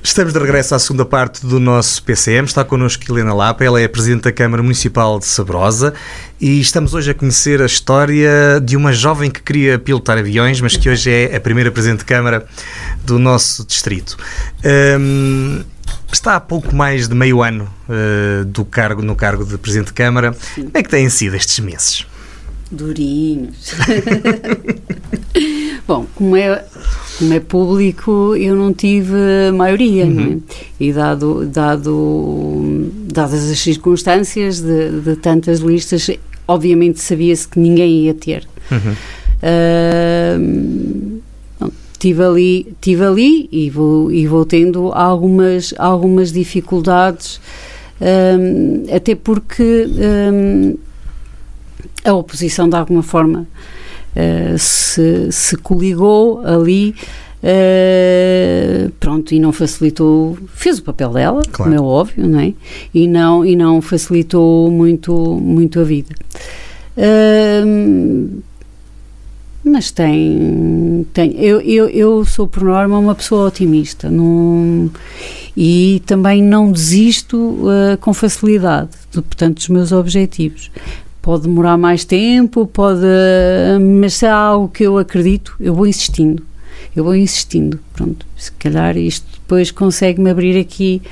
Estamos 0.00 0.32
de 0.32 0.38
regresso 0.38 0.76
à 0.76 0.78
segunda 0.78 1.04
parte 1.04 1.44
do 1.44 1.58
nosso 1.58 2.04
PCM. 2.04 2.46
Está 2.46 2.64
connosco 2.64 3.02
Helena 3.10 3.34
Lapa, 3.34 3.64
ela 3.64 3.80
é 3.80 3.84
a 3.84 3.88
Presidente 3.88 4.22
da 4.22 4.32
Câmara 4.32 4.62
Municipal 4.62 5.18
de 5.18 5.26
Sabrosa 5.26 5.92
e 6.40 6.60
estamos 6.60 6.94
hoje 6.94 7.10
a 7.10 7.14
conhecer 7.14 7.60
a 7.60 7.66
história 7.66 8.60
de 8.62 8.76
uma 8.76 8.92
jovem 8.92 9.28
que 9.28 9.42
queria 9.42 9.76
pilotar 9.76 10.18
aviões, 10.18 10.60
mas 10.60 10.76
que 10.76 10.88
hoje 10.88 11.10
é 11.10 11.34
a 11.34 11.40
primeira 11.40 11.72
Presidente 11.72 12.00
de 12.00 12.04
Câmara 12.04 12.46
do 13.04 13.18
nosso 13.18 13.66
distrito. 13.66 14.16
Hum, 14.64 15.64
está 16.12 16.36
há 16.36 16.40
pouco 16.40 16.74
mais 16.74 17.08
de 17.08 17.14
meio 17.14 17.42
ano 17.42 17.68
uh, 17.88 18.44
do 18.44 18.64
cargo, 18.64 19.02
no 19.02 19.14
cargo 19.14 19.44
de 19.44 19.56
Presidente 19.58 19.88
de 19.88 19.94
Câmara. 19.94 20.34
Como 20.54 20.70
é 20.74 20.82
que 20.82 20.88
têm 20.88 21.08
sido 21.08 21.36
estes 21.36 21.58
meses? 21.60 22.06
Durinhos. 22.70 23.74
Bom, 25.86 26.06
como 26.14 26.36
é, 26.36 26.64
como 27.18 27.34
é 27.34 27.40
público, 27.40 28.36
eu 28.36 28.54
não 28.54 28.72
tive 28.72 29.50
maioria, 29.52 30.06
não 30.06 30.22
é? 30.22 30.36
E 30.78 30.92
dado, 30.92 31.46
dado, 31.46 32.92
dadas 33.12 33.50
as 33.50 33.58
circunstâncias 33.58 34.60
de, 34.60 35.00
de 35.00 35.16
tantas 35.16 35.58
listas, 35.58 36.08
obviamente 36.46 37.00
sabia-se 37.00 37.48
que 37.48 37.58
ninguém 37.58 38.04
ia 38.04 38.14
ter. 38.14 38.46
Uhum. 38.70 38.94
Uh, 39.42 40.59
tive 42.00 42.24
ali, 42.24 42.74
tive 42.80 43.04
ali 43.04 43.48
e 43.52 43.68
vou, 43.68 44.10
e 44.10 44.26
vou 44.26 44.44
tendo 44.46 44.90
algumas, 44.92 45.74
algumas 45.78 46.32
dificuldades, 46.32 47.38
um, 48.00 48.86
até 48.96 49.14
porque 49.14 49.86
um, 50.32 50.76
a 52.02 52.14
oposição 52.14 52.68
de 52.70 52.74
alguma 52.74 53.02
forma 53.02 53.46
uh, 54.16 54.58
se, 54.58 55.30
se 55.30 55.56
coligou 55.56 56.40
ali. 56.44 56.94
Uh, 57.42 58.90
pronto, 59.00 59.32
e 59.34 59.40
não 59.40 59.50
facilitou, 59.50 60.36
fez 60.54 60.78
o 60.78 60.82
papel 60.82 61.10
dela, 61.10 61.40
Claro. 61.50 61.70
como 61.70 61.74
é 61.74 61.80
óbvio, 61.80 62.28
não 62.28 62.38
é? 62.38 62.52
E 62.92 63.08
não, 63.08 63.46
e 63.46 63.56
não 63.56 63.80
facilitou 63.80 64.70
muito, 64.70 65.14
muito 65.40 65.80
a 65.80 65.84
vida. 65.84 66.14
Uh, 66.98 68.42
mas 69.70 69.90
tem, 69.90 71.06
tem 71.12 71.32
eu, 71.38 71.60
eu, 71.60 71.88
eu 71.88 72.24
sou 72.24 72.46
por 72.46 72.62
norma 72.62 72.98
uma 72.98 73.14
pessoa 73.14 73.48
otimista 73.48 74.10
não, 74.10 74.90
e 75.56 76.02
também 76.06 76.42
não 76.42 76.70
desisto 76.70 77.36
uh, 77.36 77.96
com 78.00 78.12
facilidade, 78.12 78.90
de, 79.10 79.20
portanto, 79.22 79.56
dos 79.56 79.68
meus 79.68 79.92
objetivos. 79.92 80.70
Pode 81.22 81.42
demorar 81.42 81.76
mais 81.76 82.04
tempo, 82.04 82.66
pode, 82.66 83.06
mas 84.00 84.14
se 84.14 84.26
há 84.26 84.34
algo 84.34 84.68
que 84.68 84.84
eu 84.84 84.96
acredito, 84.96 85.54
eu 85.60 85.74
vou 85.74 85.86
insistindo. 85.86 86.42
Eu 86.96 87.04
vou 87.04 87.14
insistindo, 87.14 87.78
pronto. 87.92 88.26
Se 88.36 88.50
calhar 88.52 88.96
isto 88.96 89.26
depois 89.32 89.70
consegue-me 89.70 90.30
abrir 90.30 90.58
aqui 90.58 91.02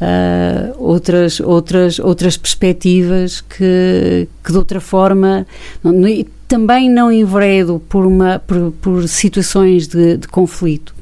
uh, 0.00 0.74
outras, 0.78 1.40
outras, 1.40 1.98
outras 1.98 2.36
perspectivas 2.36 3.40
que, 3.40 4.26
que 4.42 4.52
de 4.52 4.58
outra 4.58 4.80
forma. 4.80 5.46
Não, 5.84 5.92
não, 5.92 6.08
também 6.50 6.90
não 6.90 7.12
enveredo 7.12 7.80
por, 7.88 8.04
uma, 8.04 8.40
por, 8.40 8.72
por 8.82 9.08
situações 9.08 9.86
de, 9.86 10.16
de 10.16 10.26
conflito. 10.26 10.92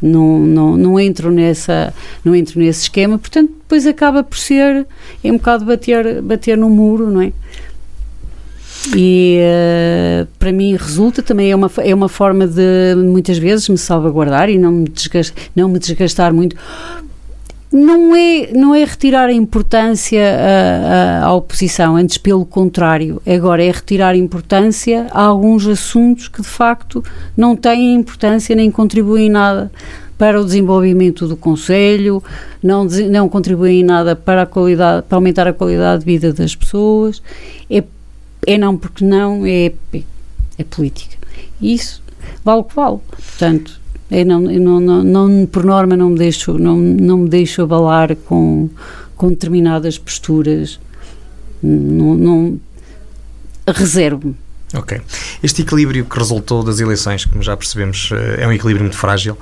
Não, 0.00 0.38
não, 0.38 0.76
não, 0.78 0.98
entro 0.98 1.30
nessa, 1.30 1.92
não 2.24 2.34
entro 2.34 2.58
nesse 2.58 2.84
esquema, 2.84 3.18
portanto, 3.18 3.52
depois 3.52 3.86
acaba 3.86 4.24
por 4.24 4.38
ser 4.38 4.86
é 5.22 5.30
um 5.30 5.36
bocado 5.36 5.66
bater, 5.66 6.22
bater 6.22 6.56
no 6.56 6.70
muro, 6.70 7.10
não 7.10 7.20
é? 7.20 7.32
E 8.96 9.40
uh, 9.40 10.26
para 10.38 10.52
mim 10.52 10.74
resulta 10.74 11.22
também 11.22 11.50
é 11.50 11.56
uma, 11.56 11.70
é 11.78 11.94
uma 11.94 12.08
forma 12.08 12.46
de 12.46 12.94
muitas 12.96 13.36
vezes 13.36 13.68
me 13.68 13.76
salvaguardar 13.76 14.48
e 14.48 14.58
não 14.58 14.72
me 14.72 14.88
desgastar, 14.88 15.44
não 15.54 15.68
me 15.68 15.78
desgastar 15.78 16.32
muito 16.32 16.56
não 17.74 18.14
é, 18.14 18.52
não 18.52 18.72
é 18.72 18.84
retirar 18.84 19.28
a 19.28 19.32
importância 19.32 20.22
à, 20.22 21.22
à, 21.22 21.26
à, 21.26 21.34
oposição, 21.34 21.96
antes 21.96 22.16
pelo 22.16 22.46
contrário. 22.46 23.20
Agora 23.26 23.64
é 23.64 23.70
retirar 23.70 24.14
importância 24.14 25.08
a 25.10 25.22
alguns 25.22 25.66
assuntos 25.66 26.28
que 26.28 26.40
de 26.40 26.46
facto 26.46 27.02
não 27.36 27.56
têm 27.56 27.96
importância 27.96 28.54
nem 28.54 28.70
contribuem 28.70 29.28
nada 29.28 29.72
para 30.16 30.40
o 30.40 30.44
desenvolvimento 30.44 31.26
do 31.26 31.36
Conselho, 31.36 32.22
não, 32.62 32.84
não 32.84 33.28
contribuem 33.28 33.82
nada 33.82 34.14
para, 34.14 34.42
a 34.42 34.46
qualidade, 34.46 35.04
para 35.08 35.18
aumentar 35.18 35.48
a 35.48 35.52
qualidade 35.52 36.04
de 36.04 36.06
vida 36.06 36.32
das 36.32 36.54
pessoas. 36.54 37.20
É, 37.68 37.82
é 38.46 38.56
não 38.56 38.76
porque 38.76 39.04
não, 39.04 39.44
é, 39.44 39.72
é 40.56 40.64
política. 40.70 41.16
Isso 41.60 42.00
vale 42.44 42.60
o 42.60 42.64
que 42.64 42.76
vale. 42.76 42.98
Portanto, 43.10 43.80
eu 44.14 44.26
não, 44.26 44.50
eu 44.50 44.60
não, 44.60 44.80
não, 44.80 45.04
não, 45.04 45.46
por 45.46 45.64
norma 45.64 45.96
não 45.96 46.10
me 46.10 46.18
deixo, 46.18 46.58
não, 46.58 46.76
não 46.76 47.18
me 47.18 47.28
deixo 47.28 47.62
abalar 47.62 48.14
com, 48.16 48.68
com 49.16 49.28
determinadas 49.28 49.98
posturas. 49.98 50.80
Não, 51.62 52.14
não 52.14 52.60
reservo-me. 53.66 54.36
Ok. 54.74 55.00
Este 55.42 55.62
equilíbrio 55.62 56.04
que 56.04 56.18
resultou 56.18 56.62
das 56.62 56.80
eleições, 56.80 57.24
como 57.24 57.42
já 57.42 57.56
percebemos, 57.56 58.10
é 58.38 58.46
um 58.46 58.52
equilíbrio 58.52 58.84
muito 58.84 58.96
frágil. 58.96 59.38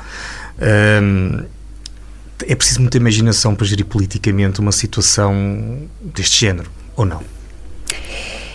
Um, 1.02 1.42
é 2.46 2.54
preciso 2.54 2.80
muita 2.80 2.96
imaginação 2.96 3.54
para 3.54 3.66
gerir 3.66 3.86
politicamente 3.86 4.60
uma 4.60 4.72
situação 4.72 5.78
deste 6.14 6.40
género, 6.40 6.70
ou 6.96 7.04
não? 7.04 7.22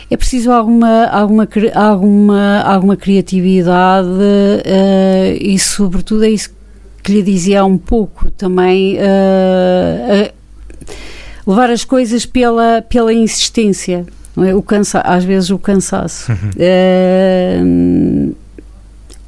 É 0.10 0.16
preciso 0.16 0.52
alguma, 0.52 1.06
alguma, 1.08 1.48
alguma, 1.74 2.62
alguma 2.62 2.96
criatividade 2.96 4.08
uh, 4.08 5.38
e, 5.40 5.60
sobretudo, 5.60 6.24
é 6.24 6.30
isso 6.30 6.56
que 7.04 7.12
lhe 7.12 7.22
dizia 7.22 7.60
há 7.62 7.66
um 7.66 7.78
pouco 7.78 8.32
também. 8.32 8.98
Uh, 8.98 10.30
uh, 10.30 10.34
levar 11.46 11.70
as 11.70 11.84
coisas 11.84 12.26
pela, 12.26 12.82
pela 12.82 13.14
insistência, 13.14 14.06
é? 14.38 14.56
o 14.56 14.62
cansa 14.62 15.02
às 15.02 15.26
vezes 15.26 15.50
o 15.50 15.58
cansaço. 15.58 16.32
Uhum. 16.32 18.34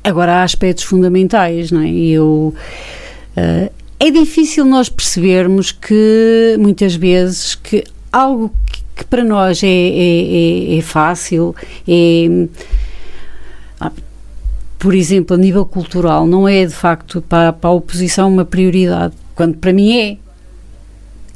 agora, 0.04 0.36
há 0.36 0.44
aspectos 0.44 0.84
fundamentais, 0.84 1.72
não 1.72 1.82
é? 1.82 1.90
Eu. 1.90 2.54
é 3.36 4.12
difícil 4.12 4.66
nós 4.66 4.90
percebermos 4.90 5.72
que, 5.72 6.58
muitas 6.60 6.96
vezes, 6.96 7.56
que 7.56 7.86
algo 8.12 8.52
que 9.00 9.06
para 9.06 9.24
nós 9.24 9.64
é, 9.64 9.68
é, 9.68 10.76
é, 10.76 10.78
é 10.78 10.82
fácil, 10.82 11.56
é, 11.88 12.48
por 14.78 14.94
exemplo, 14.94 15.36
a 15.36 15.40
nível 15.40 15.66
cultural, 15.66 16.28
não 16.28 16.48
é 16.48 16.66
de 16.66 16.74
facto 16.74 17.22
para, 17.22 17.54
para 17.54 17.70
a 17.70 17.74
oposição 17.74 18.28
uma 18.28 18.44
prioridade, 18.44 19.14
quando 19.36 19.58
para 19.58 19.74
mim 19.74 19.98
é. 19.98 20.18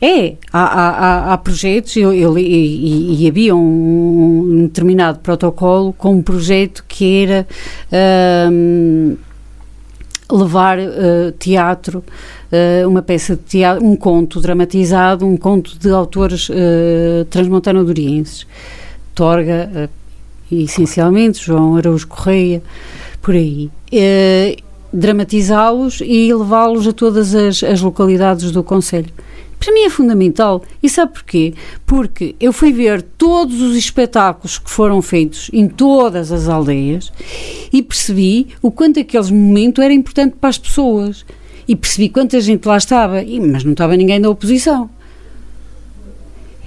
É, 0.01 0.35
há, 0.51 0.63
há, 0.63 1.33
há 1.33 1.37
projetos, 1.37 1.95
eu, 1.95 2.13
eu, 2.13 2.37
e, 2.37 3.23
e, 3.23 3.27
havia 3.29 3.55
um, 3.55 3.59
um, 3.59 4.61
determinado 4.63 5.19
protocolo 5.19 5.93
com 5.93 6.15
um 6.15 6.21
projeto 6.21 6.83
que 6.85 7.23
era 7.23 7.47
um, 8.51 9.15
levar 10.31 10.79
uh, 10.79 11.31
teatro 11.37 12.03
uh, 12.51 12.87
uma 12.87 13.01
peça 13.01 13.35
de 13.35 13.41
teatro, 13.43 13.85
um 13.85 13.95
conto 13.95 14.39
dramatizado, 14.39 15.25
um 15.25 15.37
conto 15.37 15.77
de 15.77 15.89
autores 15.89 16.49
uh, 16.49 17.25
transmontano-durienses. 17.29 18.47
Torga, 19.13 19.89
essencialmente, 20.51 21.45
João 21.45 21.75
Araújo 21.75 22.07
Correia, 22.07 22.63
por 23.21 23.35
aí. 23.35 23.69
Dramatizá-los 24.91 26.01
e 26.01 26.33
levá-los 26.33 26.87
a 26.87 26.91
todas 26.91 27.35
as, 27.35 27.63
as 27.63 27.79
localidades 27.79 28.49
do 28.49 28.63
Conselho. 28.63 29.13
Para 29.63 29.73
mim 29.73 29.83
é 29.85 29.89
fundamental. 29.89 30.61
E 30.81 30.89
sabe 30.89 31.13
porquê? 31.13 31.53
Porque 31.85 32.35
eu 32.37 32.51
fui 32.51 32.73
ver 32.73 33.01
todos 33.01 33.61
os 33.61 33.77
espetáculos 33.77 34.57
que 34.57 34.69
foram 34.69 35.01
feitos 35.01 35.49
em 35.53 35.69
todas 35.69 36.33
as 36.33 36.49
aldeias 36.49 37.13
e 37.71 37.81
percebi 37.81 38.47
o 38.61 38.69
quanto 38.69 38.99
aquele 38.99 39.31
momento 39.31 39.81
era 39.81 39.93
importante 39.93 40.35
para 40.39 40.49
as 40.49 40.57
pessoas. 40.57 41.25
E 41.65 41.77
percebi 41.77 42.09
quanta 42.09 42.41
gente 42.41 42.67
lá 42.67 42.75
estava, 42.75 43.23
mas 43.49 43.63
não 43.63 43.71
estava 43.71 43.95
ninguém 43.95 44.19
da 44.19 44.29
oposição. 44.29 44.89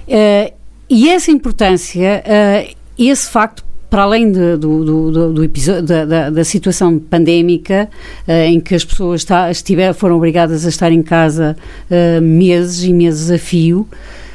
Uh, 0.07 0.51
e 0.89 1.07
essa 1.07 1.29
importância, 1.29 2.23
uh, 2.25 2.75
esse 2.97 3.29
facto, 3.29 3.63
para 3.89 4.03
além 4.03 4.31
de, 4.31 4.57
do, 4.57 4.83
do, 5.11 5.33
do, 5.33 5.43
episódio, 5.43 5.83
da, 5.83 6.05
da, 6.05 6.29
da, 6.29 6.43
situação 6.43 6.99
pandémica, 6.99 7.89
uh, 8.27 8.31
em 8.31 8.59
que 8.59 8.75
as 8.75 8.83
pessoas 8.83 9.21
está, 9.21 9.49
estiver, 9.49 9.93
foram 9.93 10.17
obrigadas 10.17 10.65
a 10.65 10.69
estar 10.69 10.91
em 10.91 11.01
casa 11.01 11.55
uh, 11.89 12.21
meses 12.21 12.83
e 12.83 12.91
meses 12.91 13.31
a 13.31 13.37
fio, 13.37 13.87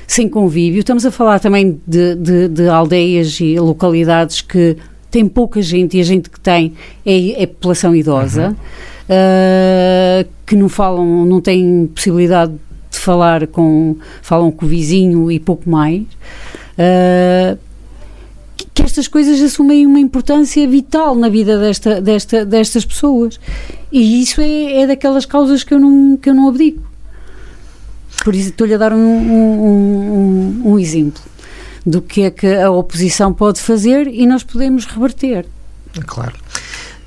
sem 0.06 0.28
convívio, 0.28 0.80
estamos 0.80 1.04
a 1.06 1.10
falar 1.10 1.38
também 1.38 1.80
de, 1.86 2.14
de, 2.16 2.48
de, 2.48 2.68
aldeias 2.68 3.38
e 3.40 3.58
localidades 3.58 4.40
que 4.40 4.76
têm 5.10 5.26
pouca 5.26 5.60
gente 5.60 5.96
e 5.96 6.00
a 6.00 6.04
gente 6.04 6.30
que 6.30 6.40
tem 6.40 6.72
é, 7.04 7.42
é 7.42 7.46
população 7.46 7.94
idosa, 7.94 8.48
uhum. 8.48 8.54
uh, 8.54 10.28
que 10.46 10.56
não 10.56 10.68
falam, 10.68 11.26
não 11.26 11.40
têm 11.40 11.90
possibilidade 11.94 12.52
de 12.90 12.98
falar 12.98 13.46
com, 13.46 13.96
falam 14.22 14.50
com 14.50 14.64
o 14.64 14.68
vizinho 14.68 15.30
e 15.30 15.38
pouco 15.38 15.68
mais. 15.68 16.02
Uh, 16.78 17.58
que 18.74 18.82
estas 18.82 19.06
coisas 19.06 19.40
assumem 19.40 19.86
uma 19.86 20.00
importância 20.00 20.66
vital 20.66 21.14
na 21.14 21.28
vida 21.28 21.58
desta, 21.58 22.00
desta, 22.00 22.44
destas 22.44 22.84
pessoas. 22.84 23.38
E 23.90 24.22
isso 24.22 24.40
é, 24.40 24.82
é 24.82 24.86
daquelas 24.86 25.26
causas 25.26 25.62
que 25.62 25.74
eu 25.74 25.78
não, 25.78 26.16
que 26.16 26.30
eu 26.30 26.34
não 26.34 26.48
abdico. 26.48 26.82
Por 28.24 28.34
isso 28.34 28.50
estou-lhe 28.50 28.74
a 28.74 28.78
dar 28.78 28.92
um, 28.92 28.96
um, 28.96 29.66
um, 30.64 30.72
um 30.72 30.78
exemplo 30.78 31.22
do 31.84 32.00
que 32.00 32.22
é 32.22 32.30
que 32.30 32.46
a 32.46 32.70
oposição 32.70 33.32
pode 33.32 33.60
fazer 33.60 34.06
e 34.06 34.26
nós 34.26 34.42
podemos 34.42 34.86
reverter. 34.86 35.46
Claro. 36.06 36.34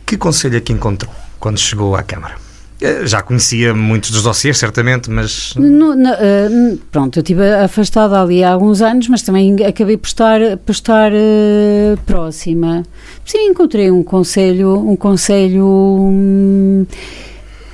Que 0.05 0.17
conselho 0.17 0.57
é 0.57 0.61
que 0.61 0.73
encontrou 0.73 1.13
quando 1.39 1.57
chegou 1.57 1.95
à 1.95 2.03
Câmara? 2.03 2.44
Eh, 2.81 3.07
já 3.07 3.21
conhecia 3.21 3.73
muitos 3.73 4.11
dos 4.11 4.23
dossiers, 4.23 4.57
certamente, 4.57 5.09
mas. 5.09 5.53
No, 5.55 5.95
no, 5.95 6.11
uh, 6.11 6.77
pronto, 6.91 7.17
eu 7.17 7.21
estive 7.21 7.49
afastada 7.53 8.21
ali 8.21 8.43
há 8.43 8.51
alguns 8.51 8.81
anos, 8.81 9.07
mas 9.07 9.21
também 9.21 9.55
acabei 9.65 9.95
por 9.95 10.07
estar, 10.07 10.39
por 10.65 10.71
estar 10.71 11.11
uh, 11.11 11.97
próxima. 12.05 12.83
Sim, 13.25 13.47
encontrei 13.47 13.89
um 13.89 14.03
conselho, 14.03 14.77
um 14.77 14.95
conselho 14.95 15.65
um, 15.65 16.85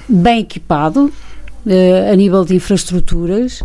bem 0.07 0.41
equipado 0.41 1.11
uh, 1.65 2.11
a 2.11 2.15
nível 2.15 2.45
de 2.45 2.55
infraestruturas. 2.55 3.63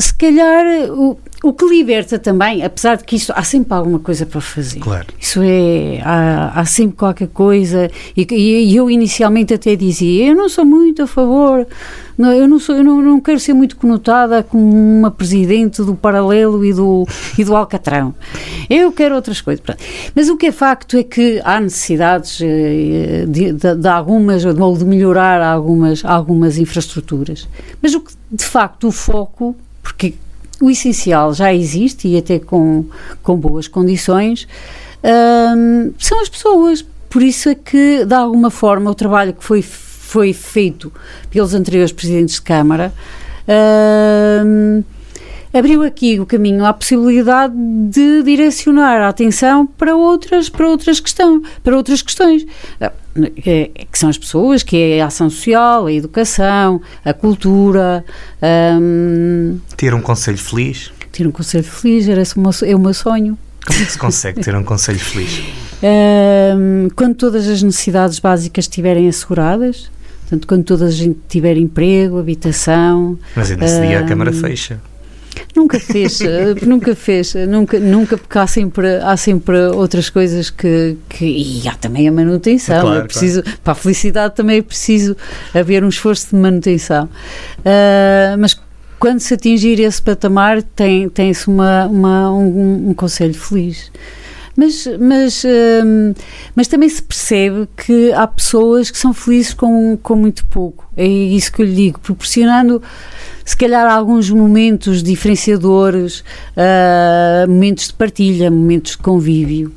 Se 0.00 0.14
calhar. 0.14 0.90
O, 0.90 1.18
o 1.42 1.54
que 1.54 1.64
liberta 1.64 2.18
também, 2.18 2.62
apesar 2.62 2.96
de 2.96 3.04
que 3.04 3.16
isso 3.16 3.32
há 3.34 3.42
sempre 3.42 3.72
alguma 3.72 3.98
coisa 3.98 4.26
para 4.26 4.42
fazer. 4.42 4.80
Claro. 4.80 5.06
Isso 5.18 5.40
é, 5.42 6.00
há, 6.04 6.60
há 6.60 6.64
sempre 6.66 6.98
qualquer 6.98 7.28
coisa. 7.28 7.90
E, 8.14 8.26
e, 8.30 8.76
eu 8.76 8.90
inicialmente 8.90 9.54
até 9.54 9.74
dizia, 9.74 10.28
eu 10.28 10.36
não 10.36 10.50
sou 10.50 10.66
muito 10.66 11.02
a 11.02 11.06
favor, 11.06 11.66
não, 12.18 12.30
eu, 12.30 12.46
não, 12.46 12.58
sou, 12.58 12.76
eu 12.76 12.84
não, 12.84 13.00
não 13.00 13.20
quero 13.20 13.40
ser 13.40 13.54
muito 13.54 13.74
conotada 13.76 14.42
como 14.42 14.62
uma 14.70 15.10
presidente 15.10 15.82
do 15.82 15.94
Paralelo 15.94 16.62
e 16.62 16.74
do, 16.74 17.06
e 17.38 17.42
do 17.42 17.56
Alcatrão. 17.56 18.14
Eu 18.68 18.92
quero 18.92 19.14
outras 19.14 19.40
coisas. 19.40 19.64
Mas 20.14 20.28
o 20.28 20.36
que 20.36 20.48
é 20.48 20.52
facto 20.52 20.98
é 20.98 21.02
que 21.02 21.40
há 21.42 21.58
necessidades 21.58 22.38
eh, 22.42 23.24
de, 23.26 23.52
de, 23.54 23.74
de 23.76 23.88
algumas, 23.88 24.44
ou 24.44 24.76
de 24.76 24.84
melhorar 24.84 25.40
algumas, 25.40 26.04
algumas 26.04 26.58
infraestruturas. 26.58 27.48
Mas 27.80 27.94
o 27.94 28.00
que, 28.02 28.12
de 28.30 28.44
facto, 28.44 28.88
o 28.88 28.92
foco, 28.92 29.56
porque 30.00 30.14
o 30.62 30.70
essencial 30.70 31.34
já 31.34 31.52
existe 31.52 32.08
e 32.08 32.16
até 32.16 32.38
com, 32.38 32.86
com 33.22 33.36
boas 33.36 33.68
condições, 33.68 34.48
um, 35.04 35.92
são 35.98 36.20
as 36.22 36.28
pessoas. 36.28 36.84
Por 37.10 37.22
isso 37.22 37.50
é 37.50 37.54
que, 37.54 38.04
de 38.06 38.14
alguma 38.14 38.50
forma, 38.50 38.90
o 38.90 38.94
trabalho 38.94 39.34
que 39.34 39.44
foi, 39.44 39.60
foi 39.60 40.32
feito 40.32 40.90
pelos 41.28 41.52
anteriores 41.52 41.92
presidentes 41.92 42.36
de 42.36 42.42
Câmara 42.42 42.94
um, 44.46 44.82
abriu 45.52 45.82
aqui 45.82 46.20
o 46.20 46.26
caminho 46.26 46.64
à 46.64 46.72
possibilidade 46.72 47.54
de 47.56 48.22
direcionar 48.22 49.00
a 49.00 49.08
atenção 49.08 49.66
para 49.66 49.94
outras, 49.94 50.48
para 50.48 50.68
outras, 50.68 51.00
questão, 51.00 51.42
para 51.62 51.76
outras 51.76 52.02
questões. 52.02 52.46
É, 53.44 53.70
que 53.90 53.98
são 53.98 54.08
as 54.08 54.16
pessoas, 54.16 54.62
que 54.62 54.76
é 54.76 55.02
a 55.02 55.06
ação 55.06 55.28
social, 55.28 55.86
a 55.86 55.92
educação, 55.92 56.80
a 57.04 57.12
cultura. 57.12 58.04
Um, 58.80 59.58
ter 59.76 59.92
um 59.92 60.00
conselho 60.00 60.38
feliz? 60.38 60.92
Ter 61.10 61.26
um 61.26 61.32
conselho 61.32 61.64
feliz 61.64 62.08
era 62.08 62.22
é 62.22 62.76
o 62.76 62.78
meu 62.78 62.94
sonho. 62.94 63.36
Como 63.66 63.80
é 63.80 63.84
que 63.84 63.92
se 63.92 63.98
consegue 63.98 64.40
ter 64.40 64.54
um 64.54 64.62
conselho 64.62 64.98
feliz? 64.98 65.42
Um, 65.82 66.88
quando 66.94 67.14
todas 67.14 67.48
as 67.48 67.62
necessidades 67.62 68.18
básicas 68.18 68.64
estiverem 68.64 69.08
asseguradas, 69.08 69.90
portanto, 70.20 70.46
quando 70.46 70.64
toda 70.64 70.86
a 70.86 70.90
gente 70.90 71.18
tiver 71.28 71.56
emprego, 71.56 72.18
habitação. 72.18 73.18
Mas 73.34 73.50
ainda 73.50 73.66
um, 73.66 73.86
dia 73.86 74.00
a 74.00 74.04
Câmara 74.04 74.32
fecha. 74.32 74.80
Nunca 75.54 75.80
fez, 75.80 76.20
eh, 76.22 76.54
nunca 76.62 76.94
fez, 76.94 77.34
nunca, 77.48 77.78
nunca 77.78 78.16
porque 78.16 78.38
há 78.38 78.46
sempre, 78.46 78.96
há 78.96 79.16
sempre 79.16 79.58
outras 79.68 80.08
coisas 80.08 80.50
que, 80.50 80.96
que 81.08 81.24
e 81.24 81.68
há 81.68 81.74
também 81.74 82.08
a 82.08 82.12
manutenção, 82.12 82.80
claro, 82.82 83.00
é 83.00 83.04
preciso, 83.04 83.42
claro. 83.42 83.58
para 83.62 83.72
a 83.72 83.76
felicidade 83.76 84.34
também 84.34 84.58
é 84.58 84.62
preciso 84.62 85.16
haver 85.54 85.82
um 85.84 85.88
esforço 85.88 86.30
de 86.30 86.36
manutenção, 86.36 87.04
uh, 87.04 88.38
mas 88.38 88.58
quando 88.98 89.18
se 89.20 89.32
atingir 89.32 89.80
esse 89.80 90.00
patamar 90.00 90.62
tem, 90.62 91.08
tem-se 91.08 91.48
uma, 91.48 91.86
uma, 91.86 92.30
um, 92.30 92.90
um 92.90 92.94
conselho 92.94 93.34
feliz. 93.34 93.90
Mas, 94.56 94.86
mas, 94.98 95.44
hum, 95.44 96.12
mas 96.54 96.66
também 96.68 96.88
se 96.88 97.02
percebe 97.02 97.68
que 97.76 98.12
há 98.12 98.26
pessoas 98.26 98.90
que 98.90 98.98
são 98.98 99.14
felizes 99.14 99.54
com, 99.54 99.96
com 100.02 100.16
muito 100.16 100.44
pouco. 100.46 100.90
É 100.96 101.06
isso 101.06 101.52
que 101.52 101.62
eu 101.62 101.66
lhe 101.66 101.74
digo, 101.74 102.00
proporcionando 102.00 102.82
se 103.44 103.56
calhar 103.56 103.90
alguns 103.90 104.30
momentos 104.30 105.02
diferenciadores, 105.02 106.20
uh, 106.20 107.48
momentos 107.48 107.88
de 107.88 107.94
partilha, 107.94 108.50
momentos 108.50 108.92
de 108.92 108.98
convívio. 108.98 109.74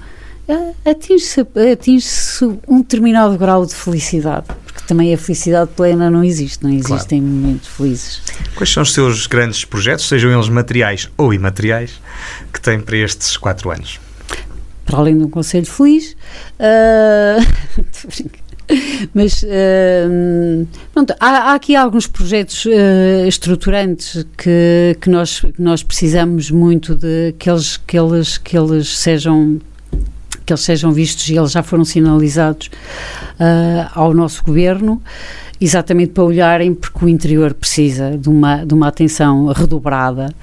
Uh, 0.48 0.76
atinge-se 0.86 1.40
atinge 1.72 2.08
um 2.68 2.82
determinado 2.82 3.38
grau 3.38 3.66
de 3.66 3.74
felicidade, 3.74 4.48
porque 4.66 4.86
também 4.86 5.14
a 5.14 5.18
felicidade 5.18 5.72
plena 5.76 6.10
não 6.10 6.24
existe, 6.24 6.64
não 6.64 6.70
existem 6.70 7.22
claro. 7.22 7.36
momentos 7.36 7.68
felizes. 7.70 8.22
Quais 8.56 8.70
são 8.70 8.84
os 8.84 8.94
seus 8.94 9.26
grandes 9.26 9.64
projetos, 9.64 10.08
sejam 10.08 10.32
eles 10.32 10.50
materiais 10.50 11.10
ou 11.18 11.34
imateriais, 11.34 12.02
que 12.52 12.60
tem 12.60 12.80
para 12.80 12.98
estes 12.98 13.38
quatro 13.38 13.72
anos? 13.72 14.00
Para 14.86 14.98
além 14.98 15.18
de 15.18 15.24
um 15.24 15.30
conselho 15.30 15.66
feliz. 15.66 16.16
Uh, 16.60 18.44
mas 19.14 19.44
uh, 19.44 20.68
pronto, 20.94 21.14
há, 21.20 21.52
há, 21.52 21.54
aqui 21.54 21.76
alguns 21.76 22.08
projetos 22.08 22.64
uh, 22.66 23.28
estruturantes 23.28 24.26
que, 24.38 24.98
que, 25.02 25.10
nós, 25.10 25.42
nós 25.60 25.84
precisamos 25.84 26.50
muito 26.50 26.96
de 26.96 27.36
que 27.38 27.50
eles, 27.50 27.76
que 27.76 27.98
eles, 27.98 28.38
que 28.38 28.58
eles 28.58 28.98
sejam 28.98 29.60
que 30.46 30.52
eles 30.52 30.62
sejam 30.62 30.92
vistos 30.92 31.30
e 31.30 31.38
eles 31.38 31.52
já 31.52 31.64
foram 31.64 31.86
sinalizados 31.86 32.70
ao 33.94 34.14
nosso 34.14 34.44
governo 34.44 35.02
exatamente 35.64 36.12
para 36.12 36.24
olharem 36.24 36.74
porque 36.74 37.06
o 37.06 37.08
interior 37.08 37.54
precisa 37.54 38.18
de 38.18 38.28
uma, 38.28 38.66
de 38.66 38.74
uma 38.74 38.90
atenção 38.90 39.46
redobrada, 39.48 40.34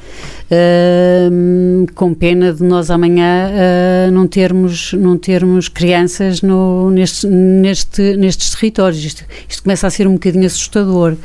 uh, 0.51 1.93
com 1.95 2.15
pena 2.15 2.53
de 2.55 2.63
nós 2.63 2.91
amanhã 2.91 3.51
uh, 3.51 4.11
não, 4.11 4.27
termos, 4.27 4.95
não 4.95 5.19
termos 5.19 5.69
crianças 5.69 6.41
no, 6.41 6.91
neste, 6.91 7.27
neste, 7.27 8.17
nestes 8.17 8.51
territórios. 8.51 9.05
Isto, 9.05 9.25
isto 9.47 9.63
começa 9.63 9.87
a 9.87 9.91
ser 9.91 10.07
um 10.07 10.15
bocadinho 10.15 10.47
assustador. 10.47 11.17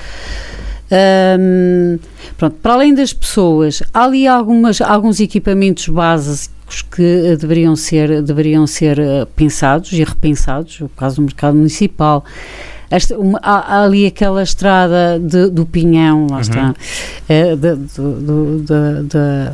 Um, 1.39 1.97
pronto, 2.37 2.57
para 2.61 2.73
além 2.73 2.93
das 2.93 3.13
pessoas, 3.13 3.81
há 3.93 4.03
ali 4.03 4.27
algumas, 4.27 4.81
alguns 4.81 5.21
equipamentos 5.21 5.87
básicos 5.87 6.81
que 6.91 7.37
deveriam 7.39 7.75
ser, 7.75 8.21
deveriam 8.21 8.67
ser 8.67 8.99
eh, 8.99 9.25
pensados 9.35 9.93
e 9.93 10.03
repensados, 10.03 10.81
o 10.81 10.89
caso 10.89 11.17
do 11.17 11.21
mercado 11.23 11.55
municipal, 11.55 12.23
esta, 12.95 13.17
uma, 13.17 13.39
há, 13.41 13.75
há, 13.75 13.83
ali 13.83 14.05
aquela 14.05 14.41
estrada 14.41 15.19
de, 15.19 15.49
do 15.49 15.65
Pinhão, 15.65 16.27
lá 16.29 16.35
uhum. 16.35 16.41
está, 16.41 16.75
é, 17.27 17.55
do, 17.55 17.75
do, 17.75 18.59
da, 18.63 19.53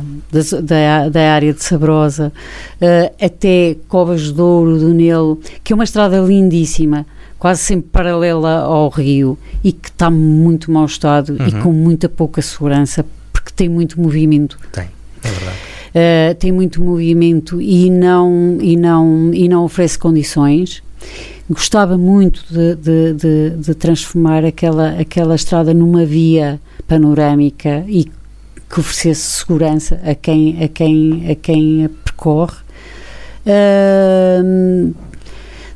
da, 0.60 1.08
da, 1.08 1.32
área 1.32 1.52
de 1.52 1.62
Sabrosa 1.62 2.32
uh, 2.80 3.24
até 3.24 3.76
Covas 3.88 4.22
de 4.22 4.32
Douro, 4.32 4.78
do 4.78 4.94
Nelo, 4.94 5.40
que 5.62 5.72
é 5.72 5.74
uma 5.74 5.84
estrada 5.84 6.18
lindíssima 6.18 7.06
quase 7.38 7.60
sempre 7.62 7.88
paralela 7.90 8.60
ao 8.60 8.88
rio 8.88 9.36
e 9.64 9.72
que 9.72 9.88
está 9.88 10.08
muito 10.08 10.70
mau 10.70 10.86
estado 10.86 11.36
uhum. 11.40 11.48
e 11.48 11.52
com 11.60 11.72
muita 11.72 12.08
pouca 12.08 12.40
segurança 12.40 13.04
porque 13.32 13.50
tem 13.54 13.68
muito 13.68 14.00
movimento. 14.00 14.56
Tem, 14.70 14.88
é 15.24 15.28
verdade. 15.28 15.56
uh, 15.88 16.34
tem 16.36 16.52
muito 16.52 16.80
movimento 16.80 17.60
e 17.60 17.90
não, 17.90 18.58
e 18.60 18.76
não, 18.76 19.34
e 19.34 19.48
não 19.48 19.64
oferece 19.64 19.98
condições. 19.98 20.82
Gostava 21.50 21.98
muito 21.98 22.44
de, 22.50 22.74
de, 22.76 23.12
de, 23.14 23.50
de 23.50 23.74
transformar 23.74 24.44
aquela, 24.44 24.98
aquela 24.98 25.34
estrada 25.34 25.74
numa 25.74 26.04
via 26.04 26.60
panorâmica 26.86 27.84
e 27.88 28.04
que 28.04 28.80
oferecesse 28.80 29.38
segurança 29.38 30.00
a 30.04 30.14
quem 30.14 30.62
a, 30.62 30.68
quem, 30.68 31.30
a, 31.30 31.34
quem 31.34 31.84
a 31.84 31.88
percorre. 31.88 32.56
Uh, 33.44 34.94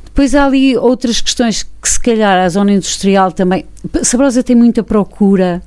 depois 0.05 0.33
há 0.33 0.45
ali 0.45 0.75
outras 0.75 1.21
questões 1.21 1.61
que 1.63 1.87
se 1.87 1.99
calhar 1.99 2.43
a 2.43 2.49
zona 2.49 2.71
industrial 2.71 3.31
também. 3.31 3.65
Sabrosa 4.01 4.41
tem 4.41 4.55
muita 4.55 4.81
procura 4.81 5.61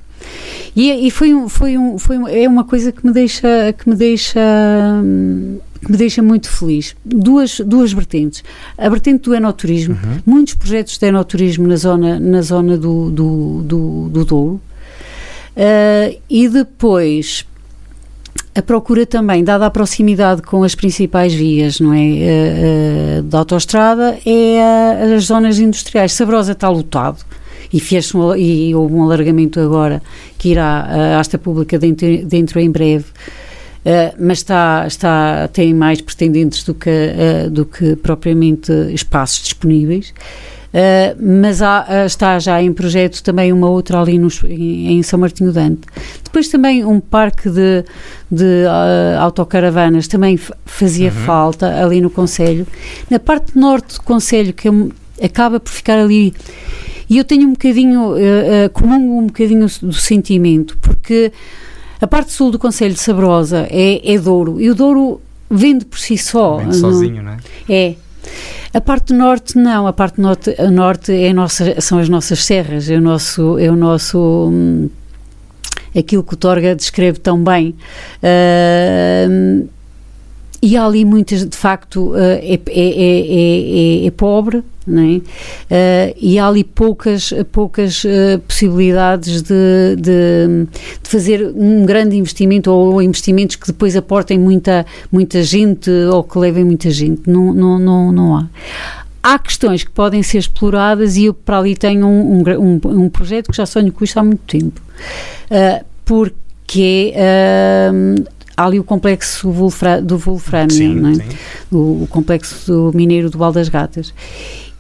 e, 0.74 1.06
e 1.06 1.10
foi, 1.10 1.34
um, 1.34 1.48
foi, 1.48 1.76
um, 1.76 1.98
foi 1.98 2.18
um, 2.18 2.26
é 2.26 2.48
uma 2.48 2.64
coisa 2.64 2.90
que 2.90 3.04
me 3.06 3.12
deixa 3.12 3.72
que 3.78 3.88
me 3.88 3.94
deixa 3.94 4.40
que 5.69 5.69
me 5.88 5.96
deixa 5.96 6.22
muito 6.22 6.50
feliz. 6.50 6.94
Duas, 7.04 7.60
duas 7.60 7.92
vertentes. 7.92 8.42
A 8.76 8.88
vertente 8.88 9.24
do 9.24 9.34
enoturismo, 9.34 9.94
uhum. 9.94 10.20
muitos 10.26 10.54
projetos 10.54 10.98
de 10.98 11.06
enoturismo 11.06 11.66
na 11.66 11.76
zona, 11.76 12.20
na 12.20 12.42
zona 12.42 12.76
do, 12.76 13.10
do, 13.10 13.62
do, 13.62 14.08
do 14.08 14.24
Douro. 14.24 14.60
Uh, 15.56 16.18
e 16.28 16.48
depois 16.48 17.44
a 18.54 18.62
procura 18.62 19.06
também, 19.06 19.44
dada 19.44 19.66
a 19.66 19.70
proximidade 19.70 20.42
com 20.42 20.62
as 20.62 20.74
principais 20.74 21.32
vias, 21.32 21.80
não 21.80 21.92
é? 21.92 21.98
Uh, 21.98 23.20
uh, 23.20 23.22
da 23.22 23.38
autoestrada, 23.38 24.18
é 24.26 25.14
as 25.16 25.24
zonas 25.24 25.58
industriais. 25.58 26.12
Sabrosa 26.12 26.52
está 26.52 26.68
lotado 26.68 27.24
e 27.72 27.80
fez 27.80 28.14
um, 28.14 28.34
e 28.34 28.74
houve 28.74 28.94
um 28.94 29.02
alargamento 29.02 29.60
agora 29.60 30.02
que 30.36 30.50
irá 30.50 30.82
à 30.82 31.20
asta 31.20 31.38
pública 31.38 31.78
dentro, 31.78 32.24
dentro 32.24 32.60
em 32.60 32.70
breve. 32.70 33.06
Uh, 33.80 34.14
mas 34.18 34.38
está, 34.38 34.84
está, 34.86 35.48
tem 35.48 35.72
mais 35.72 36.00
pretendentes 36.00 36.64
do 36.64 36.74
que, 36.74 36.90
uh, 36.90 37.50
do 37.50 37.64
que 37.64 37.96
propriamente 37.96 38.70
espaços 38.92 39.42
disponíveis. 39.42 40.12
Uh, 40.70 41.18
mas 41.20 41.60
há, 41.62 41.84
uh, 41.88 42.06
está 42.06 42.38
já 42.38 42.62
em 42.62 42.72
projeto 42.72 43.24
também 43.24 43.52
uma 43.52 43.68
outra 43.68 44.00
ali 44.00 44.20
nos, 44.20 44.40
em, 44.44 44.92
em, 44.92 45.02
São 45.02 45.18
Martinho 45.18 45.52
Dante. 45.52 45.80
Depois 46.22 46.46
também 46.48 46.84
um 46.84 47.00
parque 47.00 47.50
de, 47.50 47.84
de 48.30 48.44
uh, 48.44 49.18
autocaravanas 49.18 50.06
também 50.06 50.38
fazia 50.64 51.08
uhum. 51.08 51.24
falta 51.26 51.82
ali 51.82 52.00
no 52.00 52.08
Conselho. 52.08 52.64
Na 53.10 53.18
parte 53.18 53.58
norte 53.58 53.96
do 53.96 54.02
Conselho, 54.02 54.52
que 54.52 54.68
é, 54.68 55.26
acaba 55.26 55.58
por 55.58 55.72
ficar 55.72 55.98
ali. 55.98 56.32
E 57.08 57.18
eu 57.18 57.24
tenho 57.24 57.48
um 57.48 57.52
bocadinho, 57.52 58.14
comum 58.72 59.18
um 59.18 59.26
bocadinho 59.26 59.66
do 59.82 59.92
sentimento, 59.92 60.78
porque 60.80 61.32
a 62.00 62.06
parte 62.06 62.32
sul 62.32 62.50
do 62.50 62.58
Conselho 62.58 62.94
de 62.94 63.00
Sabrosa 63.00 63.66
é, 63.70 64.12
é 64.14 64.18
Douro, 64.18 64.60
e 64.60 64.70
o 64.70 64.74
Douro 64.74 65.20
vende 65.50 65.84
por 65.84 65.98
si 65.98 66.16
só. 66.16 66.58
Vende 66.58 66.76
sozinho, 66.76 67.22
não 67.22 67.32
é? 67.32 67.38
É. 67.68 67.94
A 68.72 68.80
parte 68.80 69.12
norte 69.12 69.58
não, 69.58 69.86
a 69.86 69.92
parte 69.92 70.20
norte, 70.20 70.54
a 70.58 70.70
norte 70.70 71.12
é 71.12 71.32
nossa, 71.32 71.80
são 71.80 71.98
as 71.98 72.08
nossas 72.08 72.44
serras, 72.44 72.88
é 72.88 72.96
o 72.96 73.00
nosso, 73.00 73.58
é 73.58 73.68
o 73.68 73.74
nosso 73.74 74.48
hum, 74.52 74.88
aquilo 75.96 76.22
que 76.22 76.34
o 76.34 76.36
Torga 76.36 76.74
descreve 76.74 77.18
tão 77.18 77.42
bem. 77.42 77.74
Uh, 78.22 79.68
e 80.62 80.76
há 80.76 80.84
ali 80.84 81.06
muitas, 81.06 81.46
de 81.48 81.56
facto, 81.56 82.10
uh, 82.10 82.16
é, 82.18 82.60
é, 82.68 84.04
é, 84.04 84.06
é, 84.06 84.10
pobre, 84.10 84.62
não 84.86 85.02
é? 85.02 85.16
Uh, 85.16 86.16
e 86.20 86.38
há 86.38 86.46
ali 86.46 86.64
poucas, 86.64 87.32
poucas 87.50 88.04
uh, 88.04 88.38
possibilidades 88.46 89.40
de, 89.40 89.96
de, 89.96 90.66
de, 91.02 91.08
fazer 91.08 91.50
um 91.54 91.86
grande 91.86 92.16
investimento 92.16 92.70
ou 92.70 93.00
investimentos 93.00 93.56
que 93.56 93.68
depois 93.68 93.96
aportem 93.96 94.38
muita, 94.38 94.84
muita 95.10 95.42
gente 95.42 95.90
ou 95.90 96.22
que 96.22 96.38
levem 96.38 96.64
muita 96.64 96.90
gente. 96.90 97.22
Não, 97.26 97.54
não, 97.54 97.78
não, 97.78 98.12
não 98.12 98.36
há. 98.36 98.46
Há 99.22 99.38
questões 99.38 99.82
que 99.82 99.90
podem 99.90 100.22
ser 100.22 100.38
exploradas 100.38 101.16
e 101.16 101.26
eu 101.26 101.34
para 101.34 101.58
ali 101.58 101.74
tenho 101.74 102.06
um, 102.06 102.42
um, 102.42 102.80
um 102.84 103.08
projeto 103.08 103.50
que 103.50 103.56
já 103.56 103.64
sonho 103.64 103.92
com 103.92 104.04
isto 104.04 104.18
há 104.18 104.24
muito 104.24 104.42
tempo. 104.46 104.80
porque 106.04 107.12
é 107.14 107.90
há 108.60 108.66
ali 108.66 108.78
o 108.78 108.84
complexo 108.84 109.50
do 110.02 110.18
Wolframio, 110.18 111.08
é? 111.08 111.74
o, 111.74 112.02
o, 112.02 112.06
complexo 112.08 112.66
do 112.66 112.96
mineiro 112.96 113.30
do 113.30 113.38
Val 113.38 113.52
das 113.52 113.68
Gatas. 113.70 114.12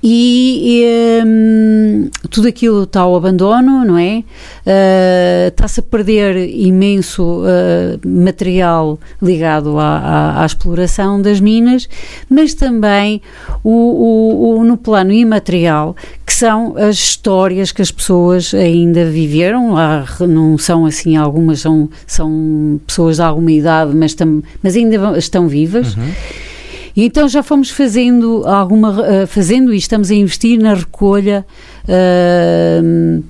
E, 0.02 0.82
e 0.82 1.26
um, 1.26 2.10
tudo 2.30 2.48
aquilo 2.48 2.84
está 2.84 3.00
ao 3.00 3.14
abandono, 3.14 3.84
não 3.84 3.98
é? 3.98 4.24
Uh, 4.66 5.48
Está-se 5.48 5.80
a 5.80 5.82
perder 5.82 6.36
imenso 6.48 7.42
uh, 7.42 8.08
material 8.08 8.98
ligado 9.20 9.78
à, 9.78 9.98
à, 9.98 10.42
à, 10.42 10.46
exploração 10.46 11.20
das 11.20 11.38
minas, 11.38 11.86
mas 12.30 12.54
também 12.54 13.20
o, 13.62 13.70
o, 13.70 14.58
o, 14.58 14.64
no 14.64 14.78
plano 14.78 15.12
imaterial, 15.12 15.94
que 16.24 16.32
são 16.32 16.76
as 16.78 16.96
histórias 16.96 17.70
que 17.70 17.82
as 17.82 17.90
pessoas 17.90 18.54
ainda 18.54 19.04
viveram, 19.04 19.76
há, 19.76 20.06
não 20.20 20.56
são 20.56 20.86
assim, 20.86 21.16
algumas 21.16 21.60
são, 21.60 21.90
são 22.06 22.80
pessoas 22.86 23.16
de 23.16 23.22
alguma 23.22 23.52
idade, 23.52 23.94
mas, 23.94 24.14
tam, 24.14 24.42
mas 24.62 24.76
ainda 24.76 25.18
estão 25.18 25.46
vivas. 25.46 25.94
Uhum 25.94 26.49
e 26.96 27.04
então 27.04 27.28
já 27.28 27.42
fomos 27.42 27.70
fazendo 27.70 28.44
alguma, 28.46 28.90
uh, 28.90 29.26
fazendo 29.26 29.72
e 29.72 29.76
estamos 29.76 30.10
a 30.10 30.14
investir 30.14 30.58
na 30.58 30.74
recolha 30.74 31.44
uh, 31.84 33.22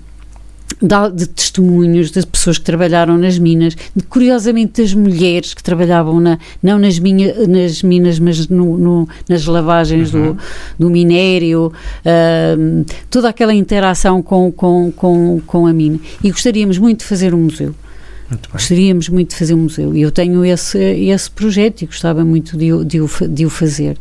de 1.14 1.26
testemunhos 1.26 2.10
das 2.10 2.24
pessoas 2.24 2.56
que 2.56 2.64
trabalharam 2.64 3.18
nas 3.18 3.38
minas, 3.38 3.76
de, 3.94 4.02
curiosamente 4.04 4.80
das 4.80 4.94
mulheres 4.94 5.52
que 5.52 5.62
trabalhavam 5.62 6.18
na, 6.20 6.38
não 6.62 6.78
nas, 6.78 6.98
minha, 6.98 7.46
nas 7.46 7.82
minas, 7.82 8.18
mas 8.18 8.48
no, 8.48 8.78
no, 8.78 9.08
nas 9.28 9.44
lavagens 9.44 10.14
uhum. 10.14 10.32
do, 10.32 10.38
do 10.78 10.90
minério, 10.90 11.70
uh, 11.70 12.84
toda 13.10 13.28
aquela 13.28 13.54
interação 13.54 14.22
com, 14.22 14.50
com, 14.50 14.90
com, 14.92 15.40
com 15.46 15.66
a 15.66 15.72
mina. 15.72 15.98
E 16.24 16.30
gostaríamos 16.30 16.78
muito 16.78 17.00
de 17.00 17.04
fazer 17.04 17.34
um 17.34 17.38
museu. 17.38 17.74
Muito 18.30 18.48
Gostaríamos 18.48 19.08
muito 19.08 19.30
de 19.30 19.36
fazer 19.36 19.54
um 19.54 19.64
museu 19.64 19.94
e 19.94 20.02
eu 20.02 20.12
tenho 20.12 20.44
esse, 20.44 20.78
esse 20.78 21.30
projeto 21.30 21.82
e 21.82 21.86
gostava 21.86 22.24
muito 22.24 22.56
de, 22.56 22.84
de, 22.84 23.00
o, 23.00 23.08
de 23.28 23.44
o 23.44 23.50
fazer. 23.50 23.98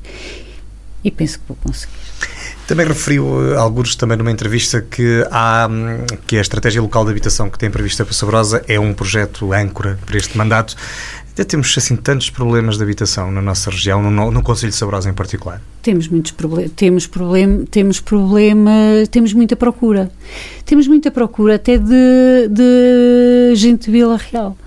E 1.04 1.10
penso 1.10 1.40
que 1.40 1.46
vou 1.48 1.58
conseguir. 1.64 1.94
Também 2.68 2.86
referiu, 2.86 3.52
eh, 3.52 3.58
alguns 3.58 3.96
também 3.96 4.16
numa 4.16 4.32
entrevista, 4.32 4.80
que, 4.80 5.26
há, 5.32 5.68
hum, 5.68 6.06
que 6.28 6.38
a 6.38 6.42
estratégia 6.42 6.80
local 6.80 7.04
de 7.04 7.10
habitação 7.10 7.50
que 7.50 7.58
tem 7.58 7.72
prevista 7.72 8.06
para 8.06 8.14
Sabrosa 8.14 8.64
é 8.68 8.80
um 8.80 8.94
projeto 8.94 9.52
âncora 9.54 9.98
para 10.06 10.16
este 10.16 10.38
mandato. 10.38 10.76
Até 11.40 11.46
temos 11.46 11.74
assim 11.78 11.96
tantos 11.96 12.30
problemas 12.30 12.76
de 12.76 12.84
habitação 12.84 13.32
na 13.32 13.42
nossa 13.42 13.72
região, 13.72 14.12
no, 14.12 14.30
no 14.30 14.44
Conselho 14.44 14.74
de 14.74 14.76
Sabrosa 14.76 15.10
em 15.10 15.14
particular. 15.14 15.62
Temos 15.82 16.10
muitos 16.10 16.34
problemas, 16.34 16.74
temos 16.76 17.08
problema, 17.08 17.64
temos 17.72 18.02
problema, 18.02 18.72
temos 19.10 19.32
muita 19.32 19.56
procura. 19.56 20.12
Temos 20.66 20.86
muita 20.86 21.10
procura 21.10 21.56
até 21.56 21.78
de, 21.78 22.50
de 22.50 23.56
gente 23.56 23.86
de 23.86 23.92
Vila 23.92 24.18
Real. 24.18 24.58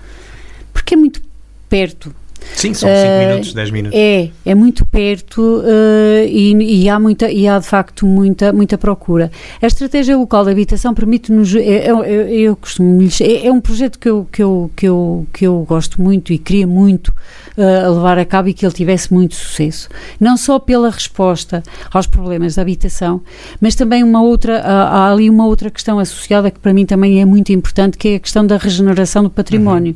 Porque 0.73 0.95
é 0.95 0.97
muito 0.97 1.21
perto 1.69 2.11
Sim, 2.55 2.73
são 2.73 2.89
5 2.89 3.01
uh, 3.01 3.27
minutos, 3.27 3.53
10 3.53 3.71
minutos. 3.71 3.99
É, 3.99 4.29
é 4.45 4.55
muito 4.55 4.85
perto 4.85 5.41
uh, 5.41 6.27
e, 6.27 6.83
e, 6.83 6.89
há 6.89 6.99
muita, 6.99 7.29
e 7.29 7.47
há 7.47 7.59
de 7.59 7.65
facto 7.65 8.05
muita, 8.05 8.53
muita 8.53 8.77
procura. 8.77 9.31
A 9.61 9.67
estratégia 9.67 10.17
local 10.17 10.45
de 10.45 10.51
habitação 10.51 10.93
permite-nos, 10.93 11.55
é, 11.55 11.59
é, 11.59 11.87
é 11.87 12.33
eu 12.33 12.55
costumo 12.55 13.01
é, 13.21 13.47
é, 13.47 13.51
um 13.51 13.59
projeto 13.59 13.99
que 13.99 14.09
eu, 14.09 14.27
que, 14.31 14.41
eu, 14.43 14.71
que, 14.75 14.87
eu, 14.87 15.27
que 15.33 15.47
eu 15.47 15.65
gosto 15.67 16.01
muito 16.01 16.31
e 16.31 16.37
queria 16.37 16.67
muito 16.67 17.09
uh, 17.57 17.93
levar 17.93 18.17
a 18.17 18.25
cabo 18.25 18.49
e 18.49 18.53
que 18.53 18.65
ele 18.65 18.73
tivesse 18.73 19.13
muito 19.13 19.35
sucesso. 19.35 19.89
Não 20.19 20.37
só 20.37 20.59
pela 20.59 20.89
resposta 20.89 21.63
aos 21.91 22.07
problemas 22.07 22.55
da 22.55 22.61
habitação, 22.61 23.21
mas 23.59 23.75
também 23.75 24.03
uma 24.03 24.21
outra, 24.21 24.61
há, 24.61 24.87
há 24.87 25.11
ali 25.11 25.29
uma 25.29 25.45
outra 25.45 25.69
questão 25.69 25.99
associada 25.99 26.51
que 26.51 26.59
para 26.59 26.73
mim 26.73 26.85
também 26.85 27.21
é 27.21 27.25
muito 27.25 27.51
importante, 27.51 27.97
que 27.97 28.09
é 28.09 28.15
a 28.15 28.19
questão 28.19 28.45
da 28.45 28.57
regeneração 28.57 29.23
do 29.23 29.29
património. 29.29 29.95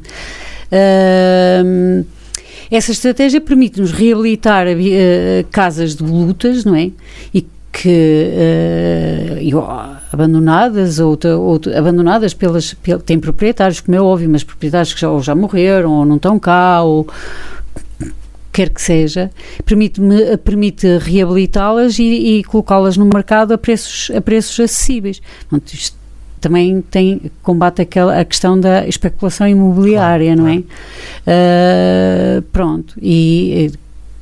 Uhum. 0.72 2.06
Essa 2.70 2.92
estratégia 2.92 3.40
permite-nos 3.40 3.92
reabilitar 3.92 4.68
uh, 4.68 5.48
casas 5.52 5.96
de 5.96 6.04
lutas, 6.04 6.66
não 6.66 6.76
é? 6.76 6.92
E 7.34 7.46
que 7.72 8.32
uh, 9.54 9.98
abandonadas 10.12 11.00
ou, 11.00 11.18
ou, 11.40 11.62
abandonadas 11.78 12.34
pelas 12.34 12.74
pel, 12.74 13.00
tem 13.00 13.20
proprietários 13.20 13.80
como 13.80 13.96
é 13.96 14.02
óbvio 14.02 14.28
mas 14.30 14.44
proprietários 14.44 14.94
que 14.96 15.02
já, 15.02 15.12
ou 15.12 15.22
já 15.22 15.36
morreram 15.36 15.92
ou 15.92 16.06
não 16.06 16.16
estão 16.16 16.40
cá 16.40 16.82
ou 16.82 17.08
quer 18.52 18.70
que 18.70 18.82
seja 18.82 19.30
permite 19.64 20.02
permite 20.44 20.98
reabilitá-las 20.98 22.00
e, 22.00 22.40
e 22.40 22.44
colocá-las 22.46 22.98
no 22.98 23.06
mercado 23.06 23.54
a 23.54 23.58
preços 23.60 24.10
a 24.16 24.22
preços 24.22 24.60
acessíveis 24.60 25.22
Portanto, 25.48 25.74
isto 25.74 25.98
também 26.40 26.82
tem, 26.82 27.22
combate 27.44 27.82
aquela, 27.82 28.20
a 28.20 28.26
questão 28.26 28.60
da 28.60 28.88
especulação 28.88 29.48
imobiliária, 29.48 30.36
claro, 30.36 30.42
não 30.42 30.48
é? 30.54 30.64
Uh, 31.28 32.42
pronto, 32.54 32.94
e 33.02 33.72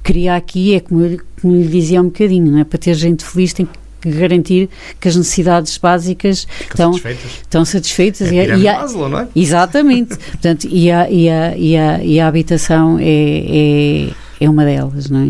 cria 0.03 0.35
aqui, 0.35 0.75
é 0.75 0.79
como, 0.79 1.17
como 1.41 1.55
lhe 1.55 1.67
dizia 1.67 2.01
um 2.01 2.05
bocadinho, 2.05 2.51
não 2.51 2.59
é? 2.59 2.63
Para 2.63 2.77
ter 2.79 2.93
gente 2.93 3.23
feliz 3.25 3.53
tem 3.53 3.67
que 4.01 4.09
garantir 4.11 4.69
que 4.99 5.07
as 5.07 5.15
necessidades 5.15 5.77
básicas 5.77 6.47
estão 6.61 6.93
satisfeitas. 6.93 7.31
Estão 7.41 7.65
satisfeitas 7.65 8.31
É 8.31 8.55
e, 8.55 8.61
e 8.61 8.67
a- 8.67 8.79
Maslow, 8.81 9.09
não 9.09 9.19
é? 9.19 9.27
Exatamente. 9.35 10.15
Portanto, 10.33 10.67
e 10.69 10.91
a, 10.91 11.09
e 11.09 11.27
a, 11.29 11.57
e 11.57 11.75
a, 11.77 12.03
e 12.03 12.19
a 12.19 12.27
habitação 12.27 12.97
é, 12.99 13.03
é, 13.03 14.09
é 14.39 14.49
uma 14.49 14.65
delas, 14.65 15.09
não 15.09 15.19
é? 15.21 15.29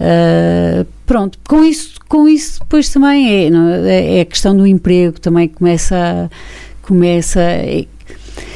Ah, 0.00 0.86
pronto, 1.04 1.38
com 1.46 1.64
isso, 1.64 1.94
com 2.08 2.28
isso 2.28 2.60
depois 2.60 2.88
também 2.88 3.46
é, 3.46 3.50
não 3.50 3.68
é? 3.68 4.18
É 4.18 4.20
a 4.20 4.24
questão 4.24 4.56
do 4.56 4.66
emprego 4.66 5.18
também 5.20 5.48
começa 5.48 6.30
começa 6.82 7.40
é, 7.40 7.86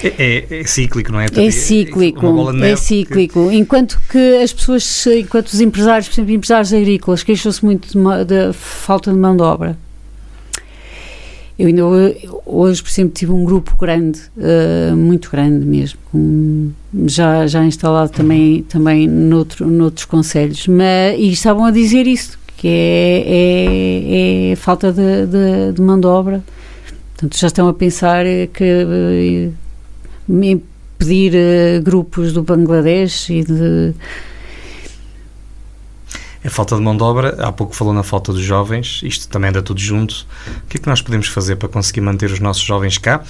É, 0.02 0.46
é- 0.50 0.60
é 0.60 0.64
cíclico, 0.64 1.10
não 1.12 1.20
é? 1.20 1.24
é 1.24 1.50
cíclico, 1.50 2.20
é 2.64 2.70
que- 2.74 2.76
cíclico. 2.76 3.50
Enquanto 3.50 4.00
que 4.10 4.36
as 4.42 4.52
pessoas, 4.52 5.06
enquanto 5.06 5.48
os 5.48 5.60
empresários, 5.60 6.08
por 6.08 6.14
exemplo, 6.14 6.32
empresários 6.32 6.72
agrícolas, 6.72 7.22
queixam-se 7.22 7.64
muito 7.64 7.88
de 8.26 8.52
falta 8.52 9.10
de 9.10 9.18
mão 9.18 9.36
de 9.36 9.42
obra. 9.42 9.76
Eu 11.60 11.66
ainda 11.66 11.84
ho- 11.86 12.42
hoje, 12.46 12.82
por 12.82 12.88
exemplo, 12.88 13.12
tive 13.14 13.32
um 13.32 13.44
grupo 13.44 13.76
grande, 13.78 14.18
eh, 14.38 14.92
muito 14.94 15.30
grande 15.30 15.66
mesmo, 15.66 15.98
com- 16.10 16.70
já, 17.06 17.46
já 17.46 17.62
instalado 17.64 18.10
também, 18.12 18.62
também 18.62 19.06
noutro, 19.06 19.66
noutros 19.66 20.06
conselhos, 20.06 20.66
mas, 20.66 21.18
e 21.18 21.30
estavam 21.30 21.66
a 21.66 21.70
dizer 21.70 22.06
isso, 22.06 22.38
que 22.56 22.66
é, 22.66 23.24
é, 23.26 24.52
é 24.52 24.56
falta 24.56 24.90
de, 24.90 25.26
de, 25.26 25.72
de 25.74 25.82
mão 25.82 26.00
de 26.00 26.06
obra. 26.06 26.42
Portanto, 27.14 27.38
já 27.38 27.46
estão 27.48 27.68
a 27.68 27.74
pensar 27.74 28.24
que 28.54 29.50
em 30.28 30.62
pedir 30.98 31.32
eh, 31.34 31.80
grupos 31.82 32.32
do 32.32 32.42
Bangladesh 32.42 33.28
e 33.28 33.44
de. 33.44 33.92
É 36.42 36.48
falta 36.48 36.74
de 36.74 36.80
mão 36.80 36.96
de 36.96 37.02
obra, 37.02 37.36
há 37.44 37.52
pouco 37.52 37.74
falou 37.74 37.92
na 37.92 38.02
falta 38.02 38.32
dos 38.32 38.42
jovens, 38.42 39.00
isto 39.04 39.28
também 39.28 39.50
anda 39.50 39.62
tudo 39.62 39.80
junto. 39.80 40.26
O 40.64 40.66
que 40.68 40.78
é 40.78 40.80
que 40.80 40.88
nós 40.88 41.02
podemos 41.02 41.28
fazer 41.28 41.56
para 41.56 41.68
conseguir 41.68 42.00
manter 42.00 42.30
os 42.30 42.40
nossos 42.40 42.62
jovens 42.62 42.96
cá? 42.96 43.22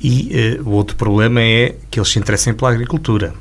E 0.00 0.30
eh, 0.32 0.60
o 0.62 0.70
outro 0.70 0.96
problema 0.96 1.40
é 1.40 1.74
que 1.90 1.98
eles 1.98 2.10
se 2.10 2.18
interessem 2.18 2.54
pela 2.54 2.70
agricultura. 2.70 3.34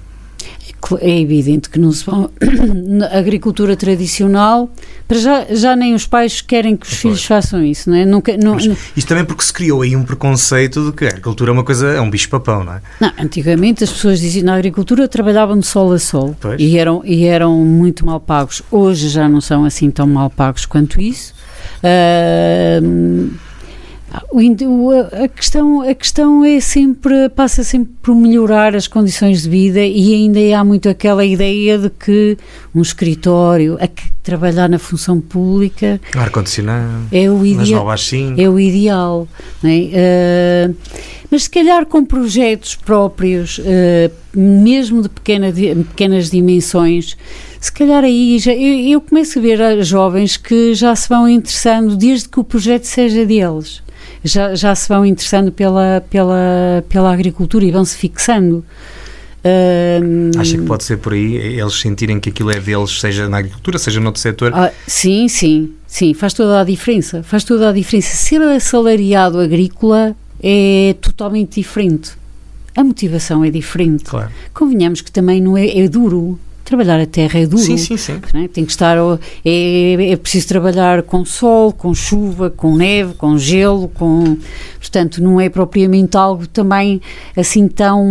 É 1.01 1.19
evidente 1.19 1.69
que 1.69 1.79
não 1.79 1.91
se 1.91 2.05
vão. 2.05 2.29
Na 2.85 3.07
agricultura 3.17 3.75
tradicional, 3.75 4.69
para 5.07 5.17
já, 5.17 5.45
já 5.49 5.75
nem 5.75 5.93
os 5.95 6.05
pais 6.05 6.41
querem 6.41 6.75
que 6.77 6.85
os 6.85 6.89
Pois. 6.91 7.01
filhos 7.01 7.25
façam 7.25 7.63
isso, 7.63 7.89
não 7.89 7.97
é? 7.97 8.05
Nunca, 8.05 8.35
não, 8.37 8.57
isto 8.57 9.07
também 9.07 9.25
porque 9.25 9.43
se 9.43 9.51
criou 9.53 9.81
aí 9.81 9.95
um 9.95 10.03
preconceito 10.03 10.85
de 10.85 10.91
que 10.95 11.05
a 11.05 11.09
agricultura 11.09 11.51
é 11.51 11.53
uma 11.53 11.63
coisa, 11.63 11.87
é 11.87 11.99
um 12.01 12.09
bicho-papão, 12.09 12.63
não 12.63 12.73
é? 12.73 12.81
não, 12.99 13.11
antigamente 13.19 13.83
as 13.83 13.91
pessoas 13.91 14.19
diziam 14.19 14.45
na 14.45 14.55
agricultura 14.55 15.07
trabalhavam 15.07 15.57
de 15.59 15.65
sol 15.65 15.91
a 15.93 15.99
sol 15.99 16.35
Pois. 16.39 16.59
e 16.61 16.77
eram, 16.77 17.01
e 17.05 17.25
eram 17.25 17.55
muito 17.65 18.05
mal 18.05 18.19
pagos. 18.19 18.61
Hoje 18.71 19.09
já 19.09 19.27
não 19.27 19.41
são 19.41 19.65
assim 19.65 19.89
tão 19.89 20.05
mal 20.07 20.29
pagos 20.29 20.65
quanto 20.65 21.01
isso. 21.01 21.33
O- 22.81 23.29
a, 25.23 25.27
questão, 25.27 25.81
a 25.81 25.93
questão 25.93 26.43
é 26.43 26.59
sempre, 26.59 27.29
passa 27.29 27.63
sempre 27.63 27.93
por 28.01 28.15
melhorar 28.15 28.75
as 28.75 28.87
condições 28.87 29.43
de 29.43 29.49
vida 29.49 29.79
e 29.83 30.13
ainda 30.13 30.39
há 30.57 30.63
muito 30.63 30.89
aquela 30.89 31.25
ideia 31.25 31.77
de 31.77 31.89
que 31.89 32.37
um 32.73 32.81
escritório, 32.81 33.77
a 33.79 33.87
que 33.87 34.11
trabalhar 34.23 34.67
na 34.67 34.79
função 34.79 35.21
pública 35.21 36.01
Ar-condicionado, 36.15 37.07
é 37.11 37.29
o 37.29 37.45
ideal. 37.45 37.83
novas 37.83 38.01
5. 38.07 38.41
É 38.41 38.49
o 38.49 38.59
ideal. 38.59 39.27
é? 39.63 39.89
Eh, 39.93 40.69
mas 41.29 41.43
se 41.43 41.49
calhar 41.49 41.85
com 41.85 42.05
projetos 42.05 42.75
próprios, 42.75 43.59
eh, 43.63 44.09
mesmo 44.33 45.01
de 45.01 45.09
pequena 45.09 45.51
pequenas 45.51 46.29
dimensões, 46.29 47.17
se 47.59 47.71
calhar 47.71 48.03
aí 48.03 48.37
já, 48.39 48.53
eu, 48.53 48.93
eu 48.93 49.01
começo 49.01 49.39
a 49.39 49.41
ver 49.41 49.83
jovens 49.83 50.37
que 50.37 50.73
já 50.73 50.95
se 50.95 51.09
vão 51.09 51.27
interessando, 51.27 51.95
desde 51.95 52.29
que 52.29 52.39
o 52.39 52.43
projeto 52.43 52.83
seja 52.83 53.25
deles, 53.25 53.81
já, 54.25 54.55
já 54.55 54.73
se 54.75 54.89
vão 54.89 55.05
interessando 55.05 55.51
pela, 55.51 56.03
pela, 56.09 56.83
pela 56.89 57.13
agricultura 57.13 57.63
e 57.63 57.71
vão 57.71 57.85
se 57.85 57.95
fixando. 57.95 58.65
Eh, 59.43 59.99
Acha 60.37 60.57
que 60.57 60.63
pode 60.63 60.83
ser 60.83 60.97
por 60.97 61.13
aí, 61.13 61.35
eles 61.35 61.79
sentirem 61.79 62.19
que 62.19 62.29
aquilo 62.29 62.49
é 62.49 62.59
deles, 62.59 62.99
seja 62.99 63.29
na 63.29 63.37
agricultura, 63.37 63.77
seja 63.77 63.99
noutro 63.99 64.19
setor. 64.19 64.51
Ah, 64.55 64.71
sim, 64.87 65.27
sim, 65.27 65.71
sim, 65.85 66.15
faz 66.15 66.33
toda 66.33 66.61
a 66.61 66.63
diferença. 66.63 67.21
Faz 67.21 67.43
toda 67.43 67.69
a 67.69 67.71
diferença. 67.71 68.17
Ser 68.17 68.41
assalariado 68.41 69.39
agrícola 69.39 70.15
é 70.41 70.95
totalmente 70.99 71.61
diferente. 71.61 72.11
A 72.75 72.83
motivação 72.83 73.45
é 73.45 73.51
diferente. 73.51 74.03
Claro. 74.05 74.31
Convenhamos 74.53 75.01
que 75.01 75.11
também 75.11 75.39
não 75.39 75.55
é, 75.55 75.77
é 75.77 75.87
duro. 75.87 76.39
Trabalhar 76.65 76.99
a 76.99 77.05
terra 77.05 77.39
é 77.39 77.45
duro. 77.45 77.61
Sim, 77.61 77.77
sim, 77.77 77.95
sim. 77.95 78.19
não 78.33 78.41
é? 78.41 78.47
Tem 78.47 78.65
que 78.65 78.71
estar. 78.71 78.97
É, 79.45 80.11
é 80.11 80.15
preciso 80.17 80.47
trabalhar 80.47 81.03
com 81.03 81.23
sol, 81.23 81.71
com 81.71 81.93
chuva, 81.93 82.49
com 82.49 82.75
neve, 82.75 83.13
com 83.13 83.37
gelo, 83.37 83.87
com. 83.87 84.35
Portanto, 84.79 85.21
não 85.21 85.39
é 85.39 85.47
propriamente 85.47 86.17
algo 86.17 86.47
também 86.47 86.99
assim 87.37 87.67
tão 87.67 88.03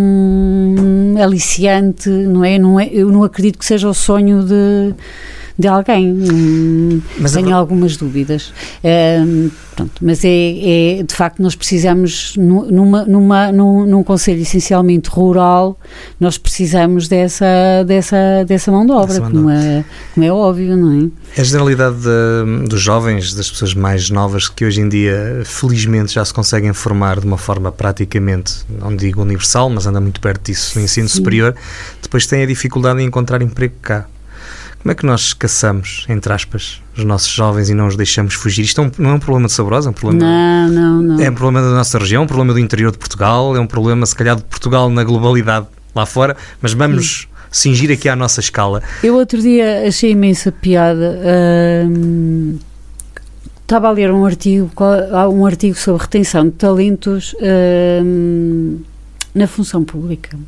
aliciante, 1.21 2.09
não 2.09 2.45
é? 2.45 2.57
Não 2.57 2.79
é 2.79 2.89
eu 2.93 3.11
não 3.11 3.25
acredito 3.25 3.59
que 3.59 3.67
seja 3.67 3.89
o 3.89 3.95
sonho 3.95 4.45
de, 4.45 4.95
de 5.59 5.69
alguém. 5.69 6.11
Hum, 6.13 7.01
Mas 7.19 7.33
a 7.33 7.37
tenho 7.37 7.49
ver- 7.49 7.53
algumas 7.55 7.97
dúvidas. 7.97 8.53
Hum, 8.83 9.51
pronto, 9.77 9.93
mas 10.03 10.25
é, 10.25 10.99
é 10.99 11.03
de 11.03 11.15
facto 11.15 11.41
nós 11.43 11.55
precisamos 11.55 12.35
nu- 12.37 12.67
numa, 12.71 13.05
numa, 13.05 13.51
num, 13.53 13.85
num 13.87 14.03
conselho 14.03 14.41
essencialmente 14.43 15.09
rural, 15.11 15.79
nós 16.21 16.39
precisamos 16.39 17.09
dessa 17.09 17.47
dessa 17.87 18.45
dessa 18.47 18.71
mão 18.73 18.85
de 18.87 18.93
obra, 18.93 19.21
mão 19.21 19.31
de 19.31 19.37
como 19.37 19.51
é, 19.51 19.85
como 20.15 20.27
é 20.27 20.33
óbvio, 20.33 20.77
não 20.77 20.93
é? 21.37 21.41
A 21.41 21.45
generalidade 21.45 21.97
da- 21.97 22.67
dos 22.69 22.81
jovens, 22.81 23.35
das 23.35 23.51
pessoas 23.51 23.75
mais 23.75 24.11
novas, 24.11 24.49
que 24.49 24.65
hoje 24.65 24.81
em 24.81 24.89
dia, 24.89 25.43
felizmente, 25.45 26.13
já 26.15 26.25
se 26.25 26.33
conseguem 26.35 26.73
formar 26.73 27.19
de 27.21 27.27
uma 27.27 27.39
forma 27.39 27.71
praticamente, 27.73 28.55
não 28.81 28.95
digo 28.95 29.23
universal, 29.23 29.69
mas 29.71 29.87
anda 29.87 30.01
muito 30.01 30.21
perto 30.21 30.47
disso 30.47 30.79
no 30.79 30.85
ensino 30.85 31.09
Sim. 31.09 31.17
superior, 31.17 31.55
depois 32.03 32.27
têm 32.27 32.43
a 32.43 32.47
dificuldade 32.47 33.01
em 33.01 33.07
encontrar 33.07 33.43
emprego 33.43 33.75
cá. 33.83 34.07
Como 34.85 34.93
é 34.93 34.95
que 34.95 35.07
nós 35.07 35.33
caçamos, 35.33 36.05
entre 36.11 36.31
aspas, 36.31 36.83
os 36.95 37.05
nossos 37.05 37.31
jovens 37.31 37.71
e 37.71 37.75
não 37.75 37.87
os 37.87 37.97
deixamos 37.97 38.35
fugir? 38.35 38.65
Isto 38.67 38.83
é 38.83 38.91
não 38.99 39.11
é 39.13 39.15
um 39.15 39.19
problema 39.19 39.47
de 39.47 39.55
saborosa, 39.55 39.89
é 39.89 39.91
um 39.91 39.95
problema. 39.95 40.27
Não, 40.27 40.69
não, 40.69 41.03
não. 41.03 41.25
É 41.25 41.31
um 41.31 41.35
problema 41.35 41.67
da 41.67 41.75
nossa 41.75 41.99
região, 41.99 42.25
um 42.25 42.27
problema 42.27 42.53
do 42.53 42.59
interior 42.59 42.93
de 42.93 42.99
Portugal, 42.99 43.57
é 43.57 43.61
um 43.61 43.67
problema, 43.67 44.05
se 44.05 44.15
calhar, 44.15 44.37
de 44.37 44.43
Portugal 44.43 44.91
na 44.91 45.03
globalidade 45.03 45.67
lá 45.95 46.05
fora, 46.05 46.37
mas 46.61 46.75
vamos 46.75 47.27
cingir 47.51 47.91
aqui 47.91 48.11
à 48.11 48.15
nossa 48.15 48.41
escala. 48.41 48.83
Eu 49.03 49.15
outro 49.15 49.41
dia 49.41 49.89
achei 49.89 50.11
imensa 50.11 50.53
piada. 50.53 51.19
hum, 51.89 52.59
Estava 53.63 53.89
a 53.89 53.91
ler 53.91 54.13
um 54.13 54.27
artigo, 54.27 54.71
um 55.33 55.47
artigo 55.47 55.79
sobre 55.79 56.03
retenção 56.03 56.45
de 56.45 56.51
talentos 56.51 57.35
hum, 58.05 58.81
na 59.35 59.47
função 59.47 59.83
pública. 59.83 60.39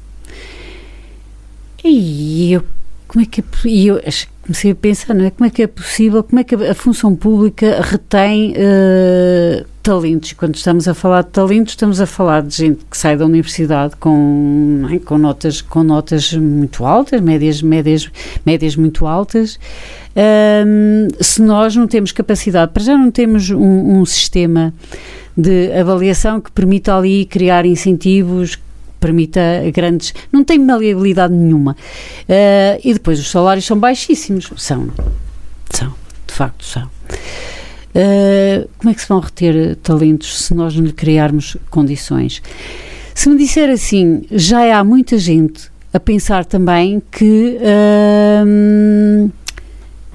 E 1.83 2.53
eu, 2.53 2.63
como 3.09 3.23
é 3.23 3.27
que 3.27 3.41
é, 3.41 3.45
e 3.65 3.87
eu 3.87 4.01
comecei 4.43 4.71
a 4.71 4.75
pensar, 4.75 5.15
não 5.15 5.25
é? 5.25 5.31
Como 5.31 5.47
é 5.47 5.51
que 5.51 5.63
é 5.63 5.67
possível, 5.67 6.23
como 6.23 6.41
é 6.41 6.45
que 6.45 6.55
a, 6.55 6.75
função 6.75 7.15
pública 7.15 7.81
retém 7.83 8.53
eh, 8.57 9.65
talentos? 9.83 10.33
Quando 10.33 10.55
estamos 10.55 10.87
a 10.87 10.95
falar 10.95 11.23
de 11.23 11.31
talentos, 11.31 11.73
estamos 11.73 12.01
a 12.01 12.07
falar 12.07 12.43
de 12.43 12.57
gente 12.57 12.85
que 12.89 12.97
sai 12.97 13.17
da 13.17 13.25
universidade 13.25 13.97
com, 13.97 14.87
é? 14.91 14.99
com, 14.99 15.19
notas, 15.19 15.61
com 15.61 15.83
notas 15.83 16.33
muito 16.33 16.85
altas, 16.85 17.21
médias, 17.21 17.63
médias, 17.63 18.11
médias 18.45 18.77
muito 18.77 19.07
altas. 19.07 19.59
Hum, 20.17 21.09
se 21.21 21.43
nós 21.43 21.75
não 21.77 21.87
temos 21.87 22.13
capacidade, 22.13 22.73
para 22.73 22.83
já 22.83 22.97
não 22.97 23.11
temos 23.11 23.51
um, 23.51 24.01
um 24.01 24.05
sistema 24.05 24.73
de 25.37 25.73
avaliação 25.73 26.41
que 26.41 26.51
permita 26.51 26.97
ali 26.97 27.27
criar 27.27 27.67
incentivos, 27.67 28.59
permita 29.07 29.41
grandes. 29.73 30.13
Não 30.33 30.43
tem 30.43 30.59
maleabilidade 30.59 31.33
nenhuma. 31.33 31.77
Uh, 32.23 32.81
e 32.83 32.93
depois 32.93 33.21
os 33.21 33.31
salários 33.31 33.65
são 33.65 33.79
baixíssimos. 33.79 34.51
São. 34.57 34.89
São. 35.71 35.95
De 36.27 36.35
facto, 36.35 36.65
são. 36.65 36.85
Uh, 36.85 38.69
como 38.77 38.91
é 38.91 38.95
que 38.95 39.01
se 39.01 39.09
vão 39.09 39.21
reter 39.21 39.77
talentos 39.77 40.45
se 40.45 40.55
nós 40.55 40.75
não 40.75 40.85
lhe 40.85 40.93
criarmos 40.93 41.57
condições? 41.71 42.43
Se 43.15 43.29
me 43.29 43.39
disser 43.39 43.71
assim, 43.71 44.25
já 44.31 44.77
há 44.77 44.83
muita 44.83 45.17
gente 45.19 45.71
a 45.95 46.01
pensar 46.01 46.45
também 46.45 47.01
que. 47.11 47.59
hum, 48.45 49.31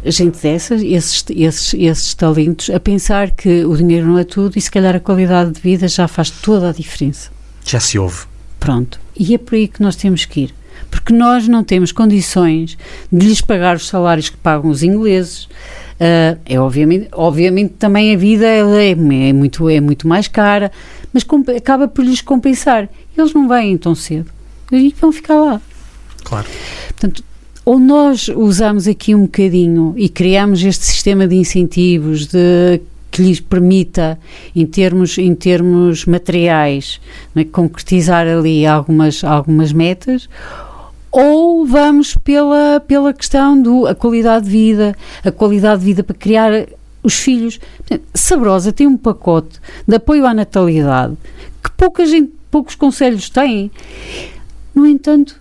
gente 0.03 0.41
dessas, 0.41 0.81
esses, 0.83 1.23
esses, 1.29 1.73
esses 1.75 2.13
talentos, 2.13 2.69
a 2.69 2.79
pensar 2.79 3.31
que 3.31 3.63
o 3.63 3.75
dinheiro 3.75 4.07
não 4.07 4.17
é 4.17 4.23
tudo 4.23 4.57
e 4.57 4.61
se 4.61 4.69
calhar 4.69 4.95
a 4.95 4.99
qualidade 4.99 5.51
de 5.51 5.61
vida 5.61 5.87
já 5.87 6.07
faz 6.07 6.29
toda 6.29 6.69
a 6.69 6.73
diferença. 6.73 7.31
Já 7.63 7.79
se 7.79 7.97
ouve. 7.97 8.30
Pronto. 8.61 8.99
E 9.17 9.33
é 9.33 9.37
por 9.37 9.55
aí 9.55 9.67
que 9.67 9.81
nós 9.81 9.95
temos 9.95 10.23
que 10.23 10.41
ir. 10.41 10.53
Porque 10.89 11.11
nós 11.13 11.47
não 11.47 11.63
temos 11.63 11.91
condições 11.91 12.77
de 13.11 13.27
lhes 13.27 13.41
pagar 13.41 13.75
os 13.75 13.87
salários 13.87 14.29
que 14.29 14.37
pagam 14.37 14.69
os 14.69 14.83
ingleses. 14.83 15.49
Ah, 15.99 16.37
é 16.45 16.59
obviamente, 16.59 17.09
obviamente 17.11 17.73
também 17.79 18.13
a 18.13 18.17
vida 18.17 18.45
é, 18.45 18.91
é 18.91 19.33
muito, 19.33 19.69
é 19.69 19.81
muito 19.81 20.07
mais 20.07 20.27
cara, 20.27 20.71
mas 21.11 21.25
acaba 21.55 21.87
por 21.87 22.05
lhes 22.05 22.21
compensar. 22.21 22.87
Eles 23.17 23.33
não 23.33 23.47
vêm 23.47 23.77
tão 23.77 23.95
cedo 23.95 24.31
e 24.71 24.95
vão 24.99 25.11
ficar 25.11 25.35
lá. 25.35 25.61
Claro. 26.23 26.47
Portanto, 26.87 27.23
ou 27.65 27.79
nós 27.79 28.27
usamos 28.29 28.87
aqui 28.87 29.13
um 29.13 29.23
bocadinho 29.23 29.93
e 29.97 30.07
criamos 30.07 30.63
este 30.63 30.85
sistema 30.85 31.27
de 31.27 31.35
incentivos 31.35 32.27
de 32.27 32.81
que 33.11 33.21
lhes 33.21 33.41
permita, 33.41 34.17
em 34.55 34.65
termos, 34.65 35.17
em 35.17 35.35
termos 35.35 36.05
materiais, 36.05 37.01
é? 37.35 37.43
concretizar 37.43 38.25
ali 38.25 38.65
algumas, 38.65 39.23
algumas 39.23 39.73
metas, 39.73 40.29
ou 41.11 41.65
vamos 41.65 42.15
pela, 42.15 42.79
pela 42.79 43.13
questão 43.13 43.61
da 43.61 43.93
qualidade 43.93 44.45
de 44.45 44.51
vida, 44.51 44.95
a 45.25 45.31
qualidade 45.31 45.81
de 45.81 45.85
vida 45.85 46.03
para 46.03 46.15
criar 46.15 46.51
os 47.03 47.15
filhos. 47.15 47.59
Sabrosa 48.13 48.71
tem 48.71 48.87
um 48.87 48.97
pacote 48.97 49.59
de 49.85 49.95
apoio 49.95 50.25
à 50.25 50.33
natalidade 50.33 51.17
que 51.61 51.69
pouca 51.71 52.05
gente, 52.05 52.31
poucos 52.49 52.75
conselhos 52.75 53.29
têm. 53.29 53.69
No 54.73 54.87
entanto, 54.87 55.35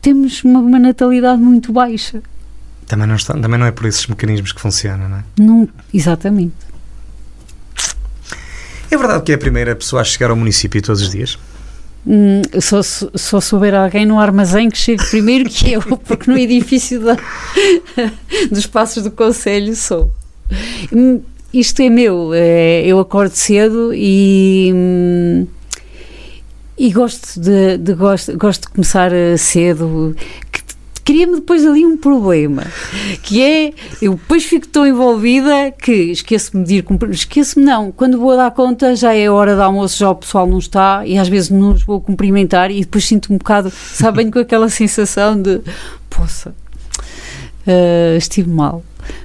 temos 0.00 0.44
uma, 0.44 0.60
uma 0.60 0.78
natalidade 0.78 1.42
muito 1.42 1.72
baixa. 1.72 2.22
Também 2.86 3.08
não, 3.08 3.16
está, 3.16 3.34
também 3.34 3.58
não 3.58 3.66
é 3.66 3.72
por 3.72 3.86
esses 3.86 4.06
mecanismos 4.06 4.52
que 4.52 4.60
funciona, 4.60 5.08
não 5.08 5.16
é? 5.16 5.24
Não, 5.38 5.68
exatamente. 5.92 6.54
É 8.92 8.96
verdade 8.98 9.22
que 9.22 9.32
é 9.32 9.36
a 9.36 9.38
primeira 9.38 9.74
pessoa 9.74 10.02
a 10.02 10.04
chegar 10.04 10.28
ao 10.28 10.36
município 10.36 10.82
todos 10.82 11.00
os 11.00 11.10
dias? 11.10 11.38
Hum, 12.06 12.42
só, 12.60 12.82
só 12.82 13.40
souber 13.40 13.74
alguém 13.74 14.04
no 14.04 14.20
armazém 14.20 14.68
que 14.68 14.76
chegue 14.76 15.02
primeiro 15.06 15.48
que 15.48 15.72
eu, 15.72 15.80
porque 16.04 16.30
no 16.30 16.36
edifício 16.36 17.00
da, 17.00 17.16
dos 18.52 18.66
passos 18.66 19.02
do 19.02 19.10
Conselho 19.10 19.74
sou. 19.74 20.12
Hum, 20.92 21.22
isto 21.54 21.80
é 21.80 21.88
meu, 21.88 22.34
é, 22.34 22.82
eu 22.84 23.00
acordo 23.00 23.34
cedo 23.34 23.94
e. 23.94 24.70
Hum, 24.74 25.46
e 26.76 26.90
gosto 26.90 27.40
de, 27.40 27.78
de, 27.78 27.94
gosto, 27.94 28.36
gosto 28.36 28.62
de 28.62 28.68
começar 28.74 29.12
eh, 29.12 29.36
cedo, 29.38 30.16
cria-me 31.04 31.34
depois 31.34 31.66
ali 31.66 31.84
um 31.84 31.96
problema, 31.96 32.64
que 33.22 33.42
é, 33.42 33.72
eu 34.00 34.14
depois 34.14 34.44
fico 34.44 34.66
tão 34.68 34.86
envolvida 34.86 35.72
que 35.72 35.92
esqueço-me 35.92 36.64
de 36.64 36.76
ir 36.76 36.82
cumprir, 36.82 37.10
esqueço-me 37.10 37.64
não, 37.64 37.90
quando 37.90 38.18
vou 38.18 38.36
dar 38.36 38.50
conta 38.50 38.94
já 38.94 39.14
é 39.14 39.28
hora 39.28 39.54
de 39.54 39.62
almoço, 39.62 39.98
já 39.98 40.10
o 40.10 40.14
pessoal 40.14 40.46
não 40.46 40.58
está 40.58 41.06
e 41.06 41.18
às 41.18 41.28
vezes 41.28 41.50
não 41.50 41.72
os 41.72 41.82
vou 41.82 42.00
cumprimentar 42.00 42.70
e 42.70 42.80
depois 42.80 43.04
sinto 43.04 43.32
um 43.32 43.38
bocado, 43.38 43.70
sabem, 43.70 44.30
com 44.30 44.38
aquela 44.38 44.68
sensação 44.68 45.40
de, 45.40 45.60
poça, 46.08 46.54
uh, 47.66 48.16
estive 48.16 48.48
mal. 48.48 48.82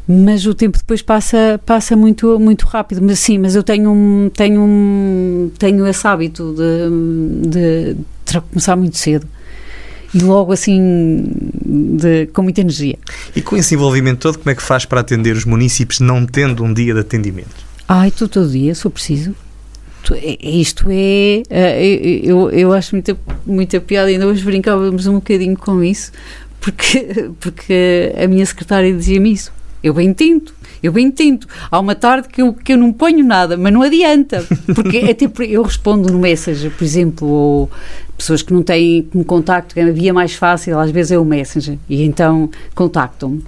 Mas 0.07 0.45
o 0.47 0.55
tempo 0.55 0.75
depois 0.75 1.03
passa 1.03 1.61
passa 1.63 1.95
muito 1.95 2.39
muito 2.39 2.65
rápido 2.65 2.99
mas 2.99 3.19
sim 3.19 3.37
mas 3.37 3.55
eu 3.55 3.61
tenho 3.61 3.91
um, 3.91 4.27
tenho 4.33 4.59
um, 4.59 5.51
tenho 5.59 5.85
esse 5.85 6.07
hábito 6.07 6.55
de, 6.55 7.47
de, 7.47 7.93
de 7.93 8.41
começar 8.49 8.75
muito 8.75 8.97
cedo 8.97 9.27
e 10.13 10.19
logo 10.19 10.51
assim 10.51 11.25
de, 11.65 12.27
com 12.27 12.41
muita 12.41 12.61
energia. 12.61 12.97
E 13.35 13.41
com 13.41 13.55
esse 13.57 13.75
envolvimento 13.75 14.19
todo, 14.21 14.39
como 14.39 14.49
é 14.49 14.55
que 14.55 14.63
faz 14.63 14.85
para 14.85 15.01
atender 15.01 15.35
os 15.35 15.45
municípios 15.45 15.99
não 15.99 16.25
tendo 16.25 16.63
um 16.63 16.73
dia 16.73 16.93
de 16.93 16.99
atendimento? 16.99 17.67
Ai, 17.87 18.09
estou 18.09 18.27
todo 18.27 18.49
dia, 18.49 18.73
sou 18.75 18.91
preciso. 18.91 19.35
É, 20.11 20.37
é, 20.41 20.49
isto 20.49 20.85
é. 20.89 21.43
é 21.49 21.85
eu, 22.23 22.49
eu 22.51 22.71
acho 22.73 22.95
muita, 22.95 23.17
muita 23.45 23.79
piada, 23.81 24.09
ainda 24.09 24.27
hoje 24.27 24.43
brincávamos 24.43 25.05
um 25.07 25.15
bocadinho 25.15 25.57
com 25.57 25.83
isso, 25.83 26.11
porque, 26.61 27.29
porque 27.39 28.13
a 28.21 28.27
minha 28.27 28.45
secretária 28.45 28.93
dizia-me 28.93 29.33
isso. 29.33 29.51
Eu 29.83 29.93
bem 29.93 30.13
tento, 30.13 30.53
eu 30.81 30.91
bem 30.91 31.11
tento. 31.11 31.47
Há 31.69 31.79
uma 31.79 31.95
tarde 31.95 32.27
que 32.27 32.41
eu, 32.41 32.53
que 32.53 32.73
eu 32.73 32.77
não 32.77 32.91
ponho 32.91 33.23
nada, 33.23 33.55
mas 33.55 33.71
não 33.71 33.81
adianta. 33.81 34.43
Porque 34.73 34.97
até 34.97 35.29
eu 35.45 35.61
respondo 35.61 36.11
no 36.11 36.19
Messenger, 36.19 36.71
por 36.71 36.83
exemplo, 36.83 37.27
ou 37.27 37.71
pessoas 38.17 38.41
que 38.41 38.51
não 38.51 38.63
têm 38.63 39.03
como 39.03 39.23
contacto, 39.23 39.79
a 39.79 39.91
via 39.91 40.13
mais 40.13 40.33
fácil 40.33 40.79
às 40.79 40.89
vezes 40.89 41.11
é 41.11 41.19
o 41.19 41.25
Messenger, 41.25 41.77
e 41.87 42.03
então 42.03 42.49
contactam-me. 42.73 43.43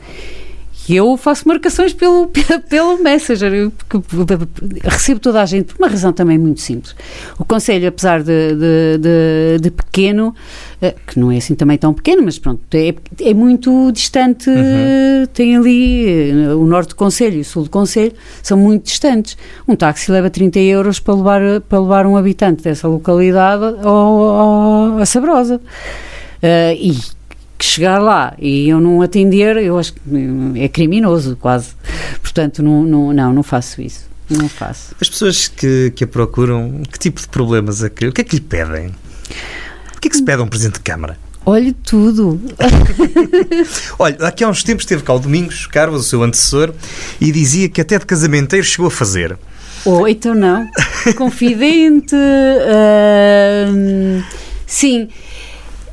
E 0.89 0.95
eu 0.95 1.15
faço 1.17 1.47
marcações 1.47 1.93
pelo, 1.93 2.31
pelo 2.67 2.97
Messenger, 2.97 3.69
porque 3.69 3.99
recebo 4.83 5.19
toda 5.19 5.39
a 5.39 5.45
gente 5.45 5.71
por 5.71 5.77
uma 5.77 5.87
razão 5.87 6.11
também 6.11 6.35
muito 6.39 6.61
simples. 6.61 6.95
O 7.37 7.45
Conselho, 7.45 7.87
apesar 7.87 8.23
de, 8.23 8.55
de, 8.55 8.97
de, 8.97 9.59
de 9.61 9.69
pequeno, 9.69 10.33
eh, 10.81 10.95
que 11.05 11.19
não 11.19 11.31
é 11.31 11.37
assim 11.37 11.53
também 11.53 11.77
tão 11.77 11.93
pequeno, 11.93 12.23
mas 12.23 12.39
pronto, 12.39 12.61
é, 12.73 12.95
é 13.21 13.33
muito 13.35 13.91
distante, 13.91 14.49
uhum. 14.49 15.27
tem 15.31 15.57
ali 15.57 16.31
eh, 16.31 16.55
o 16.55 16.65
norte 16.65 16.89
do 16.89 16.95
Conselho 16.95 17.37
e 17.37 17.41
o 17.41 17.45
sul 17.45 17.65
do 17.65 17.69
Conselho, 17.69 18.13
são 18.41 18.57
muito 18.57 18.85
distantes. 18.85 19.37
Um 19.67 19.75
táxi 19.75 20.11
leva 20.11 20.27
30 20.27 20.57
euros 20.57 20.99
para 20.99 21.13
levar, 21.13 21.61
para 21.69 21.79
levar 21.79 22.07
um 22.07 22.17
habitante 22.17 22.63
dessa 22.63 22.87
localidade 22.87 23.63
ao, 23.83 24.23
ao, 24.23 24.97
a 24.97 25.05
Sabrosa. 25.05 25.61
Uh, 26.41 26.73
e 26.79 27.18
que 27.59 27.65
chegar 27.65 27.99
lá 27.99 28.33
e 28.39 28.69
eu 28.69 28.79
não 28.79 29.01
atender, 29.01 29.57
eu 29.57 29.77
acho 29.77 29.93
que 29.93 29.99
é 30.55 30.69
criminoso 30.69 31.35
quase. 31.35 31.75
Portanto, 32.21 32.63
não, 32.63 32.83
não, 32.83 33.13
não, 33.13 33.33
não 33.33 33.43
faço 33.43 33.81
isso. 33.81 34.07
Não 34.29 34.47
faço. 34.47 34.95
As 34.99 35.09
pessoas 35.09 35.49
que, 35.49 35.91
que 35.93 36.05
a 36.05 36.07
procuram, 36.07 36.83
que 36.89 36.97
tipo 36.97 37.19
de 37.19 37.27
problemas 37.27 37.83
é 37.83 37.89
que, 37.89 38.07
o 38.07 38.13
que 38.13 38.21
é 38.21 38.23
que 38.23 38.35
lhe 38.35 38.41
pedem? 38.41 38.87
O 39.95 39.99
que 39.99 40.07
é 40.07 40.11
que 40.11 40.15
se 40.15 40.23
pede 40.23 40.41
a 40.41 40.45
um 40.45 40.47
Presidente 40.47 40.75
de 40.75 40.81
Câmara? 40.81 41.17
Olhe 41.45 41.73
tudo. 41.73 42.39
Olha, 43.99 44.15
aqui 44.25 44.43
há 44.43 44.49
uns 44.49 44.63
tempos 44.63 44.85
teve 44.85 45.03
cá 45.03 45.13
o 45.13 45.19
Domingos 45.19 45.67
Carlos, 45.67 46.05
o 46.05 46.09
seu 46.09 46.23
antecessor, 46.23 46.73
e 47.19 47.31
dizia 47.31 47.67
que 47.67 47.81
até 47.81 47.99
de 47.99 48.05
casamenteiro 48.05 48.65
chegou 48.65 48.87
a 48.87 48.91
fazer. 48.91 49.37
Oh, 49.83 50.07
então 50.07 50.33
não. 50.33 50.65
Confidente. 51.17 52.15
Uh, 52.69 54.23
sim. 54.67 55.09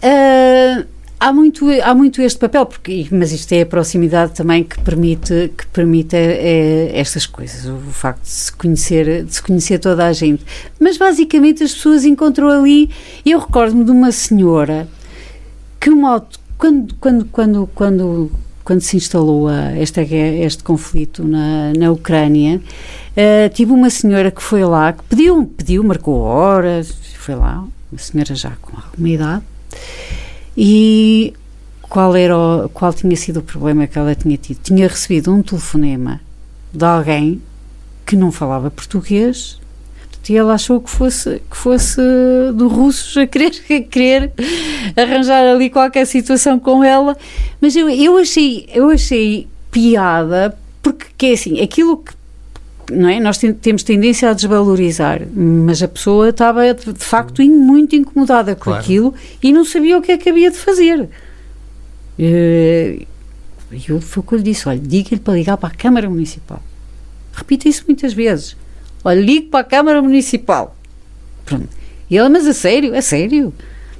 Uh, 0.02 0.84
Há 1.18 1.32
muito, 1.32 1.66
há 1.82 1.94
muito 1.94 2.20
este 2.20 2.38
papel, 2.38 2.66
porque, 2.66 3.08
mas 3.10 3.32
isto 3.32 3.50
é 3.52 3.62
a 3.62 3.66
proximidade 3.66 4.32
também 4.32 4.62
que 4.62 4.78
permite, 4.82 5.50
que 5.56 5.66
permite 5.68 6.14
é, 6.14 6.90
estas 6.92 7.24
coisas, 7.24 7.64
o 7.64 7.78
facto 7.90 8.20
de 8.22 8.28
se, 8.28 8.52
conhecer, 8.52 9.24
de 9.24 9.34
se 9.34 9.42
conhecer 9.42 9.78
toda 9.78 10.04
a 10.04 10.12
gente. 10.12 10.44
Mas 10.78 10.98
basicamente 10.98 11.64
as 11.64 11.72
pessoas 11.72 12.04
encontram 12.04 12.48
ali. 12.50 12.90
Eu 13.24 13.38
recordo-me 13.38 13.82
de 13.82 13.90
uma 13.90 14.12
senhora 14.12 14.86
que 15.80 15.88
uma, 15.88 16.22
quando, 16.58 16.94
quando, 16.96 17.24
quando, 17.24 17.70
quando, 17.74 18.30
quando 18.62 18.80
se 18.82 18.98
instalou 18.98 19.48
a, 19.48 19.70
esta, 19.70 20.02
este 20.02 20.62
conflito 20.62 21.24
na, 21.24 21.72
na 21.72 21.92
Ucrânia, 21.92 22.60
uh, 22.60 23.48
tive 23.54 23.72
uma 23.72 23.88
senhora 23.88 24.30
que 24.30 24.42
foi 24.42 24.62
lá, 24.64 24.92
que 24.92 25.02
pediu, 25.04 25.46
pediu 25.46 25.82
marcou 25.82 26.18
horas, 26.18 26.94
foi 27.14 27.34
lá, 27.34 27.64
uma 27.90 27.98
senhora 27.98 28.34
já 28.34 28.52
com 28.60 28.76
alguma 28.76 29.08
idade 29.08 29.44
e 30.56 31.34
qual, 31.82 32.16
era 32.16 32.36
o, 32.36 32.68
qual 32.68 32.92
tinha 32.92 33.16
sido 33.16 33.40
o 33.40 33.42
problema 33.42 33.86
que 33.86 33.98
ela 33.98 34.14
tinha 34.14 34.36
tido? 34.36 34.58
Tinha 34.62 34.88
recebido 34.88 35.32
um 35.32 35.42
telefonema 35.42 36.20
de 36.72 36.84
alguém 36.84 37.42
que 38.04 38.16
não 38.16 38.30
falava 38.30 38.70
português 38.70 39.58
e 40.28 40.36
ela 40.36 40.54
achou 40.54 40.80
que 40.80 40.90
fosse, 40.90 41.40
que 41.48 41.56
fosse 41.56 42.00
do 42.54 42.68
russo 42.68 43.20
a 43.20 43.26
querer, 43.26 43.52
a 43.70 43.80
querer 43.80 44.32
arranjar 44.96 45.44
ali 45.44 45.70
qualquer 45.70 46.04
situação 46.06 46.58
com 46.58 46.82
ela. 46.82 47.16
Mas 47.60 47.76
eu, 47.76 47.88
eu, 47.88 48.16
achei, 48.16 48.68
eu 48.72 48.90
achei 48.90 49.46
piada, 49.70 50.56
porque 50.82 51.06
que 51.16 51.26
é 51.26 51.32
assim, 51.32 51.60
aquilo 51.60 51.98
que 51.98 52.12
não 52.90 53.08
é? 53.08 53.20
Nós 53.20 53.38
temos 53.38 53.82
tendência 53.82 54.30
a 54.30 54.32
desvalorizar, 54.32 55.22
mas 55.34 55.82
a 55.82 55.88
pessoa 55.88 56.28
estava 56.30 56.72
de 56.72 57.04
facto 57.04 57.42
muito 57.42 57.96
incomodada 57.96 58.54
com 58.54 58.64
claro. 58.64 58.80
aquilo 58.80 59.14
e 59.42 59.52
não 59.52 59.64
sabia 59.64 59.98
o 59.98 60.02
que 60.02 60.12
é 60.12 60.18
que 60.18 60.28
havia 60.28 60.50
de 60.50 60.56
fazer. 60.56 61.08
Eh, 62.18 63.02
e 63.72 63.84
eu 63.88 64.00
foi 64.00 64.22
que 64.22 64.32
eu 64.32 64.38
lhe 64.38 64.44
disse: 64.44 64.68
olha, 64.68 64.78
diga-lhe 64.78 65.20
para 65.20 65.34
ligar 65.34 65.56
para 65.56 65.68
a 65.68 65.76
Câmara 65.76 66.08
Municipal. 66.08 66.62
Repita 67.32 67.68
isso 67.68 67.84
muitas 67.86 68.12
vezes. 68.12 68.56
Olha, 69.04 69.20
ligue 69.20 69.48
para 69.48 69.60
a 69.60 69.64
Câmara 69.64 70.00
Municipal. 70.00 70.76
Pronto. 71.44 71.68
E 72.08 72.16
ela, 72.16 72.28
mas 72.28 72.46
a 72.46 72.54
sério? 72.54 72.96
A 72.96 73.02
sério? 73.02 73.52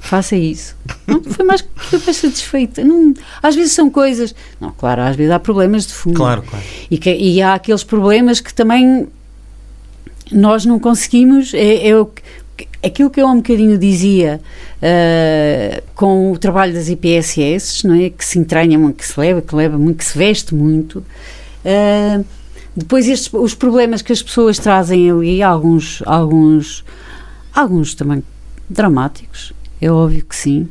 Faça 0.07 0.35
isso. 0.35 0.75
Não, 1.05 1.23
foi 1.23 1.45
mais 1.45 1.67
foi 1.75 1.99
mais 1.99 2.17
satisfeita. 2.17 2.83
Não, 2.83 3.13
às 3.41 3.55
vezes 3.55 3.73
são 3.73 3.89
coisas. 3.89 4.33
Não, 4.59 4.71
claro, 4.71 5.01
às 5.01 5.15
vezes 5.15 5.31
há 5.31 5.39
problemas 5.39 5.85
de 5.85 5.93
fundo. 5.93 6.15
Claro, 6.15 6.43
claro. 6.43 6.65
E, 6.89 6.97
que, 6.97 7.13
e 7.13 7.41
há 7.41 7.53
aqueles 7.53 7.83
problemas 7.83 8.39
que 8.39 8.53
também 8.53 9.07
nós 10.31 10.65
não 10.65 10.79
conseguimos. 10.79 11.53
É, 11.53 11.89
é 11.89 11.97
o, 11.97 12.09
aquilo 12.83 13.09
que 13.09 13.21
eu 13.21 13.27
um 13.27 13.37
bocadinho 13.37 13.77
dizia 13.77 14.41
uh, 14.77 15.83
com 15.95 16.31
o 16.31 16.37
trabalho 16.37 16.73
das 16.73 16.89
IPSS, 16.89 17.85
não 17.87 17.95
é? 17.95 18.09
Que 18.09 18.25
se 18.25 18.39
entranha 18.39 18.77
muito, 18.77 18.97
que 18.97 19.05
se 19.05 19.19
leva, 19.19 19.41
que 19.41 19.55
leva 19.55 19.77
muito, 19.77 19.97
que 19.97 20.05
se 20.05 20.17
veste 20.17 20.55
muito. 20.55 21.03
Uh, 21.65 22.25
depois 22.75 23.07
estes, 23.07 23.33
os 23.33 23.55
problemas 23.55 24.01
que 24.01 24.13
as 24.13 24.21
pessoas 24.21 24.59
trazem 24.59 25.09
ali, 25.09 25.41
alguns, 25.41 26.03
alguns, 26.05 26.85
alguns 27.53 27.95
também 27.95 28.23
dramáticos, 28.69 29.53
é 29.81 29.91
óbvio 29.91 30.25
que 30.25 30.35
sim. 30.35 30.67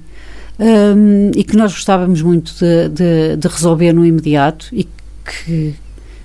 Um, 0.58 1.30
e 1.36 1.44
que 1.44 1.56
nós 1.56 1.72
gostávamos 1.72 2.22
muito 2.22 2.52
de, 2.54 2.88
de, 2.88 3.36
de, 3.36 3.48
resolver 3.48 3.92
no 3.92 4.06
imediato 4.06 4.68
e 4.72 4.84
que, 4.84 5.74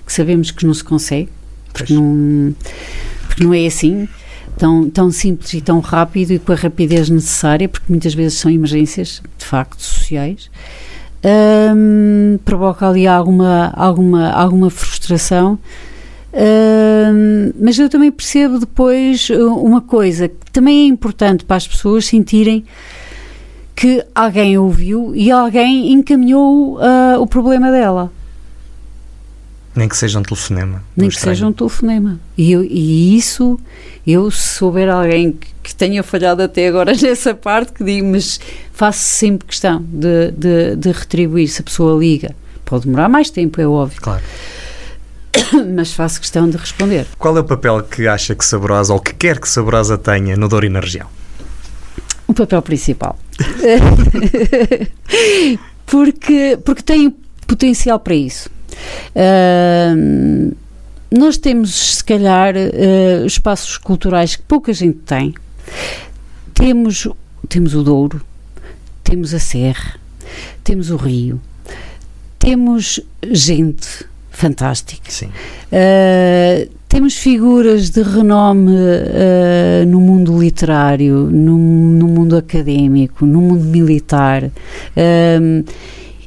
que, 0.06 0.12
sabemos 0.12 0.50
que 0.50 0.64
não 0.64 0.72
se 0.72 0.82
consegue, 0.82 1.28
porque 1.72 1.92
não, 1.92 2.54
porque 3.28 3.44
não 3.44 3.52
é 3.52 3.66
assim 3.66 4.08
tão, 4.56 4.88
tão 4.88 5.10
simples 5.10 5.52
e 5.54 5.60
tão 5.60 5.80
rápido 5.80 6.32
e 6.32 6.38
com 6.38 6.52
a 6.52 6.54
rapidez 6.54 7.08
necessária, 7.08 7.68
porque 7.68 7.86
muitas 7.88 8.14
vezes 8.14 8.38
são 8.38 8.50
emergências, 8.50 9.22
de 9.36 9.44
facto, 9.44 9.82
sociais. 9.82 10.50
Um, 11.24 12.38
provoca 12.44 12.88
ali 12.88 13.06
alguma, 13.06 13.72
alguma, 13.76 14.30
alguma 14.30 14.70
frustração. 14.70 15.58
Mas 17.60 17.78
eu 17.78 17.88
também 17.88 18.10
percebo 18.10 18.58
depois 18.58 19.28
uh, 19.30 19.54
uma 19.56 19.80
coisa 19.80 20.28
que 20.28 20.50
também 20.50 20.84
é 20.84 20.86
importante 20.86 21.44
para 21.44 21.56
as 21.56 21.68
pessoas 21.68 22.06
sentirem 22.06 22.64
que 23.74 24.04
alguém 24.14 24.56
ouviu 24.56 25.12
e 25.14 25.30
alguém 25.30 25.92
encaminhou 25.92 26.78
uh, 26.78 27.20
o 27.20 27.26
problema 27.26 27.70
dela. 27.70 28.12
Nem 29.74 29.88
que 29.88 29.96
seja 29.96 30.18
um 30.18 30.22
telefonema. 30.22 30.84
Nem 30.94 31.08
que 31.08 31.18
seja 31.18 31.46
um 31.46 31.52
telefonema. 31.52 32.20
E, 32.36 32.52
eu, 32.52 32.62
e, 32.62 33.16
isso, 33.16 33.58
eu 34.06 34.30
se 34.30 34.56
souber 34.56 34.90
alguém 34.90 35.32
que, 35.32 35.48
que, 35.62 35.74
tenha 35.74 36.02
falhado 36.02 36.42
até 36.42 36.68
agora 36.68 36.92
nessa 37.00 37.34
parte, 37.34 37.72
que 37.72 37.82
digo, 37.82 38.06
mas 38.06 38.38
faço 38.72 39.02
sempre 39.02 39.46
questão 39.46 39.82
de, 39.82 40.30
de, 40.32 40.76
de 40.76 40.92
retribuir 40.92 41.48
se 41.48 41.62
a 41.62 41.64
pessoa 41.64 41.98
liga. 41.98 42.34
Pode 42.66 42.84
demorar 42.84 43.08
mais 43.08 43.30
tempo, 43.30 43.60
é 43.60 43.66
óbvio. 43.66 44.00
Claro. 44.02 44.22
Mas 45.74 45.92
faço 45.92 46.20
questão 46.20 46.48
de 46.48 46.56
responder. 46.56 47.06
Qual 47.18 47.36
é 47.36 47.40
o 47.40 47.44
papel 47.44 47.82
que 47.82 48.06
acha 48.06 48.34
que 48.34 48.44
Saborosa 48.44 48.92
ou 48.92 49.00
que 49.00 49.14
quer 49.14 49.40
que 49.40 49.48
Saborosa 49.48 49.98
tenha 49.98 50.36
no 50.36 50.48
Douro 50.48 50.66
e 50.66 50.68
na 50.68 50.80
região? 50.80 51.06
O 52.26 52.34
papel 52.34 52.62
principal. 52.62 53.18
porque, 55.86 56.58
porque 56.64 56.82
tem 56.82 57.14
potencial 57.46 57.98
para 57.98 58.14
isso. 58.14 58.48
Uh, 59.14 60.54
nós 61.10 61.36
temos, 61.36 61.96
se 61.96 62.04
calhar, 62.04 62.54
uh, 62.54 63.26
espaços 63.26 63.76
culturais 63.76 64.36
que 64.36 64.42
pouca 64.42 64.72
gente 64.72 64.98
tem. 65.00 65.34
Temos, 66.54 67.06
temos 67.48 67.74
o 67.74 67.82
Douro, 67.82 68.24
temos 69.04 69.34
a 69.34 69.38
Serra, 69.38 69.96
temos 70.64 70.90
o 70.90 70.96
Rio, 70.96 71.40
temos 72.38 73.00
gente 73.30 74.06
fantástica. 74.32 75.10
Sim. 75.10 75.26
Uh, 75.26 76.68
temos 76.88 77.16
figuras 77.16 77.88
de 77.88 78.02
renome 78.02 78.72
uh, 78.72 79.86
no 79.86 80.00
mundo 80.00 80.38
literário, 80.38 81.28
no, 81.30 81.56
no, 81.56 82.06
mundo 82.06 82.36
académico, 82.36 83.24
no 83.24 83.40
mundo 83.40 83.64
militar. 83.64 84.44
Uh, 84.44 85.64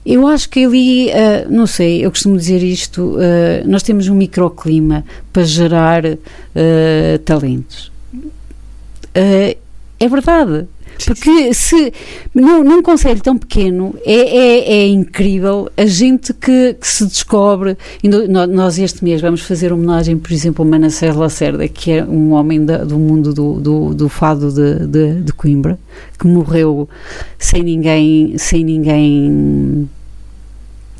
eu 0.05 0.27
acho 0.27 0.49
que 0.49 0.65
ali, 0.65 1.09
uh, 1.09 1.51
não 1.51 1.67
sei, 1.67 2.05
eu 2.05 2.09
costumo 2.09 2.37
dizer 2.37 2.63
isto, 2.63 3.17
nós 3.65 3.81
temos 3.81 4.07
um 4.07 4.15
microclima 4.15 5.03
para 5.33 5.43
gerar 5.43 6.03
talentos. 7.25 7.91
é 9.15 10.07
verdade. 10.07 10.67
Porque 11.03 11.53
se 11.53 11.93
num, 12.33 12.63
num 12.63 12.81
conselho 12.81 13.21
tão 13.21 13.37
pequeno 13.37 13.95
é, 14.05 14.13
é, 14.13 14.73
é 14.73 14.87
incrível 14.87 15.69
a 15.75 15.85
gente 15.85 16.33
que, 16.33 16.75
que, 16.79 16.87
se 16.87 17.05
descobre. 17.05 17.77
Nós 18.49 18.77
este 18.77 19.03
mês 19.03 19.21
vamos 19.21 19.41
fazer 19.41 19.73
homenagem, 19.73 20.17
por 20.17 20.31
exemplo, 20.31 20.65
a 20.65 20.67
Manassés 20.67 21.15
Lacerda, 21.15 21.67
que 21.67 21.91
é 21.91 22.03
um 22.03 22.31
homem 22.31 22.63
da, 22.63 22.83
do 22.83 22.97
mundo 22.97 23.33
do, 23.33 23.59
do, 23.59 23.93
do 23.93 24.09
fado 24.09 24.51
de, 24.51 24.87
de, 24.87 25.21
de, 25.21 25.33
Coimbra, 25.33 25.77
que 26.17 26.27
morreu 26.27 26.87
sem 27.37 27.63
ninguém, 27.63 28.37
sem 28.37 28.63
ninguém 28.63 29.89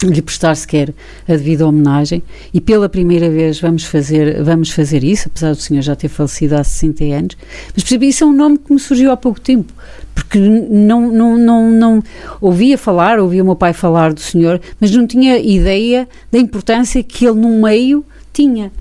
lhe 0.03 0.21
prestar 0.21 0.55
sequer 0.55 0.93
a 1.27 1.31
devida 1.31 1.67
homenagem. 1.67 2.21
E 2.53 2.59
pela 2.59 2.89
primeira 2.89 3.29
vez 3.29 3.59
vamos 3.59 3.83
fazer, 3.83 4.43
vamos 4.43 4.69
fazer 4.71 5.03
isso, 5.03 5.27
apesar 5.27 5.51
do 5.51 5.61
senhor 5.61 5.81
já 5.81 5.95
ter 5.95 6.09
falecido 6.09 6.55
há 6.55 6.63
60 6.63 7.03
anos, 7.05 7.37
mas 7.73 7.83
percebi, 7.83 8.09
isso 8.09 8.23
é 8.23 8.27
um 8.27 8.33
nome 8.33 8.57
que 8.57 8.73
me 8.73 8.79
surgiu 8.79 9.11
há 9.11 9.17
pouco 9.17 9.39
tempo, 9.39 9.71
porque 10.13 10.37
não, 10.37 11.11
não, 11.11 11.37
não, 11.37 11.71
não 11.71 12.03
ouvia 12.41 12.77
falar, 12.77 13.19
ouvia 13.19 13.41
o 13.41 13.45
meu 13.45 13.55
pai 13.55 13.73
falar 13.73 14.13
do 14.13 14.19
senhor, 14.19 14.59
mas 14.79 14.91
não 14.91 15.07
tinha 15.07 15.37
ideia 15.37 16.07
da 16.31 16.39
importância 16.39 17.01
que 17.01 17.25
ele 17.25 17.39
no 17.39 17.61
meio 17.61 18.05
tinha. 18.33 18.71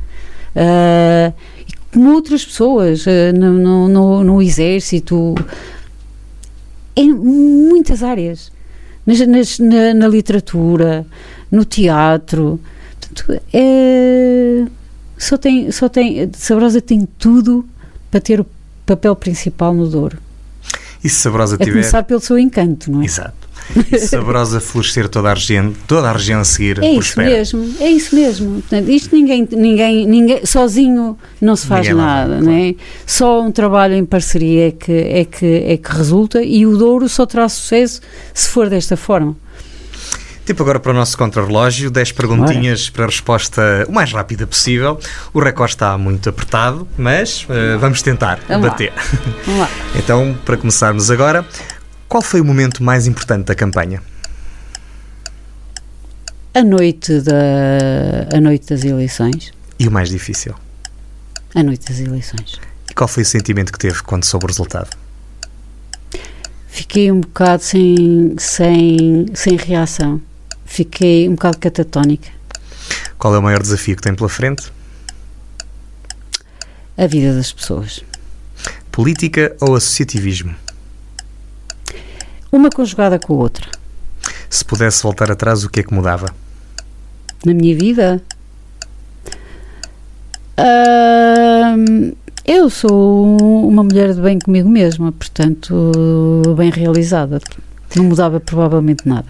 Uh, 0.56 1.32
como 1.92 2.12
outras 2.12 2.44
pessoas 2.44 3.06
uh, 3.06 3.10
no, 3.36 3.88
no, 3.88 4.24
no 4.24 4.42
exército, 4.42 5.34
em 6.96 7.12
muitas 7.12 8.02
áreas 8.02 8.52
nas, 9.06 9.20
nas, 9.20 9.58
na, 9.58 9.94
na, 9.94 10.08
literatura, 10.08 11.06
no 11.50 11.64
teatro. 11.64 12.60
Portanto, 13.00 13.42
é, 13.52 14.64
só 15.18 15.36
tem, 15.36 15.70
só 15.70 15.88
tem, 15.88 16.30
Sabrosa 16.34 16.80
tem 16.80 17.06
tudo 17.18 17.64
para 18.10 18.20
ter 18.20 18.40
o 18.40 18.46
papel 18.86 19.14
principal 19.16 19.74
no 19.74 19.88
Douro. 19.88 20.18
E 21.02 21.08
se 21.08 21.16
Sabrosa 21.16 21.56
é 21.56 21.58
tiver... 21.58 21.72
começar 21.72 22.02
pelo 22.04 22.20
seu 22.20 22.38
encanto, 22.38 22.90
não 22.90 23.02
é? 23.02 23.04
Exato. 23.04 23.43
E 23.90 23.98
se 23.98 24.08
Sabrosa 24.08 24.60
florescer 24.60 25.08
toda 25.08 25.30
a 25.30 25.34
região, 25.34 25.72
toda 25.86 26.08
a 26.08 26.12
região 26.12 26.40
a 26.40 26.44
seguir 26.44 26.82
É 26.82 26.88
isso 26.88 27.14
prospera. 27.14 27.30
mesmo, 27.30 27.74
é 27.80 27.90
isso 27.90 28.14
mesmo. 28.14 28.50
Portanto, 28.60 28.88
isto 28.90 29.14
ninguém, 29.14 29.48
ninguém, 29.50 30.06
ninguém, 30.06 30.46
sozinho 30.46 31.18
não 31.40 31.56
se 31.56 31.66
faz 31.66 31.88
ninguém 31.88 32.04
nada, 32.04 32.40
não 32.40 32.52
é? 32.52 32.74
Só 33.06 33.42
um 33.42 33.50
trabalho 33.50 33.94
em 33.94 34.04
parceria 34.04 34.68
é 34.68 34.70
que, 34.70 34.92
é, 34.92 35.24
que, 35.24 35.46
é 35.66 35.76
que 35.76 35.92
resulta 35.92 36.42
e 36.42 36.66
o 36.66 36.76
Douro 36.76 37.08
só 37.08 37.26
terá 37.26 37.48
sucesso 37.48 38.00
se 38.32 38.48
for 38.48 38.68
desta 38.68 38.96
forma. 38.96 39.36
Tipo 40.44 40.62
agora 40.62 40.78
para 40.78 40.90
o 40.90 40.94
nosso 40.94 41.16
contrarrelógio, 41.16 41.90
10 41.90 42.12
perguntinhas 42.12 42.90
para 42.90 43.04
a 43.04 43.06
resposta 43.06 43.86
o 43.88 43.92
mais 43.92 44.12
rápida 44.12 44.46
possível. 44.46 44.98
O 45.32 45.40
recorde 45.40 45.72
está 45.72 45.96
muito 45.96 46.28
apertado, 46.28 46.86
mas 46.98 47.44
uh, 47.44 47.78
vamos 47.78 48.02
tentar 48.02 48.40
vamos 48.46 48.68
bater. 48.68 48.92
Lá. 48.94 49.02
Vamos 49.46 49.60
lá. 49.60 49.68
então, 49.96 50.36
para 50.44 50.58
começarmos 50.58 51.10
agora, 51.10 51.46
qual 52.14 52.22
foi 52.22 52.40
o 52.40 52.44
momento 52.44 52.80
mais 52.80 53.08
importante 53.08 53.46
da 53.46 53.56
campanha? 53.56 54.00
A 56.54 56.62
noite, 56.62 57.20
da, 57.20 58.36
a 58.36 58.40
noite 58.40 58.68
das 58.68 58.84
eleições. 58.84 59.52
E 59.80 59.88
o 59.88 59.90
mais 59.90 60.10
difícil? 60.10 60.54
A 61.56 61.60
noite 61.64 61.88
das 61.88 61.98
eleições. 61.98 62.60
E 62.88 62.94
qual 62.94 63.08
foi 63.08 63.24
o 63.24 63.26
sentimento 63.26 63.72
que 63.72 63.80
teve 63.80 64.00
quando 64.04 64.22
soube 64.22 64.44
o 64.44 64.46
resultado? 64.46 64.96
Fiquei 66.68 67.10
um 67.10 67.20
bocado 67.20 67.64
sem, 67.64 68.36
sem, 68.38 69.26
sem 69.34 69.56
reação. 69.56 70.22
Fiquei 70.64 71.28
um 71.28 71.32
bocado 71.32 71.58
catatónica. 71.58 72.30
Qual 73.18 73.34
é 73.34 73.38
o 73.38 73.42
maior 73.42 73.60
desafio 73.60 73.96
que 73.96 74.02
tem 74.02 74.14
pela 74.14 74.28
frente? 74.28 74.72
A 76.96 77.08
vida 77.08 77.34
das 77.34 77.52
pessoas. 77.52 78.04
Política 78.92 79.56
ou 79.60 79.74
associativismo? 79.74 80.54
Uma 82.54 82.70
conjugada 82.70 83.18
com 83.18 83.34
a 83.34 83.36
outra. 83.38 83.68
Se 84.48 84.64
pudesse 84.64 85.02
voltar 85.02 85.28
atrás, 85.28 85.64
o 85.64 85.68
que 85.68 85.80
é 85.80 85.82
que 85.82 85.92
mudava? 85.92 86.26
Na 87.44 87.52
minha 87.52 87.76
vida? 87.76 88.22
Uh, 90.56 92.16
eu 92.44 92.70
sou 92.70 93.66
uma 93.68 93.82
mulher 93.82 94.14
de 94.14 94.20
bem 94.20 94.38
comigo 94.38 94.68
mesma, 94.68 95.10
portanto, 95.10 95.74
bem 96.56 96.70
realizada. 96.70 97.40
Não 97.96 98.04
mudava 98.04 98.38
provavelmente 98.38 99.02
nada. 99.04 99.26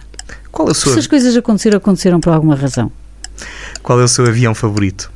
Qual 0.52 0.68
é 0.68 0.72
o 0.72 0.74
seu... 0.74 0.92
Se 0.92 0.98
as 0.98 1.06
coisas 1.06 1.34
aconteceram, 1.34 1.78
aconteceram 1.78 2.20
por 2.20 2.30
alguma 2.30 2.54
razão. 2.54 2.92
Qual 3.82 3.98
é 4.02 4.04
o 4.04 4.08
seu 4.08 4.26
avião 4.26 4.54
favorito? 4.54 5.10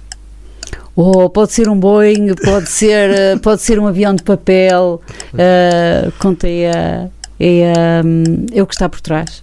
Oh, 0.97 1.29
pode 1.29 1.53
ser 1.53 1.69
um 1.69 1.79
Boeing, 1.79 2.35
pode 2.43 2.71
ser, 2.71 3.39
pode 3.43 3.61
ser 3.61 3.79
um 3.79 3.87
avião 3.87 4.15
de 4.15 4.23
papel. 4.23 5.03
Uh, 5.35 6.11
contei 6.19 6.69
a, 6.69 7.11
é, 7.39 8.03
um, 8.05 8.47
é 8.53 8.63
o 8.63 8.67
que 8.67 8.75
está 8.75 8.89
por 8.89 9.01
trás. 9.01 9.43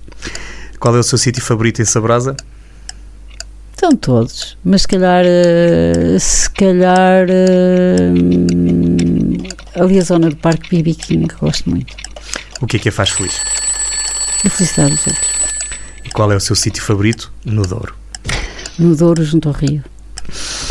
Qual 0.79 0.95
é 0.95 0.99
o 0.99 1.03
seu 1.03 1.17
sítio 1.17 1.41
favorito 1.41 1.81
em 1.81 1.85
Sabrosa? 1.85 2.35
São 3.77 3.95
todos, 3.95 4.57
mas 4.63 4.81
se 4.81 4.87
calhar, 4.87 5.25
uh, 5.25 6.19
se 6.19 6.49
calhar 6.51 7.27
uh, 7.29 8.23
ali 9.81 9.99
a 9.99 10.01
zona 10.01 10.29
do 10.29 10.35
Parque 10.37 10.69
Bibiquinho, 10.69 11.27
que 11.27 11.35
gosto 11.35 11.69
muito. 11.69 11.93
O 12.61 12.67
que 12.67 12.77
é 12.77 12.79
que 12.79 12.89
a 12.89 12.91
faz 12.91 13.09
feliz? 13.09 13.39
A 14.45 14.49
felicidade 14.49 14.95
dos 14.95 15.07
outros. 15.07 15.29
E 16.05 16.09
qual 16.09 16.31
é 16.31 16.35
o 16.35 16.39
seu 16.39 16.55
sítio 16.55 16.81
favorito 16.83 17.33
no 17.43 17.63
Douro? 17.63 17.95
No 18.79 18.95
Douro, 18.95 19.23
junto 19.23 19.49
ao 19.49 19.55
Rio. 19.55 19.83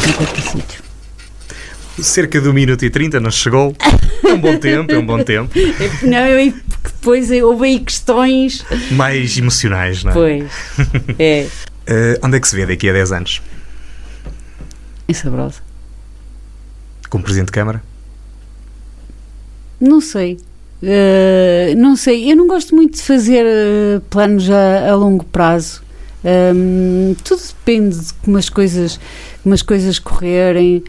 Em 0.06 0.12
qualquer 0.12 0.42
sítio. 0.42 0.82
Cerca 2.02 2.40
de 2.40 2.48
1 2.48 2.52
minuto 2.52 2.84
e 2.84 2.90
30 2.90 3.20
nos 3.20 3.34
chegou. 3.34 3.76
É 4.24 4.32
um 4.32 4.40
bom 4.40 4.58
tempo, 4.58 4.92
é 4.92 4.98
um 4.98 5.06
bom 5.06 5.22
tempo. 5.22 5.52
Não, 6.02 6.26
eu, 6.26 6.52
depois 6.90 7.30
houve 7.30 7.66
aí 7.66 7.80
questões. 7.80 8.64
Mais 8.92 9.36
emocionais, 9.36 10.04
não 10.04 10.10
é? 10.10 10.14
Pois. 10.14 10.52
É. 11.18 11.48
Uh, 11.88 12.18
onde 12.26 12.36
é 12.36 12.40
que 12.40 12.48
se 12.48 12.56
vê 12.56 12.66
daqui 12.66 12.88
a 12.88 12.92
10 12.92 13.12
anos? 13.12 13.42
Em 15.08 15.14
Sabrosa. 15.14 15.60
Como 17.10 17.22
Presidente 17.22 17.46
de 17.46 17.52
Câmara? 17.52 17.82
Não 19.80 20.00
sei. 20.00 20.38
Uh, 20.82 21.76
não 21.76 21.96
sei. 21.96 22.30
Eu 22.30 22.36
não 22.36 22.46
gosto 22.46 22.74
muito 22.74 22.96
de 22.96 23.02
fazer 23.02 23.44
uh, 23.44 24.00
planos 24.10 24.48
a, 24.50 24.90
a, 24.90 24.94
longo 24.94 25.24
prazo. 25.24 25.82
Um, 26.24 27.14
tudo 27.22 27.40
depende 27.40 27.98
de 27.98 28.14
como 28.14 28.38
as 28.38 28.48
coisas, 28.48 28.98
como 29.42 29.54
as 29.54 29.62
coisas 29.62 29.98
correrem. 29.98 30.82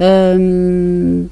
Um, 0.00 1.28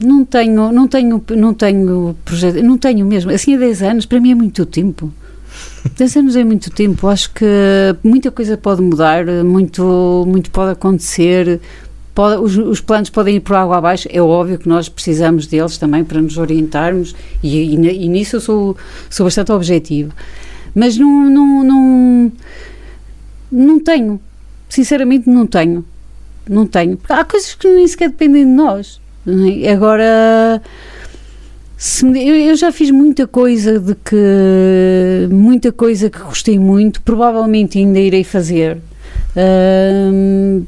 não 0.00 0.24
tenho, 0.24 0.72
não 0.72 0.86
tenho, 0.86 1.24
não 1.30 1.54
tenho 1.54 2.16
projeto, 2.24 2.62
não 2.62 2.78
tenho 2.78 3.04
mesmo. 3.04 3.30
Assim, 3.30 3.54
há 3.54 3.58
10 3.58 3.82
anos, 3.82 4.06
para 4.06 4.20
mim 4.20 4.30
é 4.30 4.34
muito 4.34 4.64
tempo. 4.64 5.12
10 5.96 6.16
anos 6.16 6.36
é 6.36 6.44
muito 6.44 6.70
tempo. 6.70 7.08
Acho 7.08 7.32
que 7.32 7.44
muita 8.02 8.30
coisa 8.30 8.56
pode 8.56 8.80
mudar, 8.80 9.26
muito, 9.44 10.24
muito 10.26 10.50
pode 10.50 10.72
acontecer. 10.72 11.60
pode, 12.14 12.40
os, 12.40 12.56
os, 12.56 12.80
planos 12.80 13.10
podem 13.10 13.36
ir 13.36 13.40
por 13.40 13.56
água 13.56 13.78
abaixo, 13.78 14.08
é 14.12 14.22
óbvio 14.22 14.58
que 14.58 14.68
nós 14.68 14.88
precisamos 14.88 15.46
deles 15.46 15.78
também 15.78 16.04
para 16.04 16.20
nos 16.20 16.38
orientarmos 16.38 17.14
e, 17.42 17.74
e, 17.74 18.04
e 18.04 18.08
nisso 18.08 18.36
eu 18.36 18.40
sou, 18.40 18.76
sou 19.10 19.26
bastante 19.26 19.50
objetivo. 19.50 20.12
Mas 20.74 20.96
não, 20.96 21.28
não, 21.28 21.64
não, 21.64 22.32
não 23.50 23.80
tenho, 23.80 24.20
sinceramente 24.68 25.28
não 25.28 25.44
tenho, 25.44 25.84
não 26.48 26.66
tenho. 26.66 26.96
Há 27.08 27.24
coisas 27.24 27.54
que 27.54 27.68
nem 27.68 27.86
sequer 27.88 28.10
dependem 28.10 28.44
de 28.44 28.52
nós. 28.52 29.00
Agora 29.72 30.62
me, 32.02 32.26
eu, 32.26 32.34
eu, 32.34 32.56
já 32.56 32.72
fiz 32.72 32.90
muita 32.90 33.26
coisa 33.26 33.78
de 33.78 33.94
que 33.94 35.28
muita 35.30 35.70
coisa 35.70 36.10
que 36.10 36.18
gostei 36.18 36.58
muito, 36.58 37.00
provavelmente 37.02 37.78
ainda 37.78 37.98
irei 37.98 38.24
fazer. 38.24 38.78
Uh, 39.36 40.66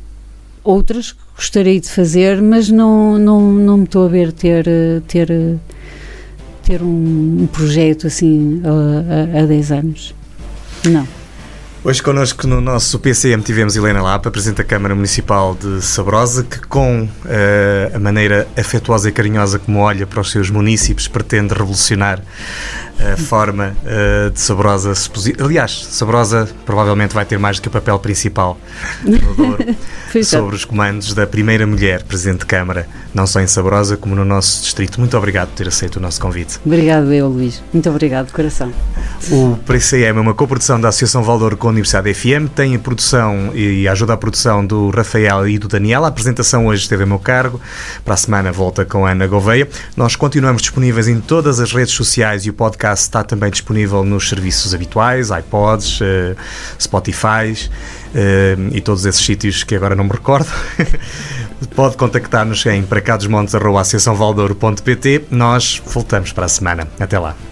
outras 0.62 1.12
que 1.12 1.18
gostaria 1.34 1.80
de 1.80 1.88
fazer, 1.88 2.40
mas 2.40 2.68
não, 2.70 3.18
não, 3.18 3.40
não 3.40 3.78
me 3.78 3.84
estou 3.84 4.05
a 4.05 4.09
ver 4.09 4.30
ter, 4.32 4.66
ter, 5.09 5.59
ter 6.62 6.82
um, 6.82 7.42
um 7.42 7.48
projeto 7.51 8.07
assim 8.07 8.62
há 9.36 9.46
10 9.46 9.72
anos. 9.72 10.14
Não. 10.84 11.19
Hoje 11.83 12.03
connosco 12.03 12.47
no 12.47 12.61
nosso 12.61 12.99
PCM 12.99 13.43
tivemos 13.43 13.74
Helena 13.74 14.03
Lapa, 14.03 14.31
Presidente 14.31 14.59
da 14.59 14.64
Câmara 14.64 14.95
Municipal 14.95 15.55
de 15.55 15.81
Sabrosa, 15.81 16.45
que 16.45 16.61
com 16.61 17.05
uh, 17.05 17.97
a 17.97 17.99
maneira 17.99 18.47
afetuosa 18.55 19.09
e 19.09 19.12
carinhosa 19.12 19.59
como 19.59 19.78
olha 19.78 20.07
para 20.07 20.20
os 20.20 20.31
seus 20.31 20.51
municípios 20.51 21.09
pretende 21.09 21.55
revolucionar 21.55 22.22
a 23.12 23.16
forma 23.16 23.74
uh, 23.84 24.30
de 24.30 24.40
Sabrosa 24.40 24.94
se 24.94 25.11
Aliás, 25.38 25.86
Sabrosa 25.90 26.48
provavelmente 26.64 27.14
vai 27.14 27.24
ter 27.24 27.38
mais 27.38 27.57
do 27.57 27.62
que 27.62 27.68
o 27.68 27.70
papel 27.70 27.98
principal 27.98 28.59
no 29.03 29.34
Douro 29.34 29.64
é. 30.14 30.22
sobre 30.22 30.55
os 30.55 30.64
comandos 30.64 31.14
da 31.14 31.26
primeira 31.26 31.66
mulher 31.66 32.03
Presidente 32.03 32.40
de 32.40 32.46
Câmara, 32.46 32.86
não 33.14 33.26
só 33.26 33.40
em 33.40 33.46
Sabrosa 33.46 33.96
como 33.96 34.14
no 34.14 34.24
nosso 34.24 34.62
distrito. 34.62 35.01
Muito 35.01 35.16
obrigado 35.16 35.48
por 35.48 35.57
ter 35.57 35.68
aceito 35.68 35.96
o 35.96 36.01
nosso 36.01 36.20
convite. 36.20 36.59
Obrigado 36.64 37.12
eu, 37.12 37.28
Luís. 37.28 37.62
Muito 37.72 37.88
obrigado, 37.88 38.26
de 38.26 38.32
coração. 38.32 38.72
O 39.30 39.57
PCM 39.66 40.18
é 40.18 40.20
uma 40.20 40.34
coprodução 40.34 40.80
da 40.80 40.88
Associação 40.88 41.22
Valdouro 41.22 41.57
com 41.57 41.68
a 41.68 41.70
Universidade 41.70 42.12
FM, 42.12 42.48
tem 42.55 42.74
a 42.74 42.78
produção 42.78 43.55
e 43.55 43.86
ajuda 43.88 44.14
a 44.14 44.16
produção 44.16 44.64
do 44.64 44.90
Rafael 44.90 45.48
e 45.48 45.59
do 45.59 45.68
Daniel. 45.68 46.05
A 46.05 46.09
apresentação 46.09 46.66
hoje 46.66 46.82
esteve 46.82 47.05
a 47.05 47.07
meu 47.07 47.18
cargo. 47.18 47.61
Para 48.05 48.14
a 48.14 48.16
semana 48.16 48.53
volta 48.53 48.84
com 48.84 49.07
a 49.07 49.11
Ana 49.11 49.26
Gouveia. 49.26 49.68
Nós 49.96 50.16
continuamos 50.16 50.62
disponíveis 50.62 51.09
em 51.09 51.20
todas 51.20 51.61
as 51.61 51.72
redes 51.72 51.94
sociais 51.94 52.44
e 52.46 52.51
o 52.51 52.53
podcast 52.53 52.89
podcast 52.91 53.05
está 53.05 53.22
também 53.22 53.51
disponível 53.51 54.03
nos 54.05 54.28
serviços 54.28 54.74
habituais, 54.74 55.30
iPods, 55.30 56.01
uh, 56.01 56.36
Spotify 56.78 57.55
uh, 57.55 57.59
e 58.72 58.80
todos 58.80 59.07
esses 59.07 59.24
sítios 59.24 59.62
que 59.62 59.76
agora 59.76 59.95
não 59.95 60.03
me 60.05 60.11
recordo. 60.11 60.49
Pode 61.74 61.97
contactar-nos 61.97 62.64
em 62.66 62.82
paracadosmontes.associaçãovaldouro.pt. 62.82 65.26
Nós 65.30 65.80
voltamos 65.86 66.32
para 66.32 66.47
a 66.47 66.49
semana. 66.49 66.88
Até 66.99 67.16
lá. 67.18 67.49